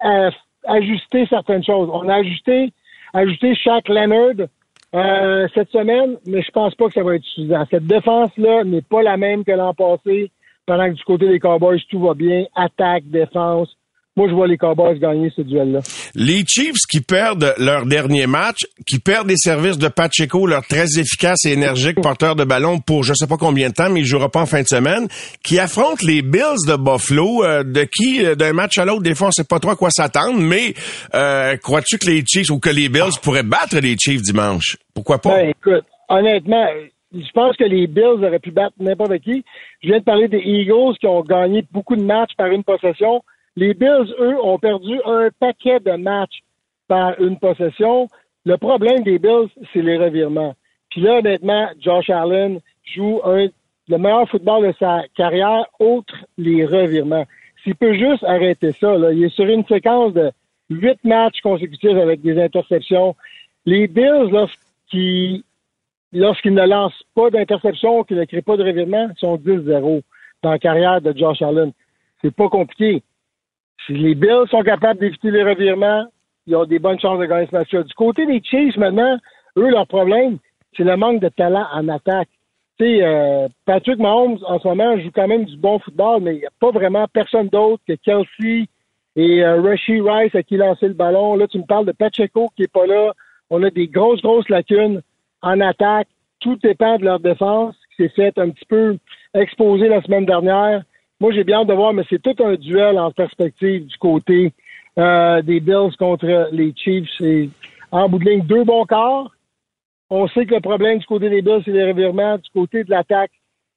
euh, 0.05 0.31
ajuster 0.65 1.25
certaines 1.27 1.63
choses. 1.63 1.89
On 1.91 2.07
a 2.07 2.15
ajusté, 2.15 2.71
ajusté 3.13 3.55
Shaq 3.55 3.89
Leonard 3.89 4.47
euh, 4.95 5.47
cette 5.53 5.69
semaine, 5.71 6.17
mais 6.25 6.41
je 6.41 6.51
pense 6.51 6.73
pas 6.75 6.87
que 6.87 6.93
ça 6.93 7.03
va 7.03 7.15
être 7.15 7.23
suffisant. 7.23 7.65
Cette 7.69 7.85
défense-là 7.85 8.63
n'est 8.63 8.81
pas 8.81 9.03
la 9.03 9.17
même 9.17 9.43
que 9.43 9.51
l'an 9.51 9.73
passé. 9.73 10.31
pendant 10.65 10.87
que 10.87 10.93
du 10.95 11.03
côté 11.03 11.27
des 11.27 11.39
Cowboys, 11.39 11.79
tout 11.89 11.99
va 11.99 12.13
bien, 12.13 12.45
attaque, 12.55 13.03
défense. 13.05 13.75
Moi, 14.17 14.29
je 14.29 14.33
vois 14.33 14.47
les 14.47 14.57
Cowboys 14.57 14.97
gagner 14.97 15.29
ce 15.35 15.41
duel-là. 15.41 15.81
Les 16.15 16.45
Chiefs 16.47 16.85
qui 16.89 17.01
perdent 17.01 17.53
leur 17.57 17.85
dernier 17.85 18.27
match, 18.27 18.59
qui 18.87 18.99
perdent 18.99 19.27
les 19.27 19.35
services 19.35 19.77
de 19.77 19.89
Pacheco, 19.89 20.47
leur 20.47 20.65
très 20.65 20.97
efficace 20.97 21.45
et 21.45 21.51
énergique 21.51 21.99
porteur 22.01 22.37
de 22.37 22.45
ballon 22.45 22.79
pour 22.79 23.03
je 23.03 23.13
sais 23.13 23.27
pas 23.27 23.35
combien 23.35 23.67
de 23.67 23.73
temps, 23.73 23.89
mais 23.89 23.99
il 23.99 24.05
jouera 24.05 24.29
pas 24.29 24.41
en 24.41 24.45
fin 24.45 24.61
de 24.61 24.67
semaine, 24.67 25.09
qui 25.43 25.59
affrontent 25.59 26.05
les 26.05 26.21
Bills 26.21 26.65
de 26.65 26.77
Buffalo, 26.77 27.43
euh, 27.43 27.63
de 27.63 27.83
qui, 27.83 28.25
euh, 28.25 28.35
d'un 28.35 28.53
match 28.53 28.77
à 28.77 28.85
l'autre, 28.85 29.03
des 29.03 29.15
fois, 29.15 29.27
on 29.27 29.31
sait 29.31 29.43
pas 29.43 29.59
trop 29.59 29.71
à 29.71 29.75
quoi 29.75 29.89
s'attendre, 29.89 30.39
mais 30.39 30.73
euh, 31.13 31.57
crois-tu 31.57 31.97
que 31.97 32.05
les 32.05 32.23
Chiefs 32.25 32.49
ou 32.51 32.59
que 32.59 32.69
les 32.69 32.87
Bills 32.87 33.19
pourraient 33.21 33.43
battre 33.43 33.79
les 33.79 33.97
Chiefs 33.97 34.21
dimanche? 34.21 34.77
Pourquoi 34.93 35.19
pas? 35.19 35.35
Ben, 35.35 35.49
écoute, 35.49 35.83
honnêtement, 36.07 36.67
je 37.13 37.31
pense 37.33 37.57
que 37.57 37.65
les 37.65 37.87
Bills 37.87 38.23
auraient 38.23 38.39
pu 38.39 38.51
battre 38.51 38.75
n'importe 38.79 39.19
qui. 39.19 39.43
Je 39.83 39.89
viens 39.89 39.99
de 39.99 40.03
parler 40.05 40.29
des 40.29 40.39
Eagles 40.39 40.97
qui 41.01 41.07
ont 41.07 41.21
gagné 41.21 41.65
beaucoup 41.69 41.97
de 41.97 42.03
matchs 42.03 42.31
par 42.37 42.47
une 42.47 42.63
possession. 42.63 43.21
Les 43.55 43.73
Bills, 43.73 44.13
eux, 44.19 44.37
ont 44.43 44.59
perdu 44.59 44.99
un 45.05 45.29
paquet 45.39 45.79
de 45.79 45.91
matchs 45.91 46.43
par 46.87 47.19
une 47.21 47.39
possession. 47.39 48.07
Le 48.45 48.57
problème 48.57 49.03
des 49.03 49.17
Bills, 49.17 49.49
c'est 49.73 49.81
les 49.81 49.97
revirements. 49.97 50.55
Puis 50.89 51.01
là, 51.01 51.19
honnêtement, 51.19 51.69
Josh 51.79 52.09
Allen 52.09 52.59
joue 52.83 53.21
le 53.25 53.97
meilleur 53.97 54.29
football 54.29 54.67
de 54.67 54.73
sa 54.77 55.03
carrière, 55.15 55.65
outre 55.79 56.15
les 56.37 56.65
revirements. 56.65 57.25
S'il 57.63 57.75
peut 57.75 57.93
juste 57.93 58.23
arrêter 58.23 58.73
ça, 58.73 58.95
il 59.11 59.23
est 59.23 59.29
sur 59.29 59.45
une 59.45 59.65
séquence 59.65 60.13
de 60.13 60.31
huit 60.69 61.03
matchs 61.03 61.41
consécutifs 61.41 61.97
avec 61.97 62.21
des 62.21 62.39
interceptions. 62.41 63.15
Les 63.65 63.87
Bills, 63.87 64.29
lorsqu'ils 64.31 65.43
lorsqu'ils 66.13 66.53
ne 66.53 66.65
lancent 66.65 67.03
pas 67.13 67.29
d'interception, 67.29 68.03
qu'ils 68.03 68.17
ne 68.17 68.25
créent 68.25 68.41
pas 68.41 68.57
de 68.57 68.63
revirement, 68.63 69.09
sont 69.17 69.37
10-0 69.37 70.01
dans 70.43 70.51
la 70.51 70.59
carrière 70.59 71.01
de 71.01 71.15
Josh 71.17 71.41
Allen. 71.41 71.71
C'est 72.21 72.33
pas 72.33 72.49
compliqué. 72.49 73.03
Si 73.85 73.93
les 73.93 74.15
Bills 74.15 74.47
sont 74.49 74.63
capables 74.63 74.99
d'éviter 74.99 75.31
les 75.31 75.43
revirements, 75.43 76.05
ils 76.47 76.55
ont 76.55 76.65
des 76.65 76.79
bonnes 76.79 76.99
chances 76.99 77.19
de 77.19 77.25
gagner 77.25 77.47
ce 77.47 77.55
match-là. 77.55 77.83
Du 77.83 77.93
côté 77.93 78.25
des 78.25 78.41
Chiefs, 78.43 78.77
maintenant, 78.77 79.17
eux, 79.57 79.69
leur 79.69 79.87
problème, 79.87 80.37
c'est 80.75 80.83
le 80.83 80.95
manque 80.97 81.21
de 81.21 81.29
talent 81.29 81.65
en 81.73 81.87
attaque. 81.87 82.29
Tu 82.77 82.85
sais, 82.85 83.03
euh, 83.03 83.47
Patrick 83.65 83.99
Mahomes, 83.99 84.39
en 84.45 84.59
ce 84.59 84.67
moment, 84.67 84.97
joue 84.99 85.11
quand 85.13 85.27
même 85.27 85.45
du 85.45 85.55
bon 85.55 85.79
football, 85.79 86.21
mais 86.21 86.35
il 86.35 86.39
n'y 86.39 86.45
a 86.45 86.51
pas 86.59 86.71
vraiment 86.71 87.05
personne 87.11 87.47
d'autre 87.47 87.81
que 87.87 87.93
Kelsey 87.93 88.67
et 89.15 89.43
euh, 89.43 89.61
Rice 89.61 90.35
à 90.35 90.43
qui 90.43 90.57
lancer 90.57 90.87
le 90.87 90.93
ballon. 90.93 91.35
Là, 91.35 91.47
tu 91.47 91.57
me 91.57 91.65
parles 91.65 91.85
de 91.85 91.93
Pacheco 91.93 92.49
qui 92.55 92.63
est 92.63 92.71
pas 92.71 92.85
là. 92.85 93.13
On 93.49 93.63
a 93.63 93.69
des 93.69 93.87
grosses, 93.87 94.21
grosses 94.21 94.49
lacunes 94.49 95.01
en 95.41 95.61
attaque. 95.61 96.07
Tout 96.41 96.57
dépend 96.57 96.97
de 96.97 97.05
leur 97.05 97.19
défense 97.19 97.75
qui 97.95 98.03
s'est 98.03 98.09
fait 98.09 98.37
un 98.37 98.49
petit 98.49 98.65
peu 98.65 98.97
exposer 99.33 99.87
la 99.87 100.01
semaine 100.01 100.25
dernière. 100.25 100.83
Moi, 101.25 101.33
j'ai 101.33 101.43
bien 101.43 101.61
hâte 101.61 101.67
de 101.69 101.73
voir, 101.73 101.91
mais 101.91 102.03
c'est 102.07 102.21
tout 102.21 102.35
un 102.43 102.53
duel 102.53 102.99
en 102.99 103.09
perspective 103.09 103.87
du 103.87 103.97
côté 103.97 104.53
euh, 104.99 105.41
des 105.41 105.59
Bills 105.59 105.97
contre 105.97 106.49
les 106.51 106.71
Chiefs. 106.77 107.09
C'est 107.17 107.49
en 107.89 108.07
bout 108.07 108.19
de 108.19 108.29
ligne 108.29 108.45
deux 108.45 108.63
bons 108.63 108.85
quarts. 108.85 109.31
On 110.11 110.27
sait 110.27 110.45
que 110.45 110.53
le 110.53 110.61
problème 110.61 110.99
du 110.99 111.05
côté 111.07 111.31
des 111.31 111.41
Bills, 111.41 111.63
c'est 111.65 111.71
les 111.71 111.91
revirements. 111.91 112.37
Du 112.37 112.47
côté 112.53 112.83
de 112.83 112.91
l'attaque 112.91 113.31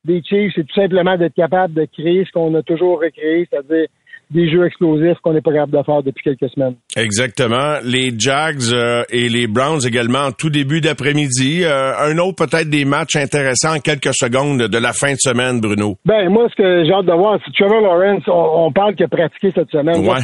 des 0.05 0.23
Chiefs, 0.23 0.53
c'est 0.57 0.65
tout 0.65 0.75
simplement 0.75 1.17
d'être 1.17 1.33
capable 1.33 1.73
de 1.73 1.87
créer 1.87 2.27
ce 2.27 2.33
qu'on 2.33 2.53
a 2.53 2.63
toujours 2.63 3.01
recréé, 3.01 3.49
c'est-à-dire 3.51 3.87
des 4.31 4.51
jeux 4.51 4.67
explosifs 4.67 5.19
qu'on 5.23 5.33
n'est 5.33 5.41
pas 5.41 5.53
capable 5.53 5.77
de 5.77 5.83
faire 5.83 6.03
depuis 6.03 6.23
quelques 6.23 6.53
semaines. 6.53 6.75
Exactement. 6.97 7.79
Les 7.83 8.13
Jags 8.19 8.73
euh, 8.73 9.03
et 9.11 9.29
les 9.29 9.47
Browns 9.47 9.81
également 9.87 10.21
en 10.21 10.33
tout 10.33 10.51
début 10.51 10.81
d'après-midi. 10.81 11.65
Euh, 11.65 11.93
un 11.99 12.19
autre 12.19 12.45
peut-être 12.45 12.69
des 12.69 12.85
matchs 12.85 13.17
intéressants 13.17 13.77
en 13.77 13.81
quelques 13.81 14.15
secondes 14.15 14.59
de 14.59 14.79
la 14.79 14.93
fin 14.93 15.13
de 15.13 15.19
semaine, 15.19 15.61
Bruno. 15.61 15.97
Ben 16.05 16.29
moi, 16.29 16.49
ce 16.51 16.57
que 16.57 16.85
j'ai 16.85 16.93
hâte 16.93 17.07
de 17.07 17.13
voir, 17.13 17.39
c'est 17.45 17.53
Trevor 17.53 17.81
Lawrence. 17.81 18.25
On, 18.27 18.71
parle 18.73 18.95
qu'il 18.95 19.07
a 19.07 19.09
pratiqué 19.09 19.51
cette 19.55 19.71
semaine. 19.71 20.07
Ouais. 20.07 20.21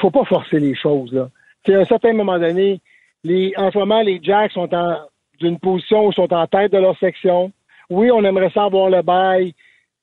Faut 0.00 0.10
pas 0.10 0.24
forcer 0.24 0.60
les 0.60 0.76
choses 0.76 1.12
là. 1.12 1.28
C'est 1.66 1.74
à 1.74 1.80
un 1.80 1.84
certain 1.84 2.12
moment 2.12 2.38
donné, 2.38 2.80
les, 3.24 3.52
en 3.56 3.70
ce 3.70 3.78
moment, 3.78 4.00
les 4.02 4.20
Jags 4.22 4.50
sont 4.52 4.72
en 4.74 4.96
d'une 5.40 5.58
position 5.58 6.06
où 6.06 6.10
ils 6.10 6.14
sont 6.14 6.32
en 6.32 6.46
tête 6.46 6.72
de 6.72 6.78
leur 6.78 6.96
section. 6.98 7.52
Oui, 7.90 8.10
on 8.12 8.24
aimerait 8.24 8.50
ça 8.54 8.64
avoir 8.64 8.88
le 8.88 9.02
bail 9.02 9.54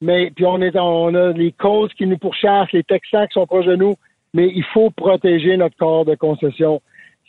mais 0.02 0.32
puis 0.36 0.46
on 0.46 0.62
est 0.62 0.76
on 0.78 1.14
a 1.14 1.32
les 1.32 1.52
causes 1.52 1.94
qui 1.94 2.06
nous 2.06 2.18
pourchassent, 2.18 2.72
les 2.72 2.84
Texans 2.84 3.28
qui 3.28 3.34
sont 3.34 3.46
proches 3.46 3.66
de 3.66 3.76
nous, 3.76 3.96
mais 4.34 4.52
il 4.54 4.64
faut 4.64 4.90
protéger 4.90 5.58
notre 5.58 5.76
corps 5.78 6.06
de 6.06 6.16
concession. 6.16 6.82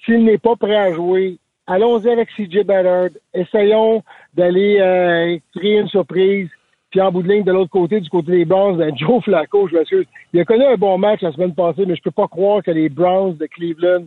S'il 0.04 0.24
n'est 0.24 0.38
pas 0.38 0.56
prêt 0.56 0.76
à 0.76 0.92
jouer, 0.92 1.38
allons-y 1.66 2.08
avec 2.08 2.28
CJ 2.36 2.64
Ballard. 2.64 3.10
Essayons 3.34 4.02
d'aller 4.34 4.78
euh, 4.80 5.38
créer 5.56 5.80
une 5.80 5.88
surprise. 5.88 6.48
Puis 6.90 7.00
en 7.00 7.12
bout 7.12 7.22
de 7.22 7.28
ligne, 7.28 7.44
de 7.44 7.52
l'autre 7.52 7.70
côté, 7.70 8.00
du 8.00 8.10
côté 8.10 8.32
des 8.32 8.44
Browns, 8.44 8.76
ben 8.76 8.96
Joe 8.96 9.22
Flacco, 9.22 9.68
je 9.68 9.76
m'assure, 9.76 10.02
il 10.32 10.40
a 10.40 10.44
connu 10.44 10.64
un 10.64 10.76
bon 10.76 10.98
match 10.98 11.20
la 11.20 11.30
semaine 11.30 11.54
passée, 11.54 11.86
mais 11.86 11.94
je 11.94 12.02
peux 12.02 12.10
pas 12.10 12.26
croire 12.26 12.64
que 12.64 12.72
les 12.72 12.88
Browns 12.88 13.36
de 13.36 13.46
Cleveland 13.46 14.06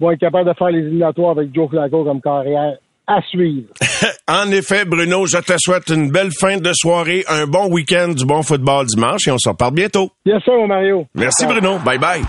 vont 0.00 0.10
être 0.10 0.20
capables 0.20 0.48
de 0.48 0.54
faire 0.54 0.70
les 0.70 0.78
éliminatoires 0.78 1.32
avec 1.32 1.54
Joe 1.54 1.68
Flacco 1.68 2.04
comme 2.04 2.22
carrière 2.22 2.78
à 3.06 3.20
suivre. 3.22 3.68
en 4.28 4.50
effet, 4.50 4.84
Bruno, 4.84 5.26
je 5.26 5.38
te 5.38 5.54
souhaite 5.58 5.88
une 5.88 6.10
belle 6.10 6.30
fin 6.38 6.56
de 6.58 6.72
soirée, 6.72 7.24
un 7.28 7.46
bon 7.46 7.68
week-end 7.68 8.08
du 8.08 8.24
bon 8.24 8.42
football 8.42 8.86
dimanche 8.86 9.26
et 9.26 9.30
on 9.30 9.38
se 9.38 9.48
reparle 9.48 9.74
bientôt. 9.74 10.10
Bien 10.24 10.40
sûr, 10.40 10.54
mon 10.54 10.66
Mario. 10.66 11.06
Merci, 11.14 11.46
Bruno. 11.46 11.78
Bye 11.78 11.98
bye. 11.98 12.22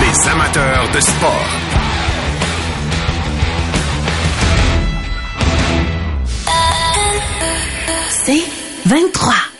Les 0.00 0.28
amateurs 0.28 0.90
de 0.94 1.00
sport. 1.00 1.46
C'est 8.10 8.44
23. 8.86 9.57